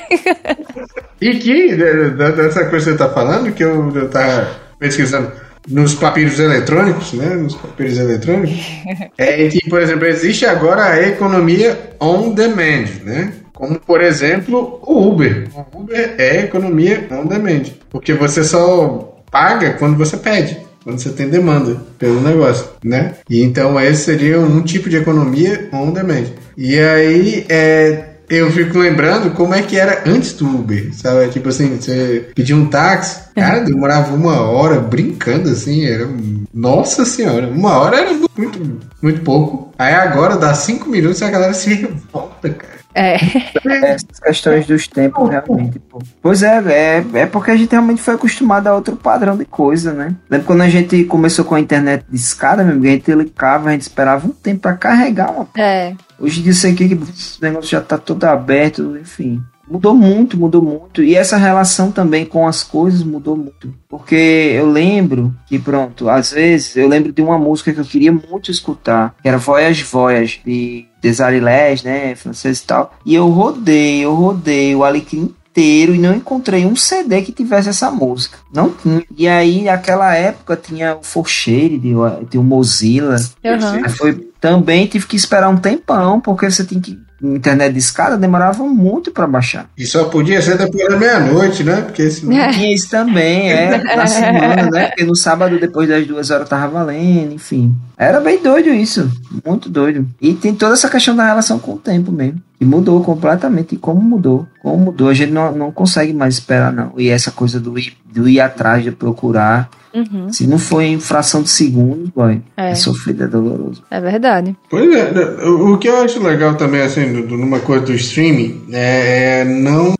e 1.18 1.38
que, 1.38 1.74
dessa 1.74 2.66
coisa 2.66 2.68
que 2.68 2.80
você 2.92 2.96
tá 2.98 3.08
falando, 3.08 3.50
que 3.50 3.64
eu, 3.64 3.96
eu 3.96 4.10
tava 4.10 4.46
pesquisando 4.78 5.32
nos 5.66 5.94
papiros 5.94 6.38
eletrônicos, 6.38 7.14
né? 7.14 7.34
Nos 7.34 7.54
papiros 7.54 7.96
eletrônicos, 7.96 8.60
é 9.16 9.48
que, 9.48 9.70
por 9.70 9.80
exemplo, 9.80 10.06
existe 10.06 10.44
agora 10.44 10.84
a 10.84 11.08
economia 11.08 11.94
on 11.98 12.34
demand, 12.34 12.88
né? 13.04 13.32
Como, 13.54 13.80
por 13.80 14.02
exemplo, 14.02 14.80
o 14.82 15.08
Uber. 15.08 15.48
O 15.54 15.80
Uber 15.80 16.14
é 16.18 16.40
economia 16.40 17.08
on 17.10 17.24
demand, 17.24 17.72
porque 17.88 18.12
você 18.12 18.44
só 18.44 19.16
paga 19.30 19.72
quando 19.78 19.96
você 19.96 20.18
pede 20.18 20.68
quando 20.82 20.98
você 20.98 21.10
tem 21.10 21.28
demanda 21.28 21.76
pelo 21.98 22.20
negócio, 22.20 22.66
né? 22.84 23.14
E 23.28 23.42
então 23.42 23.78
esse 23.80 24.04
seria 24.04 24.40
um 24.40 24.62
tipo 24.62 24.88
de 24.88 24.96
economia 24.96 25.68
on 25.72 25.90
demand. 25.92 26.26
E 26.56 26.78
aí 26.78 27.46
é, 27.48 28.10
eu 28.30 28.50
fico 28.52 28.78
lembrando 28.78 29.32
como 29.32 29.54
é 29.54 29.60
que 29.60 29.76
era 29.76 30.04
antes 30.06 30.34
do 30.34 30.46
Uber, 30.46 30.90
sabe? 30.94 31.28
Tipo 31.30 31.48
assim, 31.48 31.76
você 31.76 32.30
pedia 32.34 32.56
um 32.56 32.66
táxi, 32.66 33.22
cara, 33.34 33.60
demorava 33.60 34.14
uma 34.14 34.40
hora 34.42 34.78
brincando 34.78 35.50
assim, 35.50 35.84
era. 35.84 36.08
Nossa 36.54 37.04
senhora, 37.04 37.48
uma 37.48 37.76
hora 37.78 37.96
era 38.00 38.12
muito, 38.38 38.78
muito 39.02 39.20
pouco. 39.22 39.72
Aí 39.76 39.94
agora 39.94 40.36
dá 40.36 40.54
cinco 40.54 40.88
minutos 40.88 41.20
e 41.20 41.24
a 41.24 41.30
galera 41.30 41.54
se 41.54 41.74
revolta, 41.74 42.50
cara. 42.50 42.79
É. 42.94 43.16
Essas 43.64 44.18
questões 44.20 44.66
dos 44.66 44.88
tempos, 44.88 45.28
realmente. 45.28 45.78
Pô. 45.78 46.00
Pois 46.20 46.42
é, 46.42 46.58
é, 46.66 47.04
é 47.20 47.26
porque 47.26 47.50
a 47.50 47.56
gente 47.56 47.70
realmente 47.70 48.02
foi 48.02 48.14
acostumado 48.14 48.66
a 48.66 48.74
outro 48.74 48.96
padrão 48.96 49.36
de 49.36 49.44
coisa, 49.44 49.92
né? 49.92 50.14
Lembra 50.28 50.46
quando 50.46 50.62
a 50.62 50.68
gente 50.68 51.04
começou 51.04 51.44
com 51.44 51.54
a 51.54 51.60
internet 51.60 52.04
de 52.08 52.16
escada, 52.16 52.64
meu 52.64 52.72
amigo? 52.72 52.86
A 52.86 52.90
gente 52.90 53.04
clicava, 53.04 53.68
a 53.68 53.72
gente 53.72 53.82
esperava 53.82 54.26
um 54.26 54.30
tempo 54.30 54.60
pra 54.60 54.74
carregar 54.74 55.30
uma. 55.30 55.48
É. 55.56 55.94
Hoje 56.18 56.40
em 56.40 56.42
dia, 56.44 56.52
sei 56.52 56.74
que 56.74 56.84
o 56.84 57.06
negócio 57.40 57.70
já 57.70 57.80
tá 57.80 57.96
todo 57.96 58.24
aberto, 58.24 58.96
enfim. 59.00 59.42
Mudou 59.70 59.94
muito, 59.94 60.36
mudou 60.36 60.60
muito. 60.60 61.02
E 61.02 61.14
essa 61.14 61.36
relação 61.36 61.92
também 61.92 62.26
com 62.26 62.46
as 62.46 62.64
coisas 62.64 63.02
mudou 63.04 63.36
muito. 63.36 63.72
Porque 63.88 64.14
eu 64.54 64.70
lembro 64.70 65.34
que, 65.46 65.58
pronto, 65.58 66.08
às 66.08 66.32
vezes 66.32 66.76
eu 66.76 66.88
lembro 66.88 67.12
de 67.12 67.22
uma 67.22 67.38
música 67.38 67.72
que 67.72 67.78
eu 67.78 67.84
queria 67.84 68.10
muito 68.10 68.50
escutar, 68.50 69.14
que 69.22 69.28
era 69.28 69.38
Voyage 69.38 69.84
Voyage, 69.84 70.40
de 70.44 70.86
Desarilés, 71.00 71.82
né, 71.84 72.14
francês 72.14 72.58
e 72.58 72.66
tal. 72.66 72.94
E 73.06 73.14
eu 73.14 73.28
rodei, 73.28 74.04
eu 74.04 74.14
rodei 74.14 74.74
o 74.74 74.82
Alecrim 74.82 75.34
inteiro 75.50 75.94
e 75.94 75.98
não 75.98 76.14
encontrei 76.14 76.64
um 76.64 76.76
CD 76.76 77.22
que 77.22 77.32
tivesse 77.32 77.68
essa 77.68 77.90
música. 77.90 78.38
Não 78.52 78.70
tinha. 78.70 79.02
E 79.16 79.28
aí, 79.28 79.62
naquela 79.62 80.14
época, 80.14 80.56
tinha 80.56 80.96
o 80.96 81.02
Forshade, 81.02 81.80
tinha 81.80 82.40
o 82.40 82.44
Mozilla. 82.44 83.16
Uhum. 83.44 83.88
Foi, 83.90 84.14
também 84.40 84.86
tive 84.86 85.06
que 85.06 85.16
esperar 85.16 85.48
um 85.48 85.56
tempão, 85.56 86.20
porque 86.20 86.50
você 86.50 86.64
tem 86.64 86.80
que 86.80 86.98
internet 87.22 87.72
de 87.72 87.78
escada 87.78 88.16
demorava 88.16 88.64
muito 88.64 89.10
para 89.10 89.26
baixar. 89.26 89.68
E 89.76 89.86
só 89.86 90.04
podia 90.04 90.40
ser 90.40 90.56
depois 90.56 90.88
da 90.88 90.96
meia-noite, 90.96 91.62
né? 91.62 91.82
Porque 91.82 92.10
senão... 92.10 92.36
É. 92.36 92.50
Tinha 92.50 92.74
isso 92.74 92.88
também, 92.88 93.52
é, 93.52 93.78
na 93.96 94.06
semana, 94.06 94.70
né? 94.70 94.86
Porque 94.88 95.04
no 95.04 95.16
sábado, 95.16 95.58
depois 95.58 95.88
das 95.88 96.06
duas 96.06 96.30
horas, 96.30 96.48
tava 96.48 96.68
valendo, 96.68 97.34
enfim. 97.34 97.74
Era 97.96 98.20
bem 98.20 98.42
doido 98.42 98.70
isso, 98.70 99.10
muito 99.44 99.68
doido. 99.68 100.06
E 100.20 100.32
tem 100.34 100.54
toda 100.54 100.74
essa 100.74 100.88
questão 100.88 101.14
da 101.14 101.26
relação 101.26 101.58
com 101.58 101.74
o 101.74 101.78
tempo 101.78 102.10
mesmo. 102.10 102.40
E 102.60 102.64
mudou 102.64 103.02
completamente. 103.02 103.74
E 103.74 103.78
como 103.78 104.00
mudou? 104.00 104.46
Como 104.62 104.76
mudou? 104.76 105.08
A 105.08 105.14
gente 105.14 105.32
não, 105.32 105.52
não 105.52 105.72
consegue 105.72 106.12
mais 106.12 106.34
esperar, 106.34 106.72
não. 106.72 106.92
E 106.98 107.08
essa 107.08 107.30
coisa 107.30 107.58
do 107.58 107.78
ir, 107.78 107.96
do 108.04 108.28
ir 108.28 108.40
atrás, 108.40 108.84
de 108.84 108.90
procurar. 108.90 109.70
Uhum. 109.92 110.32
Se 110.32 110.46
não 110.46 110.58
for 110.58 110.82
em 110.82 111.00
fração 111.00 111.42
de 111.42 111.48
segundos, 111.48 112.10
boy, 112.10 112.40
é. 112.56 112.70
é 112.70 112.74
sofrido, 112.74 113.24
é 113.24 113.26
doloroso. 113.26 113.82
É 113.90 114.00
verdade. 114.00 114.54
Pois 114.68 114.94
é, 114.94 115.10
né, 115.10 115.22
o 115.44 115.76
que 115.78 115.88
eu 115.88 116.00
acho 116.02 116.22
legal 116.22 116.54
também, 116.54 116.80
assim, 116.80 117.06
numa 117.06 117.58
coisa 117.58 117.86
do 117.86 117.92
streaming, 117.94 118.68
é, 118.72 119.40
é 119.40 119.44
não 119.44 119.94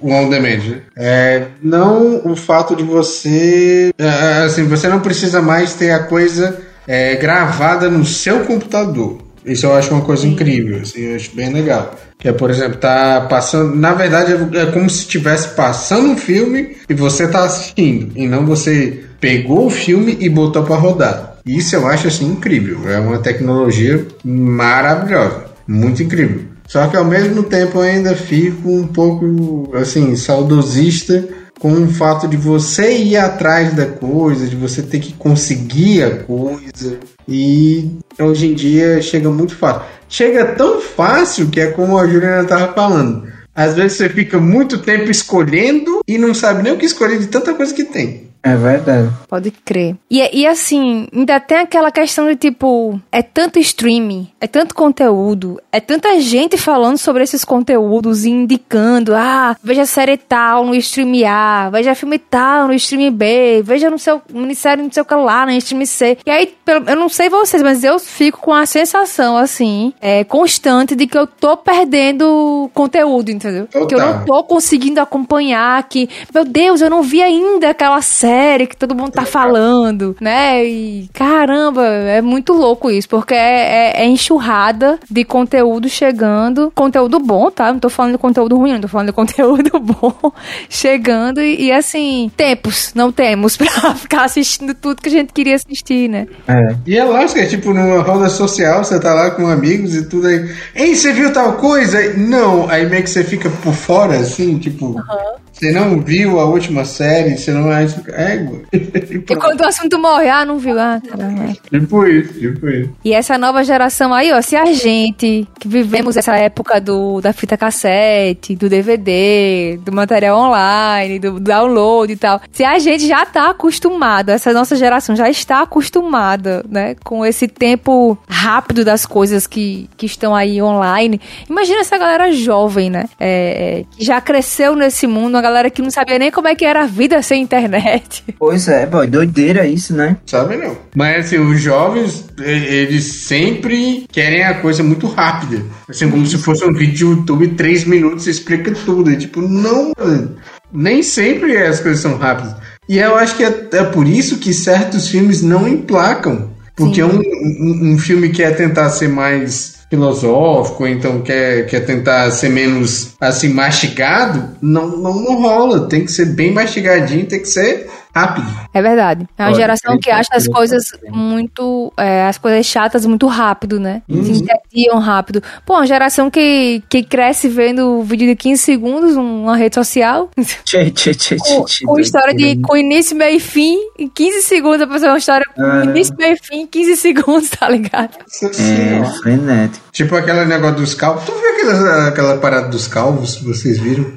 o 0.00 0.12
on 0.12 0.28
demand, 0.28 0.64
né? 0.68 0.82
É, 0.96 1.46
não 1.62 2.30
o 2.30 2.36
fato 2.36 2.76
de 2.76 2.82
você, 2.82 3.92
é, 3.98 4.44
assim, 4.44 4.64
você 4.64 4.88
não 4.88 5.00
precisa 5.00 5.42
mais 5.42 5.74
ter 5.74 5.90
a 5.90 6.04
coisa 6.04 6.60
é, 6.86 7.16
gravada 7.16 7.90
no 7.90 8.04
seu 8.04 8.44
computador. 8.44 9.18
Isso 9.48 9.66
eu 9.66 9.74
acho 9.74 9.92
uma 9.92 10.04
coisa 10.04 10.26
incrível, 10.26 10.80
assim, 10.80 11.00
eu 11.00 11.16
acho 11.16 11.34
bem 11.34 11.52
legal. 11.52 11.94
Que 12.18 12.28
é, 12.28 12.32
por 12.32 12.50
exemplo, 12.50 12.78
tá 12.78 13.26
passando. 13.28 13.74
Na 13.74 13.94
verdade, 13.94 14.32
é, 14.32 14.62
é 14.62 14.66
como 14.66 14.88
se 14.90 15.00
estivesse 15.00 15.48
passando 15.54 16.08
um 16.08 16.16
filme 16.16 16.76
e 16.88 16.94
você 16.94 17.28
tá 17.28 17.44
assistindo. 17.44 18.12
E 18.16 18.26
não 18.26 18.44
você 18.44 19.04
pegou 19.20 19.66
o 19.66 19.70
filme 19.70 20.16
e 20.20 20.28
botou 20.28 20.64
para 20.64 20.76
rodar. 20.76 21.38
Isso 21.46 21.76
eu 21.76 21.86
acho 21.86 22.08
assim 22.08 22.26
incrível. 22.26 22.88
É 22.88 22.98
uma 22.98 23.18
tecnologia 23.18 24.06
maravilhosa. 24.24 25.46
Muito 25.66 26.02
incrível. 26.02 26.42
Só 26.66 26.86
que 26.86 26.96
ao 26.96 27.04
mesmo 27.04 27.42
tempo 27.44 27.78
eu 27.78 27.82
ainda 27.82 28.14
fico 28.14 28.70
um 28.70 28.86
pouco 28.86 29.70
assim, 29.74 30.14
saudosista 30.16 31.26
com 31.58 31.72
o 31.72 31.88
fato 31.88 32.28
de 32.28 32.36
você 32.36 32.96
ir 32.96 33.16
atrás 33.16 33.74
da 33.74 33.86
coisa, 33.86 34.46
de 34.46 34.56
você 34.56 34.82
ter 34.82 35.00
que 35.00 35.12
conseguir 35.14 36.02
a 36.02 36.16
coisa. 36.22 36.98
E 37.26 37.90
hoje 38.18 38.46
em 38.46 38.54
dia 38.54 39.02
chega 39.02 39.28
muito 39.30 39.54
fácil. 39.56 39.82
Chega 40.08 40.54
tão 40.54 40.80
fácil 40.80 41.48
que 41.48 41.60
é 41.60 41.66
como 41.68 41.98
a 41.98 42.06
Juliana 42.06 42.42
estava 42.42 42.72
falando. 42.72 43.28
Às 43.54 43.74
vezes 43.74 43.98
você 43.98 44.08
fica 44.08 44.38
muito 44.38 44.78
tempo 44.78 45.10
escolhendo 45.10 46.00
e 46.06 46.16
não 46.16 46.32
sabe 46.32 46.62
nem 46.62 46.72
o 46.72 46.78
que 46.78 46.86
escolher 46.86 47.18
de 47.18 47.26
tanta 47.26 47.52
coisa 47.52 47.74
que 47.74 47.84
tem. 47.84 48.27
É 48.42 48.54
verdade. 48.54 49.10
Pode 49.28 49.50
crer. 49.50 49.96
E, 50.10 50.40
e 50.40 50.46
assim, 50.46 51.08
ainda 51.12 51.40
tem 51.40 51.58
aquela 51.58 51.90
questão 51.90 52.26
de 52.26 52.36
tipo, 52.36 53.00
é 53.10 53.20
tanto 53.20 53.58
streaming, 53.58 54.28
é 54.40 54.46
tanto 54.46 54.74
conteúdo, 54.74 55.60
é 55.72 55.80
tanta 55.80 56.20
gente 56.20 56.56
falando 56.56 56.98
sobre 56.98 57.22
esses 57.24 57.44
conteúdos 57.44 58.24
e 58.24 58.30
indicando, 58.30 59.14
ah, 59.14 59.56
veja 59.62 59.84
série 59.84 60.16
tal 60.16 60.64
no 60.64 60.74
stream 60.76 61.28
A, 61.28 61.68
veja 61.70 61.94
filme 61.94 62.18
tal 62.18 62.68
no 62.68 62.74
stream 62.74 63.10
B, 63.12 63.62
veja 63.64 63.90
no 63.90 63.98
seu 63.98 64.22
minissérie 64.32 64.84
no 64.84 64.92
seu 64.92 65.04
celular, 65.04 65.46
no 65.46 65.52
stream 65.52 65.84
C. 65.84 66.18
E 66.24 66.30
aí, 66.30 66.54
eu 66.86 66.96
não 66.96 67.08
sei 67.08 67.28
vocês, 67.28 67.62
mas 67.62 67.82
eu 67.82 67.98
fico 67.98 68.40
com 68.40 68.54
a 68.54 68.66
sensação, 68.66 69.36
assim, 69.36 69.92
é, 70.00 70.22
constante 70.24 70.94
de 70.94 71.06
que 71.06 71.18
eu 71.18 71.26
tô 71.26 71.56
perdendo 71.56 72.70
conteúdo, 72.72 73.30
entendeu? 73.30 73.66
Total. 73.66 73.86
Que 73.86 73.94
eu 73.94 73.98
não 73.98 74.24
tô 74.24 74.44
conseguindo 74.44 75.00
acompanhar, 75.00 75.82
que, 75.88 76.08
meu 76.32 76.44
Deus, 76.44 76.80
eu 76.80 76.88
não 76.88 77.02
vi 77.02 77.20
ainda 77.22 77.70
aquela 77.70 78.00
série 78.00 78.27
série 78.28 78.66
que 78.66 78.76
todo 78.76 78.94
mundo 78.94 79.12
tá 79.12 79.24
falando, 79.24 80.14
né? 80.20 80.62
E 80.64 81.08
caramba, 81.14 81.84
é 81.86 82.20
muito 82.20 82.52
louco 82.52 82.90
isso, 82.90 83.08
porque 83.08 83.32
é, 83.32 83.38
é, 83.38 84.02
é 84.02 84.06
enxurrada 84.06 84.98
de 85.10 85.24
conteúdo 85.24 85.88
chegando. 85.88 86.70
Conteúdo 86.74 87.18
bom, 87.18 87.50
tá? 87.50 87.72
Não 87.72 87.80
tô 87.80 87.88
falando 87.88 88.12
de 88.12 88.18
conteúdo 88.18 88.56
ruim, 88.56 88.72
não 88.72 88.80
tô 88.82 88.88
falando 88.88 89.06
de 89.06 89.12
conteúdo 89.14 89.70
bom 89.80 90.32
chegando. 90.68 91.40
E, 91.40 91.66
e 91.66 91.72
assim, 91.72 92.30
tempos 92.36 92.92
não 92.94 93.10
temos 93.10 93.56
pra 93.58 93.94
ficar 93.94 94.24
assistindo 94.24 94.74
tudo 94.74 95.00
que 95.00 95.08
a 95.08 95.12
gente 95.12 95.32
queria 95.32 95.54
assistir, 95.54 96.08
né? 96.08 96.26
É. 96.46 96.76
E 96.86 96.98
é 96.98 97.04
lógico, 97.04 97.38
é 97.38 97.46
tipo 97.46 97.72
numa 97.72 98.02
roda 98.02 98.28
social, 98.28 98.84
você 98.84 99.00
tá 99.00 99.14
lá 99.14 99.30
com 99.30 99.46
amigos 99.46 99.94
e 99.94 100.06
tudo 100.06 100.26
aí. 100.26 100.54
Ei, 100.74 100.94
você 100.94 101.12
viu 101.12 101.32
tal 101.32 101.54
coisa? 101.54 101.98
Não, 102.14 102.68
aí 102.68 102.88
meio 102.88 103.02
que 103.02 103.10
você 103.10 103.24
fica 103.24 103.48
por 103.48 103.72
fora, 103.72 104.18
assim, 104.18 104.58
tipo. 104.58 104.86
Uhum. 104.86 105.47
Você 105.58 105.72
não 105.72 106.00
viu 106.00 106.38
a 106.38 106.44
última 106.44 106.84
série, 106.84 107.36
você 107.36 107.50
não 107.52 107.72
é 107.72 107.84
égua. 108.12 108.62
e 108.72 109.36
quando 109.36 109.60
o 109.60 109.66
assunto 109.66 109.98
morre, 109.98 110.28
ah, 110.28 110.44
não 110.44 110.58
viu. 110.58 110.78
Ah, 110.78 111.00
caramba. 111.06 111.52
Tipo 111.68 112.06
isso, 112.06 112.34
tipo 112.34 112.68
isso. 112.68 112.90
E 113.04 113.12
essa 113.12 113.36
nova 113.36 113.64
geração 113.64 114.14
aí, 114.14 114.32
ó, 114.32 114.40
se 114.40 114.54
a 114.54 114.66
gente 114.66 115.48
que 115.58 115.66
vivemos 115.66 116.16
essa 116.16 116.36
época 116.36 116.80
do, 116.80 117.20
da 117.20 117.32
fita 117.32 117.56
cassete, 117.56 118.54
do 118.54 118.68
DVD, 118.68 119.78
do 119.84 119.92
material 119.92 120.38
online, 120.38 121.18
do, 121.18 121.32
do 121.32 121.40
download 121.40 122.12
e 122.12 122.16
tal, 122.16 122.40
se 122.52 122.64
a 122.64 122.78
gente 122.78 123.06
já 123.06 123.26
tá 123.26 123.50
acostumado, 123.50 124.30
essa 124.30 124.52
nossa 124.52 124.76
geração 124.76 125.16
já 125.16 125.28
está 125.28 125.62
acostumada, 125.62 126.64
né, 126.68 126.94
com 127.04 127.24
esse 127.24 127.48
tempo 127.48 128.16
rápido 128.28 128.84
das 128.84 129.04
coisas 129.04 129.46
que, 129.46 129.88
que 129.96 130.06
estão 130.06 130.34
aí 130.34 130.62
online, 130.62 131.20
imagina 131.48 131.80
essa 131.80 131.98
galera 131.98 132.30
jovem, 132.32 132.90
né, 132.90 133.06
é, 133.18 133.80
é, 133.80 133.84
que 133.96 134.04
já 134.04 134.20
cresceu 134.20 134.76
nesse 134.76 135.06
mundo, 135.06 135.34
uma 135.34 135.42
galera 135.48 135.70
que 135.70 135.82
não 135.82 135.90
sabia 135.90 136.18
nem 136.18 136.30
como 136.30 136.48
é 136.48 136.54
que 136.54 136.64
era 136.64 136.82
a 136.82 136.86
vida 136.86 137.20
sem 137.22 137.42
internet. 137.42 138.24
Pois 138.38 138.68
é, 138.68 138.86
boy, 138.86 139.06
doideira 139.06 139.66
isso, 139.66 139.94
né? 139.94 140.16
Sabe 140.26 140.56
não. 140.56 140.76
Mas 140.94 141.26
assim, 141.26 141.38
os 141.38 141.60
jovens, 141.60 142.24
eles 142.38 143.04
sempre 143.04 144.06
querem 144.10 144.44
a 144.44 144.54
coisa 144.54 144.82
muito 144.82 145.06
rápida. 145.06 145.62
Assim, 145.88 146.10
como 146.10 146.24
se 146.26 146.38
fosse 146.38 146.64
um 146.64 146.72
vídeo 146.72 146.94
de 146.94 147.04
YouTube, 147.04 147.48
três 147.48 147.84
minutos, 147.84 148.26
explica 148.26 148.72
tudo. 148.84 149.10
E, 149.10 149.16
tipo, 149.16 149.40
não, 149.40 149.92
mano. 149.98 150.36
Nem 150.72 151.02
sempre 151.02 151.56
as 151.56 151.80
coisas 151.80 152.00
são 152.00 152.16
rápidas. 152.16 152.54
E 152.88 152.98
eu 152.98 153.16
acho 153.16 153.36
que 153.36 153.44
é, 153.44 153.68
é 153.72 153.84
por 153.84 154.06
isso 154.06 154.38
que 154.38 154.52
certos 154.52 155.08
filmes 155.08 155.42
não 155.42 155.66
emplacam. 155.66 156.50
Porque 156.76 157.02
um, 157.02 157.18
um, 157.18 157.92
um 157.92 157.98
filme 157.98 158.28
quer 158.28 158.56
tentar 158.56 158.88
ser 158.90 159.08
mais 159.08 159.77
filosófico, 159.90 160.86
então 160.86 161.22
quer, 161.22 161.66
quer 161.66 161.80
tentar 161.80 162.30
ser 162.30 162.50
menos 162.50 163.14
assim 163.20 163.48
mastigado, 163.48 164.56
não, 164.60 164.88
não, 164.96 165.14
não 165.14 165.42
rola. 165.42 165.88
Tem 165.88 166.04
que 166.04 166.12
ser 166.12 166.26
bem 166.26 166.52
mastigadinho, 166.52 167.26
tem 167.26 167.40
que 167.40 167.48
ser 167.48 167.88
rápido. 168.18 168.46
É 168.72 168.82
verdade. 168.82 169.28
É 169.36 169.42
uma 169.42 169.48
Pode 169.48 169.60
geração 169.60 169.98
que 169.98 170.10
acha 170.10 170.30
as 170.32 170.46
coisas 170.46 170.84
muito. 171.08 171.92
É, 171.96 172.26
as 172.26 172.38
coisas 172.38 172.66
chatas 172.66 173.06
muito 173.06 173.26
rápido, 173.26 173.78
né? 173.78 174.02
Uhum. 174.08 174.24
Se 174.24 174.42
entediam 174.42 174.98
rápido. 174.98 175.42
Pô, 175.64 175.74
uma 175.74 175.86
geração 175.86 176.30
que, 176.30 176.82
que 176.88 177.02
cresce 177.02 177.48
vendo 177.48 178.02
vídeo 178.02 178.26
de 178.26 178.36
15 178.36 178.62
segundos 178.62 179.16
numa 179.16 179.56
rede 179.56 179.74
social. 179.74 180.30
Tchê, 180.64 180.90
tchê, 180.90 181.14
tchê, 181.14 181.36
com, 181.36 181.64
com 181.86 182.00
história 182.00 182.34
de 182.34 182.56
com 182.60 182.76
início, 182.76 183.16
meio 183.16 183.36
e 183.36 183.40
fim, 183.40 183.78
em 183.98 184.08
15 184.08 184.42
segundos 184.42 184.82
a 184.82 184.86
pessoa 184.86 185.12
uma 185.12 185.18
história 185.18 185.46
com 185.54 185.62
ah. 185.62 185.84
início, 185.84 186.14
meio 186.18 186.34
e 186.34 186.38
fim, 186.46 186.66
15 186.66 186.96
segundos, 186.96 187.50
tá 187.50 187.68
ligado? 187.68 188.18
É, 188.42 189.04
frenético. 189.20 189.86
Tipo 189.92 190.16
aquele 190.16 190.44
negócio 190.44 190.76
dos 190.76 190.94
calvos. 190.94 191.24
Tu 191.24 191.32
viu 191.32 191.50
aquela, 191.52 192.08
aquela 192.08 192.36
parada 192.38 192.68
dos 192.68 192.86
calvos? 192.86 193.36
Vocês 193.36 193.78
viram? 193.78 194.12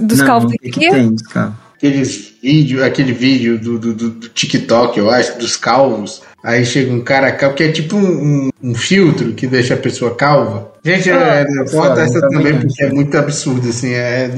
Dos 0.00 0.18
Não, 0.18 0.26
calvos 0.26 0.50
de 0.52 0.58
quê? 0.58 0.70
Que 0.70 0.90
tem 0.90 1.12
dos 1.12 1.22
calvos? 1.22 1.69
Aqueles 1.80 2.34
vídeo, 2.42 2.84
aquele 2.84 3.12
vídeo 3.12 3.58
do, 3.58 3.78
do, 3.78 3.94
do, 3.94 4.28
TikTok, 4.28 4.98
eu 4.98 5.10
acho, 5.10 5.38
dos 5.38 5.56
calvos. 5.56 6.22
Aí 6.44 6.64
chega 6.64 6.92
um 6.92 7.00
cara 7.00 7.32
calvo, 7.32 7.56
que 7.56 7.62
é 7.62 7.72
tipo 7.72 7.96
um, 7.96 8.02
um, 8.02 8.50
um 8.62 8.74
filtro 8.74 9.32
que 9.32 9.46
deixa 9.46 9.74
a 9.74 9.78
pessoa 9.78 10.14
calva. 10.14 10.72
Gente, 10.84 11.10
ah, 11.10 11.16
é, 11.16 11.42
é, 11.42 12.02
essa 12.02 12.20
também, 12.28 12.58
porque 12.58 12.82
é 12.82 12.90
muito 12.90 13.16
absurdo, 13.16 13.68
assim, 13.68 13.92
é, 13.92 14.30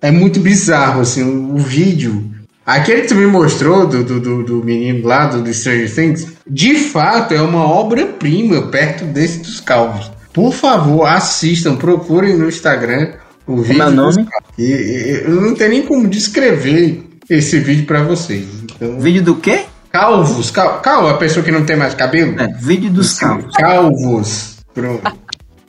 é 0.00 0.10
muito 0.10 0.40
bizarro, 0.40 1.00
assim, 1.00 1.22
o, 1.22 1.54
o 1.54 1.58
vídeo. 1.58 2.30
Aquele 2.64 3.02
que 3.02 3.08
tu 3.08 3.14
me 3.14 3.26
mostrou 3.26 3.86
do, 3.86 4.04
do, 4.04 4.42
do, 4.42 4.64
menino 4.64 5.06
lá 5.06 5.26
do, 5.26 5.52
Stranger 5.52 5.92
Things, 5.92 6.26
de 6.46 6.74
fato 6.76 7.34
é 7.34 7.40
uma 7.40 7.64
obra-prima 7.64 8.62
perto 8.68 9.04
desse 9.06 9.38
dos 9.38 9.60
calvos. 9.60 10.10
Por 10.32 10.52
favor, 10.52 11.06
assistam, 11.06 11.76
procurem 11.76 12.36
no 12.36 12.48
Instagram 12.48 13.14
o 13.54 13.62
vídeo. 13.62 13.82
É 13.82 13.86
o 13.86 13.90
nome? 13.90 14.28
E, 14.58 14.62
e, 14.62 15.22
eu 15.24 15.40
não 15.40 15.54
tenho 15.54 15.70
nem 15.70 15.82
como 15.82 16.08
descrever 16.08 17.04
esse 17.28 17.58
vídeo 17.58 17.86
para 17.86 18.02
vocês. 18.02 18.46
Então... 18.64 18.98
Vídeo 19.00 19.22
do 19.22 19.36
quê? 19.36 19.64
Calvos. 19.90 20.50
Cal, 20.50 20.80
calvo, 20.80 21.08
a 21.08 21.14
pessoa 21.14 21.44
que 21.44 21.50
não 21.50 21.64
tem 21.64 21.76
mais 21.76 21.94
cabelo? 21.94 22.40
É, 22.40 22.48
vídeo 22.60 22.90
dos 22.90 23.18
calvos. 23.18 23.54
Calvos. 23.56 24.56
Pronto. 24.72 25.16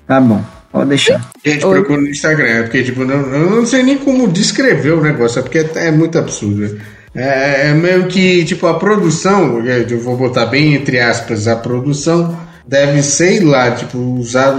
Tá 0.07 0.21
bom. 0.21 0.43
Pode 0.71 0.89
deixar. 0.89 1.29
Gente, 1.43 1.65
Oi. 1.65 1.79
procura 1.79 2.01
no 2.01 2.07
Instagram, 2.07 2.63
porque 2.63 2.83
tipo, 2.83 3.03
não, 3.03 3.15
eu 3.15 3.49
não 3.49 3.65
sei 3.65 3.83
nem 3.83 3.97
como 3.97 4.27
descrever 4.27 4.91
o 4.91 5.01
negócio, 5.01 5.39
é 5.39 5.41
porque 5.41 5.57
é, 5.59 5.87
é 5.87 5.91
muito 5.91 6.17
absurdo. 6.17 6.79
É, 7.13 7.69
é, 7.69 7.73
meio 7.73 8.07
que, 8.07 8.45
tipo, 8.45 8.67
a 8.67 8.79
produção, 8.79 9.65
eu 9.65 9.99
vou 9.99 10.15
botar 10.15 10.45
bem 10.45 10.75
entre 10.75 10.99
aspas, 10.99 11.47
a 11.47 11.57
produção 11.57 12.37
deve, 12.67 13.01
sei 13.03 13.39
lá, 13.39 13.71
tipo, 13.71 13.97
usar 13.97 14.55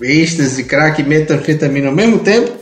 êxtase, 0.00 0.64
crack 0.64 1.00
e 1.00 1.04
metanfetamina 1.04 1.88
ao 1.88 1.94
mesmo 1.94 2.18
tempo 2.18 2.52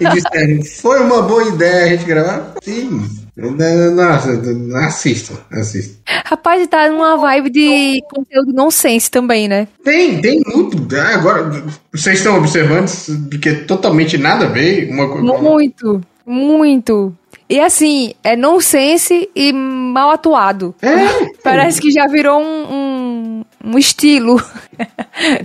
e 0.00 0.08
disseram, 0.08 0.62
foi 0.80 1.00
uma 1.00 1.22
boa 1.22 1.48
ideia 1.48 1.84
a 1.84 1.88
gente 1.88 2.04
gravar? 2.04 2.54
Sim. 2.62 3.04
Nossa, 3.34 4.42
assista, 4.86 5.32
assista. 5.50 5.96
Rapaz, 6.26 6.66
tá 6.68 6.88
numa 6.90 7.16
vibe 7.16 7.50
de 7.50 8.02
conteúdo 8.10 8.52
nonsense 8.52 9.10
também, 9.10 9.48
né? 9.48 9.66
Tem, 9.82 10.20
tem 10.20 10.42
muito. 10.46 10.86
Agora, 10.96 11.50
vocês 11.90 12.18
estão 12.18 12.36
observando 12.36 12.90
porque 13.30 13.54
totalmente 13.54 14.18
nada 14.18 14.44
a 14.44 14.48
ver 14.48 14.90
uma 14.90 15.08
coisa. 15.08 15.22
Muito, 15.22 16.00
muito. 16.26 17.14
E 17.48 17.58
assim, 17.58 18.12
é 18.22 18.36
nonsense 18.36 19.28
e 19.34 19.52
mal 19.52 20.10
atuado. 20.10 20.74
É. 20.80 21.32
Parece 21.42 21.80
que 21.80 21.90
já 21.90 22.06
virou 22.06 22.40
um, 22.40 22.74
um, 22.74 23.44
um 23.64 23.78
estilo. 23.78 24.42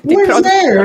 Pois 0.03 0.45
é, 0.45 0.77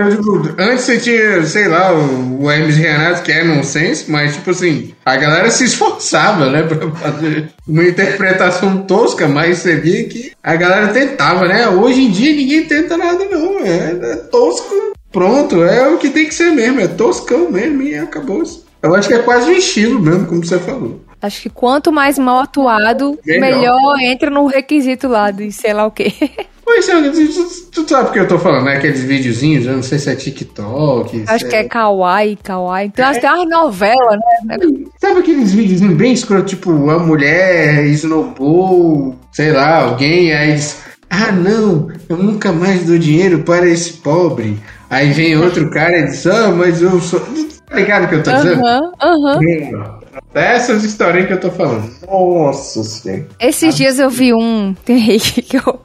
antes 0.58 0.84
você 0.84 0.98
tinha, 0.98 1.42
sei 1.44 1.66
lá, 1.68 1.94
o, 1.94 2.42
o 2.42 2.50
Hermes 2.50 2.76
Renato, 2.76 3.22
que 3.22 3.32
é 3.32 3.42
nonsense, 3.42 4.10
mas 4.10 4.34
tipo 4.34 4.50
assim, 4.50 4.92
a 5.04 5.16
galera 5.16 5.50
se 5.50 5.64
esforçava, 5.64 6.50
né, 6.50 6.62
pra 6.66 6.90
fazer 6.90 7.48
uma 7.66 7.84
interpretação 7.84 8.78
tosca, 8.82 9.28
mas 9.28 9.58
você 9.58 9.76
via 9.76 10.04
que 10.08 10.32
a 10.42 10.56
galera 10.56 10.88
tentava, 10.88 11.46
né? 11.46 11.68
Hoje 11.68 12.02
em 12.02 12.10
dia 12.10 12.34
ninguém 12.34 12.64
tenta 12.64 12.96
nada, 12.96 13.24
não. 13.30 13.60
É, 13.60 14.12
é 14.12 14.16
tosco, 14.16 14.92
pronto, 15.10 15.62
é 15.62 15.88
o 15.88 15.98
que 15.98 16.10
tem 16.10 16.26
que 16.26 16.34
ser 16.34 16.50
mesmo, 16.50 16.80
é 16.80 16.88
toscão 16.88 17.50
mesmo 17.50 17.82
e 17.82 17.94
acabou. 17.94 18.42
Eu 18.82 18.94
acho 18.94 19.08
que 19.08 19.14
é 19.14 19.18
quase 19.20 19.48
um 19.48 19.54
estilo 19.54 20.00
mesmo, 20.00 20.26
como 20.26 20.44
você 20.44 20.58
falou. 20.58 21.00
Acho 21.22 21.40
que 21.40 21.48
quanto 21.48 21.92
mais 21.92 22.18
mal 22.18 22.40
atuado, 22.40 23.16
melhor, 23.24 23.40
melhor 23.40 24.00
entra 24.00 24.28
no 24.28 24.46
requisito 24.46 25.06
lá 25.06 25.30
de 25.30 25.52
sei 25.52 25.72
lá 25.72 25.86
o 25.86 25.90
quê. 25.90 26.12
Pois 26.64 26.88
é, 26.88 27.10
tu, 27.10 27.82
tu 27.82 27.88
sabe 27.88 28.08
o 28.08 28.12
que 28.12 28.20
eu 28.20 28.28
tô 28.28 28.38
falando, 28.38 28.64
né? 28.64 28.76
Aqueles 28.76 29.02
videozinhos, 29.02 29.66
eu 29.66 29.74
não 29.74 29.82
sei 29.82 29.98
se 29.98 30.10
é 30.10 30.14
TikTok. 30.14 31.24
Acho 31.26 31.48
que 31.48 31.56
é, 31.56 31.60
é 31.60 31.64
Kawaii, 31.64 32.36
Kawaii. 32.36 32.86
Então, 32.86 33.10
é. 33.10 33.18
tem 33.18 33.30
umas 33.30 33.48
novelas, 33.48 34.18
né? 34.44 34.56
Sabe 35.00 35.20
aqueles 35.20 35.52
videozinhos 35.52 35.94
bem 35.94 36.12
escroto, 36.12 36.46
tipo, 36.46 36.90
a 36.90 36.98
mulher 36.98 37.84
snowball, 37.86 39.16
sei 39.32 39.52
lá, 39.52 39.82
alguém, 39.82 40.32
aí 40.32 40.54
diz, 40.54 40.82
ah, 41.10 41.32
não, 41.32 41.88
eu 42.08 42.16
nunca 42.16 42.52
mais 42.52 42.86
dou 42.86 42.96
dinheiro 42.96 43.40
para 43.40 43.68
esse 43.68 43.94
pobre. 43.94 44.58
Aí 44.88 45.12
vem 45.12 45.36
outro 45.36 45.70
cara 45.70 45.98
e 45.98 46.06
diz, 46.06 46.26
ah, 46.26 46.50
mas 46.52 46.80
eu 46.80 47.00
sou. 47.00 47.20
Tá 47.68 47.76
ligado 47.76 48.04
o 48.04 48.08
que 48.08 48.14
eu 48.14 48.22
tô 48.22 48.32
dizendo? 48.32 48.64
Aham, 48.64 48.92
aham. 49.02 50.01
Dessas 50.32 50.82
historinhas 50.82 51.26
que 51.26 51.32
eu 51.34 51.40
tô 51.40 51.50
falando. 51.50 51.90
Nossa 52.06 52.82
senhora. 52.82 53.26
Esses 53.38 53.74
dias 53.74 53.98
eu 53.98 54.08
vi 54.08 54.32
um, 54.32 54.74
que 54.84 55.56
eu, 55.56 55.80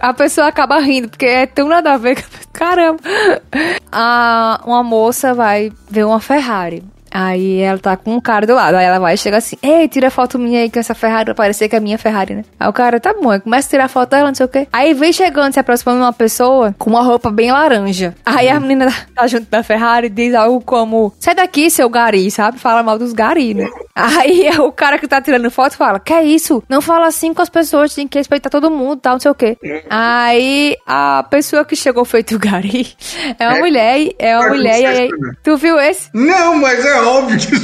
a 0.00 0.14
pessoa 0.14 0.46
acaba 0.46 0.78
rindo, 0.78 1.08
porque 1.08 1.26
é 1.26 1.46
tão 1.46 1.68
nada 1.68 1.94
a 1.94 1.96
ver. 1.96 2.24
Caramba. 2.52 3.00
A, 3.90 4.60
uma 4.64 4.84
moça 4.84 5.34
vai 5.34 5.72
ver 5.90 6.04
uma 6.04 6.20
Ferrari. 6.20 6.84
Aí 7.10 7.60
ela 7.60 7.78
tá 7.78 7.96
com 7.96 8.14
um 8.14 8.20
cara 8.20 8.46
do 8.46 8.54
lado. 8.54 8.76
Aí 8.76 8.84
ela 8.84 8.98
vai 8.98 9.14
e 9.14 9.18
chega 9.18 9.38
assim: 9.38 9.56
Ei, 9.62 9.88
tira 9.88 10.10
foto 10.10 10.38
minha 10.38 10.60
aí 10.60 10.70
com 10.70 10.78
essa 10.78 10.94
Ferrari. 10.94 11.34
Parecer 11.34 11.68
que 11.68 11.76
é 11.76 11.80
minha 11.80 11.98
Ferrari, 11.98 12.34
né? 12.34 12.44
Aí 12.58 12.68
o 12.68 12.72
cara, 12.72 13.00
tá 13.00 13.12
bom. 13.14 13.30
Aí 13.30 13.40
começa 13.40 13.66
a 13.66 13.70
tirar 13.70 13.88
foto 13.88 14.10
dela, 14.10 14.28
não 14.28 14.34
sei 14.34 14.46
o 14.46 14.48
quê. 14.48 14.68
Aí 14.72 14.94
vem 14.94 15.12
chegando, 15.12 15.52
se 15.52 15.60
aproximando 15.60 15.98
de 15.98 16.04
uma 16.04 16.12
pessoa 16.12 16.74
com 16.78 16.90
uma 16.90 17.02
roupa 17.02 17.30
bem 17.30 17.50
laranja. 17.50 18.14
Aí 18.24 18.48
a 18.48 18.60
menina 18.60 18.92
tá 19.14 19.26
junto 19.26 19.50
da 19.50 19.62
Ferrari 19.62 20.06
e 20.06 20.10
diz 20.10 20.34
algo 20.34 20.60
como: 20.60 21.12
Sai 21.18 21.34
daqui, 21.34 21.70
seu 21.70 21.88
gari, 21.88 22.30
sabe? 22.30 22.58
Fala 22.58 22.82
mal 22.82 22.98
dos 22.98 23.12
gari, 23.12 23.54
né? 23.54 23.68
Aí 23.94 24.48
o 24.58 24.72
cara 24.72 24.98
que 24.98 25.08
tá 25.08 25.20
tirando 25.20 25.50
foto 25.50 25.76
fala: 25.76 25.98
Que 25.98 26.12
é 26.12 26.22
isso? 26.22 26.62
Não 26.68 26.80
fala 26.80 27.06
assim 27.06 27.34
com 27.34 27.42
as 27.42 27.48
pessoas, 27.48 27.94
tem 27.94 28.06
que 28.06 28.18
respeitar 28.18 28.50
todo 28.50 28.70
mundo, 28.70 29.00
tal, 29.00 29.14
não 29.14 29.20
sei 29.20 29.30
o 29.30 29.34
quê. 29.34 29.56
Aí 29.88 30.76
a 30.86 31.24
pessoa 31.28 31.64
que 31.64 31.74
chegou 31.76 32.04
feito 32.04 32.38
gari 32.38 32.94
é 33.38 33.48
uma 33.48 33.56
é, 33.56 33.60
mulher, 33.60 34.08
é 34.18 34.38
uma 34.38 34.48
mulher. 34.48 34.80
E 34.80 34.86
aí, 34.86 35.08
tu 35.42 35.56
viu 35.56 35.78
esse? 35.78 36.08
Não, 36.14 36.56
mas 36.56 36.84
é 36.84 36.99
óbvio 37.08 37.38
que 37.38 37.54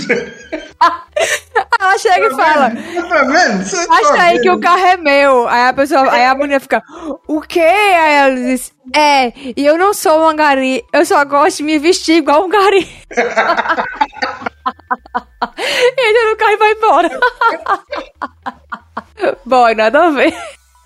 Ela 1.80 1.98
chega 1.98 2.28
tá 2.30 2.34
e 2.34 2.36
fala. 2.36 2.70
Tá 2.70 3.22
vendo? 3.24 3.64
Você 3.64 3.76
Acha 3.76 4.14
tá 4.14 4.22
aí 4.22 4.34
vendo? 4.34 4.42
que 4.42 4.50
o 4.50 4.60
carro 4.60 4.86
é 4.86 4.96
meu. 4.96 5.48
Aí 5.48 5.68
a 5.68 5.72
pessoa, 5.72 6.12
aí 6.12 6.24
a 6.24 6.34
mulher 6.34 6.60
fica, 6.60 6.82
o 7.26 7.40
quê? 7.40 7.60
Aí 7.60 8.14
ela 8.14 8.34
diz, 8.34 8.72
é, 8.94 9.32
e 9.56 9.64
eu 9.64 9.76
não 9.78 9.92
sou 9.94 10.20
uma 10.22 10.34
gari, 10.34 10.82
eu 10.92 11.04
só 11.04 11.24
gosto 11.24 11.58
de 11.58 11.62
me 11.64 11.78
vestir 11.78 12.16
igual 12.16 12.44
um 12.44 12.48
gari. 12.48 12.88
Entra 15.98 16.30
no 16.30 16.36
carro 16.36 16.52
e 16.52 16.56
vai 16.56 16.72
embora. 16.72 17.20
Boy, 19.44 19.74
nada 19.74 20.04
a 20.06 20.10
ver. 20.10 20.34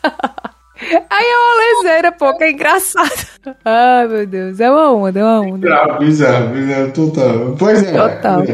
Aí 1.10 1.26
é 1.26 1.36
uma 1.36 1.56
leseira, 1.56 2.12
pô, 2.12 2.34
que 2.36 2.44
é 2.44 2.50
engraçado. 2.52 3.29
Ai, 3.64 4.08
meu 4.08 4.26
Deus, 4.26 4.60
é 4.60 4.70
uma 4.70 4.92
onda, 4.92 5.20
é 5.20 5.24
uma 5.24 5.40
onda. 5.40 5.58
Bizarro, 5.58 5.98
bizarro, 5.98 6.48
bizarro, 6.48 6.92
total. 6.92 7.56
Pois 7.58 7.82
é. 7.82 7.92
Total. 7.92 8.44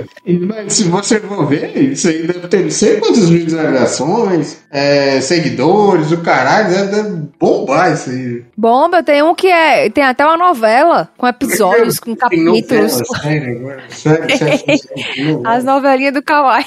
Mas 0.47 0.73
se 0.73 0.85
você 0.85 1.21
for 1.21 1.47
ver, 1.47 1.77
isso 1.77 2.09
aí 2.09 2.27
deve 2.27 2.49
ter 2.49 2.63
não 2.63 2.71
sei 2.71 3.01
quantas 3.01 3.29
visualizações, 3.29 4.59
é, 4.71 5.21
seguidores, 5.21 6.13
o 6.13 6.19
caralho, 6.19 6.69
deve, 6.69 6.91
deve 6.91 7.29
bombar 7.39 7.93
isso 7.93 8.11
aí. 8.11 8.45
Bomba, 8.57 9.03
tem 9.03 9.23
um 9.23 9.35
que 9.35 9.49
é. 9.49 9.89
Tem 9.91 10.05
até 10.05 10.25
uma 10.25 10.37
novela 10.37 11.09
com 11.17 11.27
episódios, 11.27 11.99
com 11.99 12.15
capítulos. 12.17 13.01
Novela, 13.01 13.23
sério, 13.23 13.59
agora. 13.59 13.83
Sério, 13.89 14.39
sério, 14.39 15.43
As 15.45 15.65
novelinhas 15.65 16.15
do 16.15 16.23
Kawaii. 16.23 16.65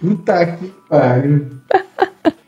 Puta 0.00 0.46
que 0.46 0.72
pariu. 0.88 1.46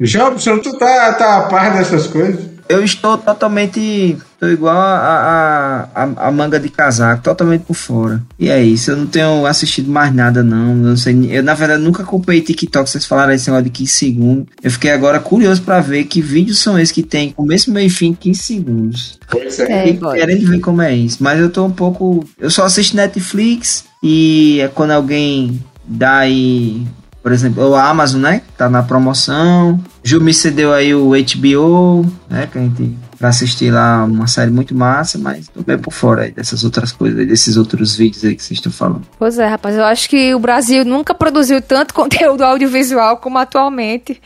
Jobson, 0.01 0.59
tu 0.59 0.79
tá, 0.79 1.13
tá 1.15 1.39
a 1.39 1.43
par 1.43 1.73
dessas 1.77 2.07
coisas? 2.07 2.60
Eu 2.71 2.85
estou 2.85 3.19
totalmente. 3.19 4.17
Tô 4.39 4.47
igual 4.47 4.77
a, 4.77 5.89
a, 5.95 6.03
a, 6.05 6.29
a, 6.29 6.31
manga 6.31 6.59
de 6.59 6.69
casaco, 6.69 7.21
totalmente 7.21 7.63
por 7.63 7.75
fora. 7.75 8.23
E 8.39 8.49
é 8.49 8.63
isso, 8.63 8.93
eu 8.93 8.97
não 8.97 9.07
tenho 9.07 9.45
assistido 9.45 9.91
mais 9.91 10.15
nada, 10.15 10.43
não. 10.45 10.75
não 10.75 10.97
sei, 10.97 11.15
eu, 11.31 11.43
na 11.43 11.53
verdade, 11.53 11.83
nunca 11.83 12.05
acompanhei 12.05 12.41
TikTok, 12.41 12.89
vocês 12.89 13.05
falaram 13.05 13.33
esse 13.33 13.51
negócio 13.51 13.65
de 13.65 13.71
15 13.71 13.91
segundos. 13.91 14.47
Eu 14.63 14.71
fiquei 14.71 14.93
agora 14.93 15.19
curioso 15.19 15.61
para 15.63 15.81
ver 15.81 16.05
que 16.05 16.23
vídeos 16.23 16.61
são 16.61 16.79
esses 16.79 16.93
que 16.93 17.03
tem 17.03 17.33
começo, 17.33 17.73
meio 17.73 17.89
e 17.89 17.91
fim 17.91 18.15
15 18.15 18.41
segundos. 18.41 19.19
Pois 19.29 19.59
é. 19.59 19.91
é 19.91 19.93
querendo 19.93 20.47
ver 20.47 20.61
como 20.61 20.81
é 20.81 20.95
isso. 20.95 21.19
Mas 21.21 21.41
eu 21.41 21.51
tô 21.51 21.65
um 21.65 21.73
pouco. 21.73 22.25
Eu 22.39 22.51
só 22.51 22.65
assisto 22.65 22.97
Netflix 22.97 23.85
e 24.01 24.61
é 24.61 24.69
quando 24.69 24.93
alguém 24.93 25.61
dá 25.85 26.19
aí 26.19 26.87
por 27.23 27.33
exemplo, 27.33 27.75
a 27.75 27.89
Amazon, 27.89 28.21
né? 28.21 28.43
Tá 28.57 28.69
na 28.69 28.83
promoção. 28.83 29.79
Ju 30.03 30.21
me 30.21 30.33
cedeu 30.33 30.73
aí 30.73 30.95
o 30.95 31.11
HBO, 31.11 32.07
né? 32.29 32.49
Que 32.51 32.59
a 32.59 32.61
gente 32.63 32.97
pra 33.21 33.29
assistir 33.29 33.71
lá 33.71 34.05
uma 34.05 34.27
série 34.27 34.51
muito 34.51 34.75
massa, 34.75 35.19
mas 35.19 35.47
tô 35.49 35.63
bem 35.63 35.77
por 35.77 35.93
fora 35.93 36.23
aí 36.23 36.31
dessas 36.31 36.65
outras 36.65 36.91
coisas, 36.91 37.29
desses 37.29 37.59
outros 37.59 37.95
vídeos 37.95 38.25
aí 38.25 38.35
que 38.35 38.43
vocês 38.43 38.59
estão 38.59 38.73
falando. 38.73 39.03
Pois 39.19 39.39
é, 39.39 39.47
rapaz, 39.47 39.77
eu 39.77 39.85
acho 39.85 40.09
que 40.09 40.35
o 40.35 40.39
Brasil 40.39 40.87
nunca 40.87 41.15
produziu 41.15 41.61
tanto 41.61 41.93
conteúdo 41.95 42.43
audiovisual 42.43 43.19
como 43.19 43.37
atualmente 43.37 44.21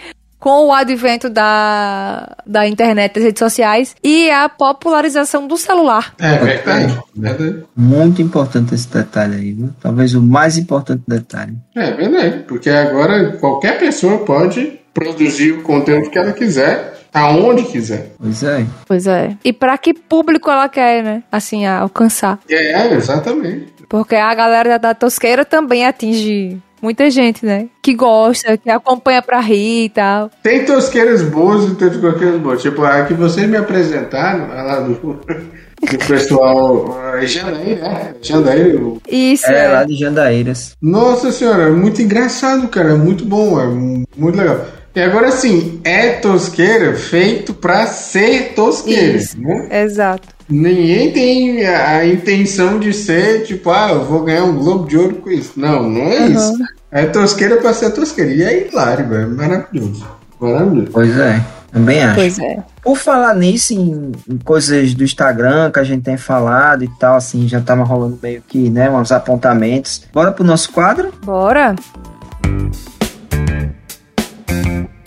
com 0.44 0.66
o 0.66 0.74
advento 0.74 1.30
da, 1.30 2.36
da 2.46 2.68
internet, 2.68 3.14
das 3.14 3.24
redes 3.24 3.38
sociais 3.38 3.96
e 4.04 4.30
a 4.30 4.46
popularização 4.46 5.48
do 5.48 5.56
celular. 5.56 6.12
É 6.18 6.36
verdade, 6.36 6.98
verdade. 7.16 7.64
Muito 7.74 8.20
importante 8.20 8.74
esse 8.74 8.86
detalhe 8.92 9.36
aí, 9.36 9.52
viu? 9.52 9.70
Talvez 9.80 10.14
o 10.14 10.20
mais 10.20 10.58
importante 10.58 11.02
detalhe. 11.08 11.56
É 11.74 11.92
verdade, 11.92 12.44
porque 12.46 12.68
agora 12.68 13.38
qualquer 13.38 13.78
pessoa 13.78 14.18
pode 14.18 14.78
produzir 14.92 15.52
o 15.52 15.62
conteúdo 15.62 16.10
que 16.10 16.18
ela 16.18 16.34
quiser 16.34 16.92
aonde 17.14 17.62
quiser. 17.62 18.12
Pois 18.18 18.42
é. 18.42 18.66
Pois 18.86 19.06
é. 19.06 19.34
E 19.42 19.50
para 19.50 19.78
que 19.78 19.94
público 19.94 20.50
ela 20.50 20.68
quer, 20.68 21.02
né? 21.02 21.22
Assim, 21.32 21.64
alcançar. 21.64 22.38
É, 22.50 22.92
exatamente. 22.92 23.72
Porque 23.88 24.16
a 24.16 24.34
galera 24.34 24.78
da 24.78 24.92
tosqueira 24.92 25.44
também 25.44 25.86
atinge 25.86 26.60
muita 26.84 27.10
gente, 27.10 27.44
né? 27.44 27.68
Que 27.82 27.94
gosta, 27.94 28.58
que 28.58 28.68
acompanha 28.68 29.22
pra 29.22 29.40
rir 29.40 29.86
e 29.86 29.88
tal. 29.88 30.30
Tem 30.42 30.64
tosqueiras 30.64 31.22
boas 31.22 31.64
e 31.64 31.74
tem 31.74 31.90
tosqueiras 31.90 32.40
boas. 32.40 32.60
Tipo, 32.60 32.84
a 32.84 33.04
que 33.04 33.14
vocês 33.14 33.48
me 33.48 33.56
apresentaram, 33.56 34.48
lá 34.48 34.80
do, 34.80 34.94
do 34.94 35.98
pessoal 36.06 37.00
é 37.14 37.26
Jandaí, 37.26 37.76
né? 37.76 38.14
Jandaí. 38.20 38.78
Isso. 39.08 39.46
É, 39.46 39.64
é, 39.64 39.68
lá 39.68 39.84
de 39.84 39.96
Jandaíras. 39.96 40.76
Nossa 40.80 41.32
senhora, 41.32 41.64
é 41.64 41.70
muito 41.70 42.02
engraçado, 42.02 42.68
cara. 42.68 42.90
É 42.90 42.96
muito 42.96 43.24
bom, 43.24 43.58
é 43.58 43.66
muito 43.66 44.36
legal. 44.36 44.66
E 44.94 45.00
agora 45.00 45.32
sim, 45.32 45.80
é 45.82 46.10
tosqueira 46.10 46.94
feito 46.94 47.52
pra 47.52 47.86
ser 47.86 48.52
tosqueira. 48.54 49.16
Isso, 49.16 49.40
né? 49.40 49.82
Exato. 49.82 50.33
Ninguém 50.48 51.10
tem 51.10 51.66
a 51.66 52.06
intenção 52.06 52.78
de 52.78 52.92
ser, 52.92 53.44
tipo, 53.44 53.70
ah, 53.70 53.90
eu 53.92 54.04
vou 54.04 54.24
ganhar 54.24 54.44
um 54.44 54.58
Globo 54.58 54.86
de 54.86 54.96
Ouro 54.96 55.16
com 55.16 55.30
isso. 55.30 55.52
Não, 55.56 55.88
não 55.88 56.02
é 56.02 56.20
uhum. 56.20 56.32
isso. 56.32 56.58
É 56.90 57.06
tosqueira 57.06 57.56
pra 57.56 57.72
ser 57.72 57.90
tosqueira. 57.90 58.30
E 58.30 58.42
é 58.42 58.68
hilário, 58.68 59.08
velho. 59.08 59.30
Maravilhoso. 59.30 60.06
Maravilhoso. 60.38 60.90
Pois 60.92 61.18
é. 61.18 61.42
Também 61.72 62.04
acho. 62.04 62.14
Pois 62.14 62.38
é. 62.38 62.62
Por 62.82 62.96
falar 62.96 63.34
nisso, 63.34 63.72
em, 63.72 64.12
em, 64.30 64.38
coisas 64.38 64.94
do 64.94 65.02
Instagram 65.02 65.72
que 65.72 65.80
a 65.80 65.84
gente 65.84 66.02
tem 66.02 66.16
falado 66.16 66.84
e 66.84 66.88
tal, 67.00 67.16
assim, 67.16 67.48
já 67.48 67.60
tava 67.60 67.82
rolando 67.82 68.18
meio 68.22 68.42
que, 68.46 68.70
né, 68.70 68.90
uns 68.90 69.10
apontamentos. 69.10 70.02
Bora 70.12 70.30
pro 70.30 70.44
nosso 70.44 70.70
quadro? 70.70 71.12
Bora! 71.24 71.74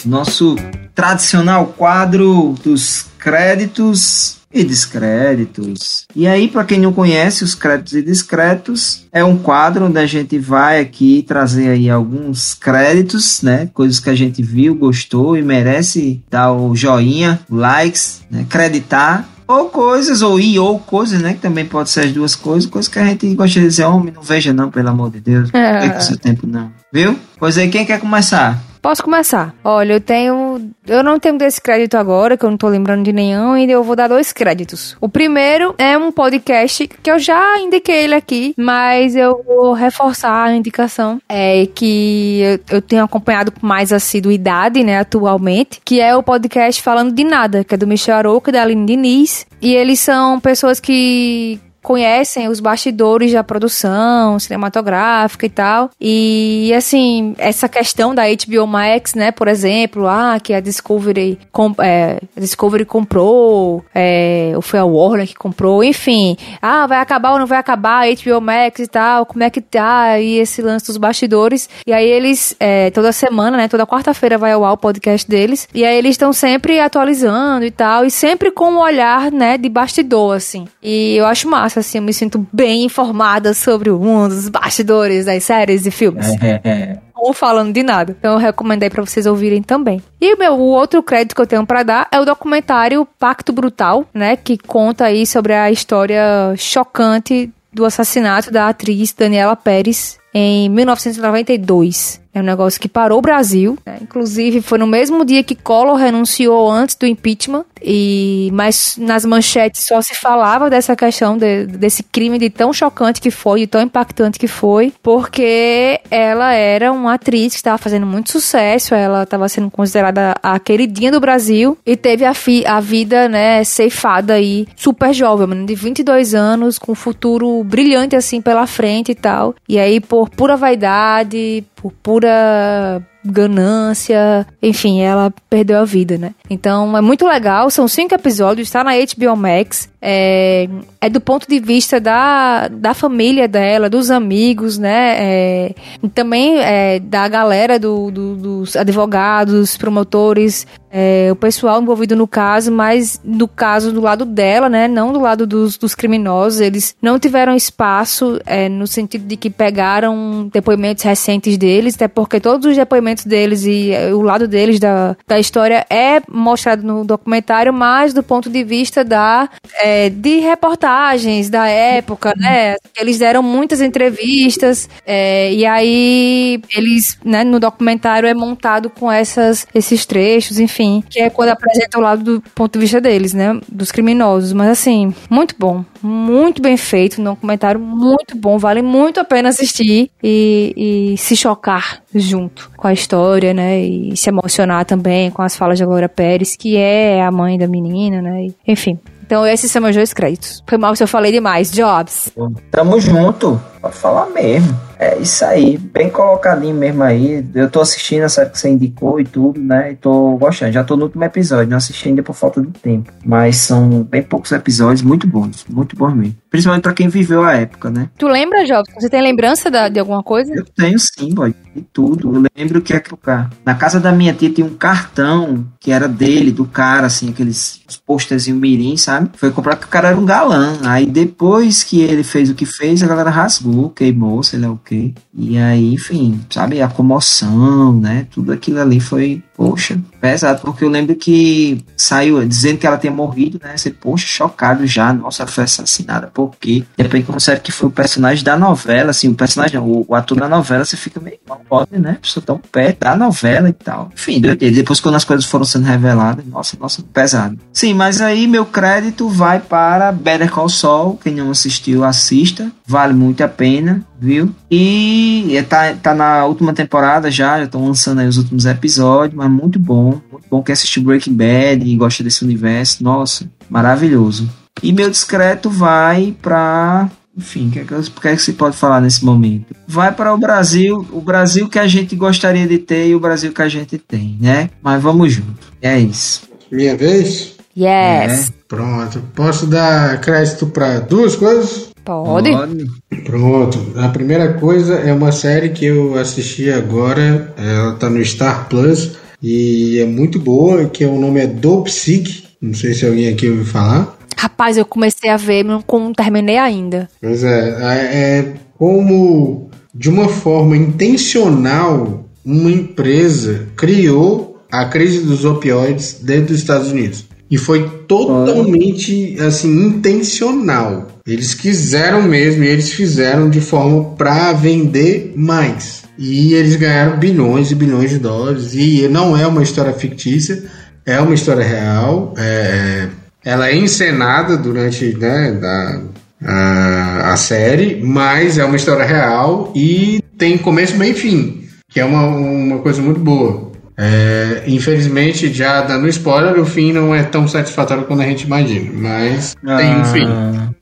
Nosso 0.03 0.55
tradicional 0.95 1.67
quadro 1.67 2.55
dos 2.63 3.05
créditos 3.19 4.36
e 4.53 4.63
descréditos. 4.63 6.05
E 6.15 6.27
aí, 6.27 6.47
para 6.47 6.63
quem 6.63 6.79
não 6.79 6.93
conhece, 6.93 7.43
os 7.43 7.53
créditos 7.53 7.93
e 7.93 8.01
discretos 8.01 9.05
é 9.11 9.23
um 9.23 9.37
quadro 9.37 9.85
onde 9.85 9.99
a 9.99 10.05
gente 10.05 10.37
vai 10.39 10.79
aqui 10.79 11.23
trazer 11.27 11.69
aí 11.69 11.89
alguns 11.89 12.53
créditos, 12.53 13.41
né? 13.41 13.69
Coisas 13.73 13.99
que 13.99 14.09
a 14.09 14.15
gente 14.15 14.41
viu, 14.41 14.75
gostou 14.75 15.37
e 15.37 15.41
merece 15.41 16.21
dar 16.29 16.53
o 16.53 16.75
joinha, 16.75 17.39
likes, 17.49 18.21
né? 18.31 18.45
creditar 18.49 19.27
ou 19.47 19.69
coisas, 19.69 20.21
ou 20.21 20.39
e 20.39 20.59
ou 20.59 20.77
coisas, 20.77 21.21
né? 21.21 21.33
Que 21.33 21.39
também 21.39 21.65
pode 21.65 21.89
ser 21.89 22.01
as 22.01 22.11
duas 22.11 22.35
coisas, 22.35 22.69
coisas 22.69 22.91
que 22.91 22.99
a 22.99 23.05
gente 23.05 23.33
gosta 23.33 23.59
de 23.59 23.65
dizer, 23.65 23.85
homem, 23.85 24.13
não 24.13 24.21
veja 24.21 24.51
não, 24.53 24.69
pelo 24.69 24.89
amor 24.89 25.09
de 25.09 25.21
Deus. 25.21 25.49
Não 25.51 25.59
é. 25.59 25.79
perca 25.79 26.01
seu 26.01 26.17
tempo, 26.17 26.45
não. 26.45 26.69
Viu? 26.91 27.17
Pois 27.39 27.57
aí, 27.57 27.69
quem 27.69 27.85
quer 27.85 27.99
começar? 27.99 28.61
Posso 28.87 29.03
começar? 29.03 29.53
Olha, 29.65 29.95
eu 29.95 29.99
tenho. 29.99 30.71
Eu 30.87 31.03
não 31.03 31.19
tenho 31.19 31.37
desse 31.37 31.59
crédito 31.59 31.95
agora, 31.95 32.37
que 32.37 32.45
eu 32.45 32.49
não 32.49 32.55
tô 32.55 32.69
lembrando 32.69 33.03
de 33.03 33.11
nenhum, 33.11 33.57
e 33.57 33.69
eu 33.69 33.83
vou 33.83 33.97
dar 33.97 34.07
dois 34.07 34.31
créditos. 34.31 34.95
O 35.01 35.09
primeiro 35.09 35.75
é 35.77 35.97
um 35.97 36.09
podcast 36.09 36.87
que 36.87 37.11
eu 37.11 37.19
já 37.19 37.59
indiquei 37.59 38.05
ele 38.05 38.15
aqui, 38.15 38.53
mas 38.57 39.13
eu 39.13 39.43
vou 39.45 39.73
reforçar 39.73 40.45
a 40.45 40.55
indicação. 40.55 41.21
É 41.27 41.67
que 41.75 42.39
eu, 42.39 42.77
eu 42.77 42.81
tenho 42.81 43.03
acompanhado 43.03 43.51
com 43.51 43.67
mais 43.67 43.91
assiduidade, 43.91 44.81
né, 44.85 44.99
atualmente, 44.99 45.81
que 45.83 45.99
é 45.99 46.15
o 46.15 46.23
podcast 46.23 46.81
Falando 46.81 47.11
de 47.13 47.25
Nada, 47.25 47.65
que 47.65 47.75
é 47.75 47.77
do 47.77 47.85
Michel 47.85 48.15
Aroca 48.15 48.51
e 48.51 48.53
da 48.53 48.61
Aline 48.61 48.85
Diniz. 48.85 49.45
E 49.61 49.75
eles 49.75 49.99
são 49.99 50.39
pessoas 50.39 50.79
que 50.79 51.59
conhecem 51.87 52.49
os 52.49 52.59
bastidores 52.59 53.31
da 53.31 53.45
produção 53.45 54.37
cinematográfica 54.37 55.45
e 55.45 55.49
tal. 55.49 55.89
E 56.01 56.73
assim, 56.75 57.33
essa 57.37 57.69
questão 57.69 58.13
da 58.13 58.23
HBO 58.23 58.67
Max, 58.67 59.13
né, 59.13 59.31
por 59.31 59.47
exemplo, 59.47 60.05
ah, 60.05 60.37
que 60.37 60.53
a 60.53 60.59
Discovery, 60.59 61.39
é, 61.81 62.19
a 62.35 62.39
Discovery 62.41 62.83
comprou, 62.83 63.85
é, 63.95 64.51
ou 64.53 64.61
foi 64.61 64.79
a 64.79 64.83
Warner 64.83 65.25
que 65.25 65.35
comprou, 65.35 65.81
enfim. 65.81 66.35
Ah, 66.61 66.85
vai 66.87 66.99
acabar 66.99 67.31
ou 67.31 67.39
não 67.39 67.45
vai 67.45 67.57
acabar 67.57 68.05
a 68.05 68.13
HBO 68.13 68.41
Max 68.41 68.81
e 68.81 68.87
tal, 68.87 69.25
como 69.25 69.45
é 69.45 69.49
que 69.49 69.61
tá 69.61 70.19
e 70.19 70.39
esse 70.39 70.61
lance 70.61 70.87
dos 70.87 70.97
bastidores. 70.97 71.69
E 71.87 71.93
aí 71.93 72.05
eles, 72.05 72.53
é, 72.59 72.91
toda 72.91 73.13
semana, 73.13 73.55
né, 73.55 73.69
toda 73.69 73.87
quarta-feira 73.87 74.37
vai 74.37 74.51
ao 74.51 74.65
ar 74.65 74.73
o 74.73 74.77
podcast 74.77 75.25
deles. 75.25 75.69
E 75.73 75.85
aí 75.85 75.97
eles 75.97 76.11
estão 76.11 76.33
sempre 76.33 76.81
atualizando 76.81 77.63
e 77.63 77.71
tal, 77.71 78.03
e 78.03 78.11
sempre 78.11 78.51
com 78.51 78.71
um 78.71 78.79
olhar, 78.79 79.31
né, 79.31 79.57
de 79.57 79.69
bastidor, 79.69 80.35
assim. 80.35 80.67
E 80.83 81.15
eu 81.15 81.25
acho 81.25 81.47
massa 81.47 81.76
assim, 81.79 81.97
eu 81.97 82.03
me 82.03 82.13
sinto 82.13 82.45
bem 82.51 82.83
informada 82.83 83.53
sobre 83.53 83.89
o 83.89 83.99
mundo, 83.99 84.31
os 84.31 84.49
bastidores 84.49 85.25
das 85.25 85.43
séries 85.43 85.85
e 85.85 85.91
filmes. 85.91 86.27
É, 86.41 86.61
é, 86.63 86.69
é. 86.69 86.97
Ou 87.15 87.33
falando 87.33 87.73
de 87.73 87.81
nada. 87.81 88.15
Então 88.17 88.33
eu 88.33 88.37
recomendei 88.37 88.89
para 88.89 89.03
vocês 89.03 89.25
ouvirem 89.25 89.61
também. 89.61 90.01
E 90.21 90.35
meu, 90.35 90.53
o 90.53 90.67
outro 90.67 91.01
crédito 91.01 91.35
que 91.35 91.41
eu 91.41 91.47
tenho 91.47 91.65
para 91.65 91.83
dar 91.83 92.07
é 92.11 92.19
o 92.19 92.25
documentário 92.25 93.07
Pacto 93.19 93.51
Brutal, 93.51 94.05
né, 94.13 94.35
que 94.35 94.57
conta 94.57 95.05
aí 95.05 95.25
sobre 95.25 95.53
a 95.53 95.71
história 95.71 96.53
chocante 96.55 97.51
do 97.73 97.85
assassinato 97.85 98.51
da 98.51 98.69
atriz 98.69 99.13
Daniela 99.13 99.55
Pérez 99.55 100.17
em 100.33 100.69
1992. 100.69 102.21
É 102.37 102.39
um 102.39 102.43
negócio 102.43 102.79
que 102.79 102.87
parou 102.87 103.17
o 103.17 103.21
Brasil. 103.21 103.77
Né? 103.83 103.97
Inclusive, 103.99 104.61
foi 104.61 104.77
no 104.77 104.85
mesmo 104.85 105.25
dia 105.25 105.43
que 105.43 105.55
Collor 105.55 105.95
renunciou 105.95 106.69
antes 106.69 106.95
do 106.95 107.07
impeachment. 107.07 107.65
E, 107.81 108.49
mas 108.53 108.95
nas 108.97 109.25
manchetes 109.25 109.83
só 109.83 110.01
se 110.01 110.15
falava 110.15 110.69
dessa 110.69 110.95
questão, 110.95 111.37
de, 111.37 111.65
desse 111.65 112.03
crime 112.03 112.37
de 112.37 112.49
tão 112.49 112.71
chocante 112.73 113.21
que 113.21 113.31
foi, 113.31 113.61
de 113.61 113.67
tão 113.67 113.81
impactante 113.81 114.39
que 114.39 114.47
foi, 114.47 114.93
porque 115.01 115.99
ela 116.09 116.53
era 116.53 116.91
uma 116.91 117.13
atriz 117.13 117.53
que 117.53 117.57
estava 117.57 117.77
fazendo 117.77 118.05
muito 118.05 118.31
sucesso, 118.31 118.95
ela 118.95 119.23
estava 119.23 119.47
sendo 119.47 119.69
considerada 119.69 120.35
a 120.41 120.59
queridinha 120.59 121.11
do 121.11 121.19
Brasil 121.19 121.77
e 121.85 121.95
teve 121.95 122.25
a, 122.25 122.33
fi, 122.33 122.65
a 122.65 122.79
vida, 122.79 123.29
né, 123.29 123.63
ceifada 123.63 124.33
aí, 124.33 124.67
super 124.75 125.13
jovem, 125.13 125.65
de 125.65 125.75
22 125.75 126.33
anos, 126.33 126.79
com 126.79 126.91
um 126.91 126.95
futuro 126.95 127.63
brilhante 127.63 128.15
assim 128.15 128.41
pela 128.41 128.65
frente 128.65 129.11
e 129.11 129.15
tal. 129.15 129.55
E 129.67 129.77
aí, 129.77 129.99
por 129.99 130.29
pura 130.29 130.57
vaidade, 130.57 131.63
por 131.81 131.93
pura 131.93 133.01
ganância, 133.23 134.45
enfim, 134.61 135.01
ela 135.01 135.33
perdeu 135.49 135.79
a 135.79 135.85
vida, 135.85 136.17
né? 136.17 136.33
Então 136.49 136.97
é 136.97 137.01
muito 137.01 137.25
legal, 137.25 137.69
são 137.69 137.87
cinco 137.87 138.15
episódios, 138.15 138.67
está 138.67 138.83
na 138.83 138.91
HBO 138.93 139.35
Max, 139.35 139.89
é, 140.01 140.69
é 141.01 141.09
do 141.09 141.19
ponto 141.19 141.47
de 141.47 141.59
vista 141.59 141.99
da, 141.99 142.67
da 142.67 142.93
família 142.93 143.47
dela, 143.47 143.89
dos 143.89 144.11
amigos, 144.11 144.77
né? 144.77 145.15
É, 145.19 145.75
também 146.13 146.59
é, 146.59 146.99
da 146.99 147.27
galera 147.27 147.79
do, 147.79 148.11
do, 148.11 148.35
dos 148.35 148.75
advogados, 148.75 149.75
promotores, 149.75 150.67
é, 150.89 151.29
o 151.31 151.35
pessoal 151.35 151.81
envolvido 151.81 152.15
no 152.15 152.27
caso, 152.27 152.71
mas 152.71 153.19
no 153.23 153.47
caso 153.47 153.91
do 153.91 153.99
lado 153.99 154.23
dela, 154.23 154.69
né? 154.69 154.87
Não 154.87 155.11
do 155.11 155.19
lado 155.19 155.45
dos, 155.45 155.77
dos 155.77 155.93
criminosos. 155.93 156.61
Eles 156.61 156.95
não 157.01 157.19
tiveram 157.19 157.55
espaço 157.55 158.39
é, 158.45 158.69
no 158.69 158.87
sentido 158.87 159.25
de 159.25 159.35
que 159.35 159.49
pegaram 159.49 160.49
depoimentos 160.51 161.03
recentes 161.03 161.57
deles, 161.57 161.95
até 161.95 162.07
porque 162.07 162.39
todos 162.39 162.65
os 162.65 162.75
depoimentos 162.75 163.16
deles 163.25 163.63
e 163.65 163.91
é, 163.91 164.13
o 164.13 164.21
lado 164.21 164.47
deles 164.47 164.79
da, 164.79 165.15
da 165.27 165.39
história 165.39 165.85
é 165.89 166.21
mostrado 166.29 166.85
no 166.85 167.03
documentário, 167.03 167.73
mas 167.73 168.13
do 168.13 168.23
ponto 168.23 168.49
de 168.49 168.63
vista 168.63 169.03
da 169.03 169.49
é, 169.75 170.09
de 170.09 170.39
reportagens 170.39 171.49
da 171.49 171.67
época, 171.67 172.33
né? 172.37 172.75
Eles 172.97 173.17
deram 173.19 173.41
muitas 173.41 173.81
entrevistas 173.81 174.89
é, 175.05 175.53
e 175.53 175.65
aí 175.65 176.61
eles, 176.75 177.17
né, 177.23 177.43
no 177.43 177.59
documentário 177.59 178.27
é 178.27 178.33
montado 178.33 178.89
com 178.89 179.11
essas, 179.11 179.67
esses 179.73 180.05
trechos, 180.05 180.59
enfim, 180.59 181.03
que 181.09 181.19
é 181.19 181.29
quando 181.29 181.49
apresenta 181.49 181.97
o 181.97 182.01
lado 182.01 182.23
do 182.23 182.41
ponto 182.53 182.73
de 182.73 182.79
vista 182.79 182.99
deles, 182.99 183.33
né? 183.33 183.59
Dos 183.67 183.91
criminosos. 183.91 184.53
Mas 184.53 184.69
assim, 184.69 185.13
muito 185.29 185.55
bom, 185.57 185.83
muito 186.07 186.61
bem 186.61 186.77
feito, 186.77 187.21
um 187.21 187.23
documentário 187.23 187.79
muito 187.79 188.35
bom, 188.35 188.57
vale 188.57 188.81
muito 188.81 189.19
a 189.19 189.23
pena 189.23 189.49
assistir 189.49 190.09
e, 190.23 191.13
e 191.13 191.17
se 191.17 191.35
chocar 191.35 192.01
junto 192.15 192.71
com 192.77 192.87
a 192.87 192.93
história, 192.93 193.53
né? 193.53 193.79
E 193.79 194.15
se 194.15 194.29
emocionar 194.29 194.85
também 194.85 195.29
com 195.29 195.41
as 195.41 195.55
falas 195.55 195.77
de 195.77 195.85
Glória 195.85 196.09
Pérez, 196.09 196.55
que 196.55 196.77
é 196.77 197.21
a 197.21 197.31
mãe 197.31 197.57
da 197.57 197.67
menina, 197.67 198.21
né? 198.21 198.47
Enfim, 198.67 198.97
então, 199.27 199.45
esses 199.45 199.69
são 199.69 199.81
meus 199.81 199.93
dois 199.93 200.13
créditos. 200.13 200.63
Foi 200.65 200.77
mal 200.77 200.95
se 200.95 201.03
eu 201.03 201.07
falei 201.07 201.33
demais. 201.33 201.69
Jobs. 201.69 202.31
Tamo 202.71 202.97
junto. 202.97 203.61
Pode 203.81 203.95
falar 203.95 204.27
mesmo. 204.29 204.87
É 204.99 205.17
isso 205.19 205.45
aí, 205.45 205.77
bem 205.77 206.09
colocadinho 206.09 206.73
mesmo 206.73 207.03
aí. 207.03 207.45
Eu 207.53 207.69
tô 207.69 207.81
assistindo 207.81 208.23
a 208.23 208.29
série 208.29 208.49
que 208.49 208.57
você 208.57 208.69
indicou 208.69 209.19
e 209.19 209.25
tudo, 209.25 209.61
né? 209.61 209.91
E 209.91 209.95
tô 209.95 210.35
gostando. 210.37 210.71
Já 210.71 210.83
tô 210.83 210.95
no 210.95 211.03
último 211.03 211.23
episódio, 211.23 211.69
não 211.69 211.77
assisti 211.77 212.09
ainda 212.09 212.23
por 212.23 212.33
falta 212.33 212.61
de 212.61 212.71
tempo. 212.79 213.11
Mas 213.23 213.57
são 213.57 214.03
bem 214.03 214.23
poucos 214.23 214.51
episódios, 214.51 215.03
muito 215.03 215.27
bons, 215.27 215.65
muito 215.69 215.95
bons 215.95 216.15
mesmo. 216.15 216.35
Principalmente 216.49 216.83
pra 216.83 216.93
quem 216.93 217.07
viveu 217.09 217.43
a 217.43 217.53
época, 217.53 217.91
né? 217.91 218.09
Tu 218.17 218.27
lembra, 218.27 218.65
Jobs? 218.65 218.91
Você 218.95 219.09
tem 219.09 219.21
lembrança 219.21 219.69
da, 219.69 219.87
de 219.87 219.99
alguma 219.99 220.23
coisa? 220.23 220.51
Eu 220.53 220.65
tenho 220.65 220.97
sim, 220.97 221.33
boy. 221.33 221.53
De 221.75 221.81
tudo. 221.93 222.33
Eu 222.33 222.43
lembro 222.57 222.81
que 222.81 222.93
é 222.93 222.99
que 222.99 223.13
o 223.13 223.17
cara. 223.17 223.51
Na 223.63 223.75
casa 223.75 223.99
da 223.99 224.11
minha 224.11 224.33
tia 224.33 224.49
tinha 224.49 224.65
um 224.65 224.73
cartão 224.73 225.65
que 225.79 225.91
era 225.91 226.07
dele, 226.07 226.51
do 226.51 226.65
cara, 226.65 227.05
assim, 227.05 227.29
aqueles 227.29 227.81
posterzinho 228.05 228.57
mirim, 228.57 228.97
sabe? 228.97 229.29
Foi 229.35 229.51
comprar 229.51 229.75
que 229.75 229.85
o 229.85 229.89
cara 229.89 230.09
era 230.09 230.17
um 230.17 230.25
galã. 230.25 230.77
Aí 230.83 231.05
depois 231.05 231.83
que 231.83 232.01
ele 232.01 232.23
fez 232.23 232.49
o 232.49 232.55
que 232.55 232.65
fez, 232.65 233.03
a 233.03 233.07
galera 233.07 233.29
rasgou, 233.29 233.66
queimou, 233.95 234.41
sei 234.43 234.59
lá 234.59 234.69
o 234.69 234.77
quê. 234.83 235.13
E 235.33 235.57
aí, 235.57 235.93
enfim, 235.93 236.39
sabe, 236.49 236.81
a 236.81 236.87
comoção, 236.87 237.99
né? 237.99 238.27
Tudo 238.31 238.51
aquilo 238.51 238.79
ali 238.79 238.99
foi, 238.99 239.43
poxa, 239.55 239.99
pesado, 240.19 240.61
porque 240.61 240.83
eu 240.83 240.89
lembro 240.89 241.15
que 241.15 241.83
saiu 241.95 242.43
dizendo 242.45 242.77
que 242.77 242.87
ela 242.87 242.97
tinha 242.97 243.11
morrido, 243.11 243.59
né? 243.63 243.77
Você, 243.77 243.91
poxa, 243.91 244.25
chocado 244.25 244.85
já, 244.87 245.13
nossa, 245.13 245.45
foi 245.45 245.63
assassinada, 245.63 246.27
por 246.27 246.55
quê? 246.59 246.83
Depois 246.97 247.25
que 247.25 247.31
você 247.31 247.57
que 247.57 247.71
foi 247.71 247.89
o 247.89 247.91
personagem 247.91 248.43
da 248.43 248.57
novela, 248.57 249.11
assim, 249.11 249.29
o 249.29 249.35
personagem, 249.35 249.79
o, 249.79 250.05
o 250.07 250.15
ator 250.15 250.39
da 250.39 250.49
novela, 250.49 250.85
você 250.85 250.97
fica 250.97 251.19
meio 251.19 251.37
mal 251.47 251.61
pode, 251.67 251.97
né? 251.99 252.17
Pessoa 252.21 252.43
tão 252.45 252.57
perto 252.57 252.99
da 252.99 253.15
novela 253.15 253.69
e 253.69 253.73
tal. 253.73 254.09
Enfim, 254.13 254.39
depois 254.39 254.99
quando 254.99 255.15
as 255.15 255.23
coisas 255.23 255.45
foram 255.45 255.65
sendo 255.65 255.85
reveladas, 255.85 256.45
nossa, 256.45 256.77
nossa, 256.79 257.03
pesado. 257.13 257.59
Sim, 257.71 257.93
mas 257.93 258.21
aí 258.21 258.47
meu 258.47 258.65
crédito 258.65 259.29
vai 259.29 259.59
para 259.59 260.11
Better 260.11 260.49
Call 260.49 260.69
Saul, 260.69 261.17
quem 261.17 261.35
não 261.35 261.51
assistiu, 261.51 262.03
assista, 262.03 262.71
vale 262.85 263.13
muito 263.13 263.43
a 263.43 263.47
pena 263.57 264.05
viu? 264.19 264.51
E 264.69 265.55
é, 265.55 265.63
tá, 265.63 265.93
tá 265.93 266.13
na 266.13 266.45
última 266.45 266.73
temporada 266.73 267.29
já, 267.31 267.57
já 267.57 267.65
estão 267.65 267.85
lançando 267.85 268.19
aí 268.19 268.27
os 268.27 268.37
últimos 268.37 268.65
episódios, 268.65 269.35
mas 269.35 269.49
muito 269.49 269.79
bom. 269.79 270.21
Muito 270.31 270.45
bom 270.49 270.61
quem 270.61 270.73
assistiu 270.73 271.03
Breaking 271.03 271.33
Bad 271.33 271.85
e 271.85 271.95
gosta 271.95 272.23
desse 272.23 272.43
universo. 272.43 273.03
Nossa, 273.03 273.49
maravilhoso. 273.69 274.49
E 274.81 274.93
meu 274.93 275.09
discreto 275.09 275.69
vai 275.69 276.35
pra. 276.41 277.09
Enfim, 277.35 277.67
o 277.67 277.71
que, 277.71 277.79
é 277.79 277.83
que, 277.83 278.11
que, 278.11 278.27
é 278.27 278.35
que 278.35 278.41
se 278.41 278.53
pode 278.53 278.75
falar 278.75 278.99
nesse 278.99 279.23
momento? 279.23 279.75
Vai 279.87 280.11
para 280.11 280.33
o 280.33 280.37
Brasil, 280.39 281.07
o 281.11 281.21
Brasil 281.21 281.69
que 281.69 281.77
a 281.77 281.85
gente 281.85 282.15
gostaria 282.15 282.65
de 282.65 282.79
ter 282.79 283.07
e 283.07 283.15
o 283.15 283.19
Brasil 283.19 283.51
que 283.51 283.61
a 283.61 283.69
gente 283.69 283.97
tem, 283.99 284.37
né? 284.41 284.71
Mas 284.81 285.01
vamos 285.01 285.33
junto. 285.33 285.71
É 285.79 285.99
isso. 285.99 286.41
Minha 286.71 286.97
vez? 286.97 287.55
Yes. 287.77 288.49
É. 288.49 288.53
Pronto. 288.67 289.21
Posso 289.35 289.67
dar 289.67 290.19
crédito 290.19 290.65
para 290.65 290.99
duas 290.99 291.35
coisas? 291.35 291.89
Pode. 292.07 292.49
Pode. 292.51 292.87
Pronto. 293.25 293.93
A 293.97 294.07
primeira 294.07 294.53
coisa 294.53 294.95
é 294.95 295.11
uma 295.11 295.33
série 295.33 295.69
que 295.69 295.85
eu 295.85 296.17
assisti 296.17 296.71
agora. 296.71 297.53
Ela 297.57 297.95
tá 297.95 298.09
no 298.09 298.23
Star 298.23 298.69
Plus 298.69 299.17
e 299.43 299.99
é 299.99 300.05
muito 300.05 300.39
boa, 300.39 300.85
que 300.85 301.05
o 301.05 301.19
nome 301.19 301.41
é 301.41 301.47
Dope 301.47 301.91
Sick. 301.91 302.45
Não 302.61 302.73
sei 302.73 302.93
se 302.93 303.05
alguém 303.05 303.27
aqui 303.27 303.49
ouviu 303.49 303.65
falar. 303.65 304.17
Rapaz, 304.37 304.77
eu 304.77 304.85
comecei 304.85 305.29
a 305.29 305.35
ver, 305.35 305.65
mas 305.65 305.83
não 305.91 306.13
terminei 306.13 306.57
ainda. 306.57 307.09
Pois 307.21 307.43
é, 307.43 307.77
é, 307.81 308.39
é 308.39 308.53
como 308.77 309.69
de 309.93 310.09
uma 310.09 310.29
forma 310.29 310.77
intencional 310.77 312.23
uma 312.45 312.71
empresa 312.71 313.67
criou 313.75 314.63
a 314.71 314.85
crise 314.85 315.25
dos 315.25 315.43
opioides 315.43 316.19
dentro 316.21 316.53
dos 316.53 316.59
Estados 316.59 316.89
Unidos. 316.91 317.25
E 317.49 317.57
foi 317.57 317.89
totalmente 318.07 319.37
assim 319.39 319.87
intencional. 319.87 321.07
Eles 321.25 321.53
quiseram 321.53 322.21
mesmo 322.21 322.63
e 322.63 322.67
eles 322.67 322.91
fizeram 322.91 323.49
de 323.49 323.61
forma 323.61 324.15
para 324.15 324.53
vender 324.53 325.33
mais. 325.35 326.03
E 326.17 326.53
eles 326.53 326.75
ganharam 326.75 327.17
bilhões 327.17 327.71
e 327.71 327.75
bilhões 327.75 328.09
de 328.09 328.19
dólares. 328.19 328.73
E 328.73 329.07
não 329.07 329.37
é 329.37 329.45
uma 329.47 329.63
história 329.63 329.93
fictícia, 329.93 330.63
é 331.05 331.19
uma 331.19 331.33
história 331.33 331.63
real. 331.63 332.33
É, 332.37 333.07
ela 333.45 333.69
é 333.69 333.75
encenada 333.77 334.57
durante 334.57 335.15
né, 335.17 335.51
da, 335.51 336.01
a, 336.43 337.33
a 337.33 337.37
série, 337.37 338.01
mas 338.03 338.57
é 338.57 338.65
uma 338.65 338.75
história 338.75 339.05
real 339.05 339.71
e 339.75 340.21
tem 340.37 340.57
começo, 340.57 340.97
meio 340.97 341.11
e 341.11 341.15
fim, 341.15 341.63
que 341.89 341.99
é 341.99 342.05
uma, 342.05 342.25
uma 342.25 342.79
coisa 342.79 343.01
muito 343.01 343.19
boa. 343.19 343.66
É, 343.99 344.63
infelizmente, 344.67 345.51
já 345.51 345.81
dando 345.81 346.07
spoiler, 346.07 346.59
o 346.59 346.65
fim 346.65 346.93
não 346.93 347.15
é 347.15 347.23
tão 347.23 347.47
satisfatório 347.47 348.03
quanto 348.03 348.21
a 348.21 348.25
gente 348.25 348.43
imagina, 348.43 348.91
mas 348.93 349.55
ah. 349.65 349.77
tem 349.77 349.95
um 349.95 350.05
fim. 350.05 350.27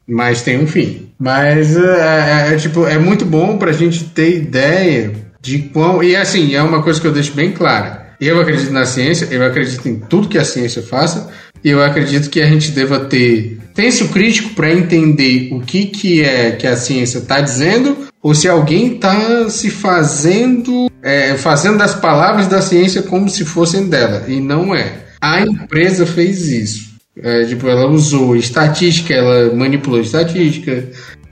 Mas 0.08 0.42
tem 0.42 0.60
um 0.60 0.68
fim. 0.68 1.10
Mas 1.18 1.78
é, 1.78 2.50
é, 2.50 2.54
é, 2.54 2.58
tipo, 2.58 2.86
é 2.86 2.98
muito 2.98 3.26
bom 3.26 3.58
pra 3.58 3.72
gente 3.72 4.04
ter 4.04 4.36
ideia 4.36 5.14
de 5.42 5.60
quão. 5.60 6.04
E 6.04 6.16
assim, 6.16 6.54
é 6.56 6.62
uma 6.62 6.84
coisa 6.84 7.00
que 7.00 7.08
eu 7.08 7.14
deixo 7.14 7.34
bem 7.34 7.52
clara. 7.52 8.06
Eu 8.20 8.40
acredito 8.40 8.72
na 8.72 8.86
ciência, 8.86 9.28
eu 9.32 9.44
acredito 9.46 9.88
em 9.88 10.00
tudo 10.00 10.28
que 10.28 10.38
a 10.38 10.46
ciência 10.46 10.82
faça, 10.82 11.30
e 11.64 11.70
eu 11.70 11.84
acredito 11.84 12.30
que 12.30 12.42
a 12.42 12.48
gente 12.48 12.72
deva 12.72 13.00
ter 13.00 13.60
senso 13.74 14.10
crítico 14.10 14.50
para 14.52 14.72
entender 14.72 15.50
o 15.52 15.60
que, 15.60 15.86
que 15.86 16.22
é 16.22 16.52
que 16.52 16.68
a 16.68 16.78
ciência 16.78 17.20
está 17.20 17.42
dizendo 17.42 18.05
ou 18.26 18.34
se 18.34 18.50
alguém 18.50 18.96
está 18.96 19.48
se 19.52 19.70
fazendo, 19.70 20.90
é, 21.04 21.36
fazendo 21.36 21.78
das 21.78 21.94
palavras 21.94 22.48
da 22.48 22.60
ciência 22.60 23.04
como 23.04 23.30
se 23.30 23.46
fossem 23.46 23.88
dela, 23.88 24.24
e 24.28 24.42
não 24.42 24.74
é. 24.74 24.94
A 25.22 25.42
empresa 25.42 26.08
fez 26.08 26.48
isso. 26.48 26.96
É, 27.22 27.46
tipo, 27.46 27.68
ela 27.68 27.86
usou 27.86 28.36
estatística, 28.36 29.14
ela 29.14 29.54
manipulou 29.54 30.02
estatística, 30.02 30.86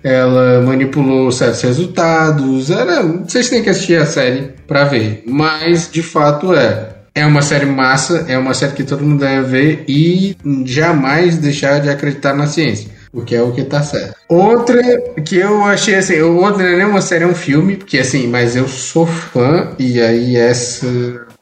ela 0.04 0.62
manipulou 0.62 1.32
certos 1.32 1.64
resultados. 1.64 2.70
Era, 2.70 3.02
vocês 3.02 3.50
têm 3.50 3.64
que 3.64 3.72
assistir 3.72 4.00
a 4.00 4.06
série 4.06 4.54
para 4.68 4.84
ver, 4.84 5.24
mas 5.26 5.90
de 5.92 6.04
fato 6.04 6.54
é. 6.54 6.90
É 7.16 7.26
uma 7.26 7.42
série 7.42 7.66
massa, 7.66 8.26
é 8.28 8.38
uma 8.38 8.54
série 8.54 8.74
que 8.74 8.84
todo 8.84 9.04
mundo 9.04 9.22
deve 9.22 9.48
ver 9.48 9.84
e 9.88 10.38
jamais 10.64 11.38
deixar 11.38 11.80
de 11.80 11.90
acreditar 11.90 12.36
na 12.36 12.46
ciência. 12.46 12.93
Porque 13.14 13.36
é 13.36 13.42
o 13.44 13.52
que 13.52 13.64
tá 13.64 13.84
certo. 13.84 14.16
Outra 14.28 14.82
que 15.24 15.36
eu 15.36 15.64
achei 15.64 15.96
assim, 15.96 16.20
outra 16.22 16.64
não 16.64 16.82
é 16.82 16.86
uma 16.86 17.02
série, 17.02 17.24
é 17.24 17.28
um 17.28 17.36
filme, 17.36 17.76
porque 17.78 18.00
assim, 18.00 18.28
mas 18.28 18.56
eu 18.56 18.68
sou 18.68 19.06
fã, 19.06 19.70
e 19.78 20.02
aí 20.02 20.36
essa 20.36 20.88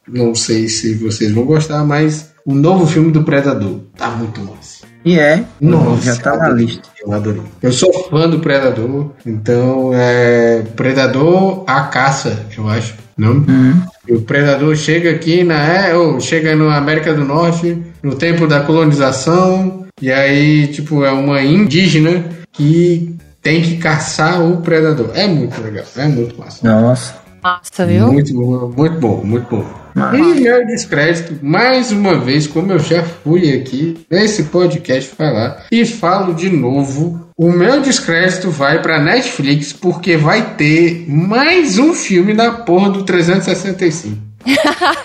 não 0.06 0.36
sei 0.36 0.68
se 0.68 0.96
vocês 0.96 1.32
vão 1.32 1.46
gostar, 1.46 1.86
mas 1.86 2.32
o 2.46 2.54
novo 2.54 2.86
filme 2.86 3.12
do 3.12 3.24
Predador 3.24 3.80
tá 3.96 4.10
muito 4.10 4.42
massa. 4.42 4.82
E 5.04 5.18
é, 5.18 5.44
Nossa, 5.60 6.02
já 6.02 6.18
tá 6.18 6.36
na 6.36 6.50
lista. 6.50 6.88
Eu 7.02 7.12
adorei. 7.14 7.42
Eu 7.62 7.72
sou 7.72 7.92
fã 8.10 8.30
do 8.30 8.40
Predador, 8.40 9.12
então 9.26 9.92
é 9.94 10.64
Predador 10.76 11.64
a 11.66 11.84
caça, 11.84 12.46
eu 12.56 12.68
acho. 12.68 12.96
Não? 13.18 13.34
Uhum. 13.34 13.82
O 14.10 14.22
predador 14.22 14.76
chega 14.76 15.12
aqui 15.12 15.44
na 15.44 15.62
é, 15.62 15.96
ou 15.96 16.20
chega 16.20 16.56
na 16.56 16.76
América 16.76 17.14
do 17.14 17.24
Norte 17.24 17.78
no 18.02 18.16
tempo 18.16 18.48
da 18.48 18.62
colonização 18.62 19.81
e 20.02 20.12
aí 20.12 20.68
tipo 20.68 21.04
é 21.04 21.12
uma 21.12 21.42
indígena 21.42 22.24
que 22.52 23.16
tem 23.42 23.62
que 23.62 23.78
caçar 23.78 24.42
o 24.42 24.58
predador. 24.58 25.12
É 25.16 25.28
muito 25.28 25.62
legal, 25.62 25.86
é 25.98 26.08
muito 26.08 26.38
massa. 26.40 26.68
Nossa. 26.68 27.16
Massa, 27.44 27.86
viu? 27.88 28.12
Muito, 28.12 28.34
muito 28.36 29.00
bom, 29.00 29.24
muito 29.24 29.48
bom. 29.50 29.82
E 30.14 30.40
meu 30.40 30.66
descrédito, 30.66 31.38
mais 31.44 31.92
uma 31.92 32.18
vez, 32.18 32.48
como 32.48 32.72
eu 32.72 32.80
já 32.80 33.04
fui 33.04 33.52
aqui 33.54 34.06
nesse 34.10 34.44
podcast 34.44 35.14
falar, 35.16 35.66
e 35.72 35.86
falo 35.86 36.34
de 36.34 36.50
novo, 36.50 37.28
o 37.36 37.52
meu 37.52 37.82
descrédito 37.82 38.50
vai 38.50 38.82
para 38.82 39.02
Netflix 39.02 39.74
porque 39.74 40.16
vai 40.16 40.56
ter 40.56 41.06
mais 41.10 41.78
um 41.78 41.94
filme 41.94 42.34
da 42.34 42.52
porra 42.52 42.90
do 42.90 43.04
365. 43.04 44.31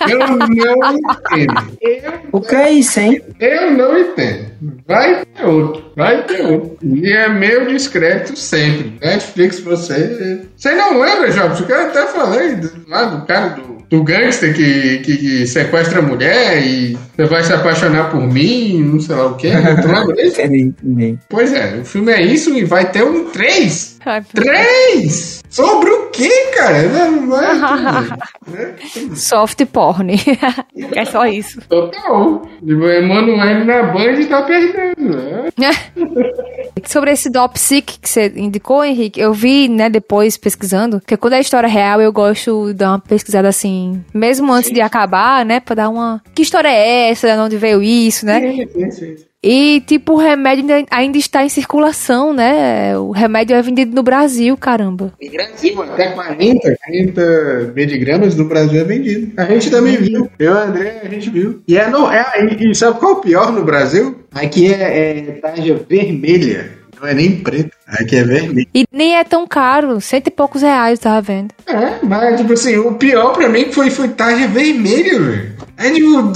Eu 0.09 0.19
não 0.19 0.97
entendo. 0.97 1.79
Eu 1.81 2.13
o 2.33 2.41
que 2.41 2.55
é 2.55 2.71
isso, 2.73 3.01
hein? 3.01 3.23
Eu 3.41 3.71
não 3.73 3.99
entendo. 3.99 4.47
Vai 4.87 5.25
ter 5.25 5.45
outro. 5.45 5.93
Vai 5.97 6.23
ter 6.25 6.43
outro. 6.47 6.79
E 6.83 7.13
é 7.13 7.29
meu 7.29 7.67
discreto 7.67 8.37
sempre. 8.37 8.99
Netflix, 9.01 9.61
você. 9.61 10.43
Você 10.57 10.75
não 10.75 11.01
lembra, 11.01 11.31
Jobs? 11.31 11.61
Eu 11.69 11.81
até 11.81 12.07
falei 12.07 12.59
lá 12.89 13.05
do 13.05 13.27
cara 13.27 13.49
do, 13.51 13.79
do 13.89 14.03
gangster 14.03 14.55
que, 14.55 14.99
que, 14.99 15.17
que, 15.17 15.47
sequestra 15.47 16.01
a 16.01 16.03
mulher 16.03 16.63
e 16.63 16.97
você 17.17 17.25
vai 17.25 17.43
se 17.43 17.53
apaixonar 17.53 18.11
por 18.11 18.21
mim, 18.21 18.83
não 18.83 19.01
sei 19.01 19.17
lá 19.17 19.27
o 19.27 19.37
que. 19.37 19.49
pois 21.29 21.53
é, 21.53 21.79
o 21.81 21.85
filme 21.85 22.13
é 22.13 22.23
isso 22.23 22.55
e 22.55 22.65
vai 22.65 22.91
ter 22.91 23.05
um 23.05 23.31
3. 23.31 23.96
Três! 24.35 25.43
Sobre 25.51 25.91
o 25.91 26.11
que, 26.11 26.31
cara? 26.53 26.83
Não, 26.83 27.41
é 27.41 28.77
Soft 29.17 29.65
porn. 29.67 30.15
é 30.95 31.05
só 31.05 31.27
isso. 31.27 31.61
Total. 31.69 32.43
O 32.63 32.89
Emanuel 32.89 33.65
na 33.65 33.83
Band 33.85 34.25
tá 34.29 34.43
perdendo. 34.43 35.17
Né? 35.59 35.71
Sobre 36.87 37.11
esse 37.11 37.29
Dopsic 37.29 37.99
que 37.99 38.09
você 38.09 38.33
indicou, 38.37 38.85
Henrique, 38.85 39.21
eu 39.21 39.33
vi, 39.33 39.69
né, 39.69 39.91
depois 39.91 40.37
pesquisando, 40.37 41.01
que 41.05 41.17
quando 41.17 41.33
é 41.33 41.41
história 41.41 41.69
real, 41.69 42.01
eu 42.01 42.13
gosto 42.13 42.69
de 42.69 42.75
dar 42.75 42.91
uma 42.91 43.01
pesquisada 43.01 43.49
assim, 43.49 44.05
mesmo 44.15 44.53
antes 44.53 44.69
sim. 44.69 44.75
de 44.75 44.81
acabar, 44.81 45.45
né, 45.45 45.59
pra 45.59 45.75
dar 45.75 45.89
uma. 45.89 46.23
Que 46.35 46.43
história 46.43 46.69
é 46.69 47.11
essa? 47.11 47.27
De 47.27 47.41
onde 47.41 47.57
veio 47.57 47.83
isso, 47.83 48.25
né? 48.25 48.41
Sim, 48.41 48.69
sim, 48.69 48.91
sim. 48.91 49.17
E, 49.49 49.81
tipo, 49.83 50.15
o 50.15 50.17
remédio 50.17 50.65
ainda 50.91 51.17
está 51.19 51.45
em 51.45 51.49
circulação, 51.49 52.33
né? 52.33 52.99
O 52.99 53.13
remédio 53.13 53.55
é 53.55 53.63
vendido 53.63 53.95
no 53.95 54.03
Brasil, 54.03 54.57
caramba. 54.57 55.13
Em 55.21 55.31
Brasil, 55.31 55.83
até 55.83 56.09
40, 56.09 56.77
40 56.85 57.73
miligramas 57.73 58.35
no 58.35 58.47
Brasil 58.47 58.81
é 58.81 58.83
vendido. 58.83 59.33
A 59.37 59.45
gente 59.45 59.71
também 59.71 59.99
viu. 59.99 60.29
Eu 60.37 60.53
e 60.53 60.59
André, 60.59 61.01
a 61.01 61.09
gente 61.09 61.31
viu. 61.31 61.63
E, 61.69 61.79
é, 61.79 61.89
não, 61.89 62.11
é, 62.11 62.25
e 62.59 62.75
sabe 62.75 62.99
qual 62.99 63.13
é 63.13 63.15
o 63.15 63.21
pior 63.21 63.53
no 63.53 63.65
Brasil? 63.65 64.19
Aqui 64.33 64.75
é, 64.75 65.11
é 65.11 65.23
tarja 65.41 65.81
vermelha. 65.89 66.73
Não 67.01 67.07
é 67.07 67.15
nem 67.15 67.37
preto. 67.37 67.71
Aqui 67.87 68.17
é 68.17 68.25
vermelho. 68.25 68.67
E 68.75 68.85
nem 68.91 69.17
é 69.17 69.23
tão 69.23 69.47
caro, 69.47 70.01
cento 70.01 70.27
e 70.27 70.31
poucos 70.33 70.63
reais, 70.63 70.99
tava 70.99 71.21
vendo. 71.21 71.51
É, 71.69 72.05
mas, 72.05 72.41
tipo 72.41 72.53
assim, 72.53 72.79
o 72.79 72.95
pior 72.95 73.33
pra 73.33 73.49
mim 73.49 73.71
foi, 73.71 73.91
foi 73.91 74.09
tarja 74.09 74.49
vermelha, 74.49 75.21
velho. 75.21 75.53
É, 75.77 75.91
tipo, 75.93 76.33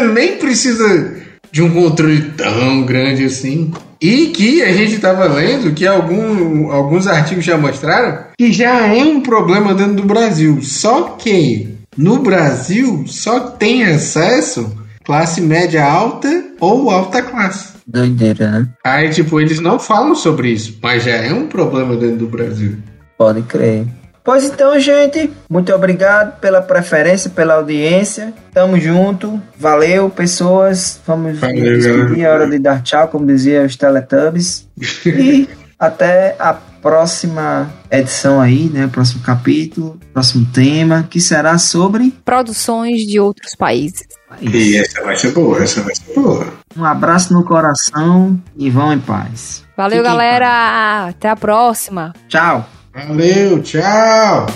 nem 0.14 0.38
precisa 0.38 1.20
de 1.52 1.62
um 1.62 1.70
controle 1.70 2.22
tão 2.30 2.82
grande 2.82 3.24
assim. 3.24 3.70
E 4.00 4.28
que 4.28 4.62
a 4.62 4.72
gente 4.72 4.94
estava 4.94 5.26
lendo 5.26 5.72
que 5.74 5.86
algum, 5.86 6.72
alguns 6.72 7.06
artigos 7.06 7.44
já 7.44 7.56
mostraram 7.56 8.24
que 8.36 8.50
já 8.50 8.88
é 8.88 9.04
um 9.04 9.20
problema 9.20 9.74
dentro 9.74 9.94
do 9.94 10.02
Brasil. 10.02 10.60
Só 10.62 11.10
que 11.10 11.68
no 11.96 12.18
Brasil 12.18 13.04
só 13.06 13.38
tem 13.38 13.84
acesso 13.84 14.82
classe 15.04 15.40
média 15.40 15.84
alta 15.84 16.44
ou 16.58 16.90
alta 16.90 17.22
classe. 17.22 17.74
Doideira, 17.86 18.50
né? 18.50 18.68
Aí, 18.84 19.10
tipo, 19.10 19.40
eles 19.40 19.60
não 19.60 19.78
falam 19.78 20.14
sobre 20.14 20.50
isso, 20.50 20.78
mas 20.82 21.04
já 21.04 21.12
é 21.12 21.32
um 21.32 21.46
problema 21.46 21.96
dentro 21.96 22.18
do 22.18 22.26
Brasil. 22.26 22.78
Pode 23.18 23.42
crer. 23.42 23.86
Pois 24.24 24.44
então, 24.44 24.78
gente, 24.78 25.32
muito 25.50 25.72
obrigado 25.72 26.38
pela 26.38 26.62
preferência, 26.62 27.28
pela 27.28 27.54
audiência. 27.54 28.32
Tamo 28.54 28.78
junto. 28.78 29.40
Valeu, 29.58 30.08
pessoas. 30.10 31.00
Vamos 31.04 31.38
Valeu, 31.38 31.76
despedir. 31.76 32.24
É 32.24 32.30
hora 32.30 32.48
de 32.48 32.58
dar 32.58 32.82
tchau, 32.82 33.08
como 33.08 33.26
dizia 33.26 33.64
os 33.64 33.74
Teletubbies. 33.74 34.68
e 35.04 35.48
até 35.78 36.36
a 36.38 36.54
próxima 36.54 37.72
edição 37.90 38.40
aí, 38.40 38.70
né? 38.72 38.88
Próximo 38.90 39.22
capítulo, 39.22 39.98
próximo 40.12 40.46
tema, 40.52 41.06
que 41.08 41.20
será 41.20 41.58
sobre 41.58 42.14
produções 42.24 43.02
de 43.02 43.18
outros 43.18 43.56
países. 43.56 44.06
E 44.40 44.76
essa 44.76 45.02
vai 45.02 45.16
ser 45.16 45.32
boa, 45.32 45.62
essa 45.62 45.82
vai 45.82 45.94
ser 45.94 46.14
boa. 46.14 46.46
Um 46.76 46.84
abraço 46.84 47.34
no 47.34 47.44
coração 47.44 48.40
e 48.56 48.70
vão 48.70 48.92
em 48.92 49.00
paz. 49.00 49.64
Valeu, 49.76 49.98
Fiquem 49.98 50.10
galera. 50.12 51.08
Até 51.08 51.28
a 51.28 51.36
próxima. 51.36 52.12
Tchau. 52.28 52.68
Valeu, 52.94 53.62
tchau! 53.62 54.46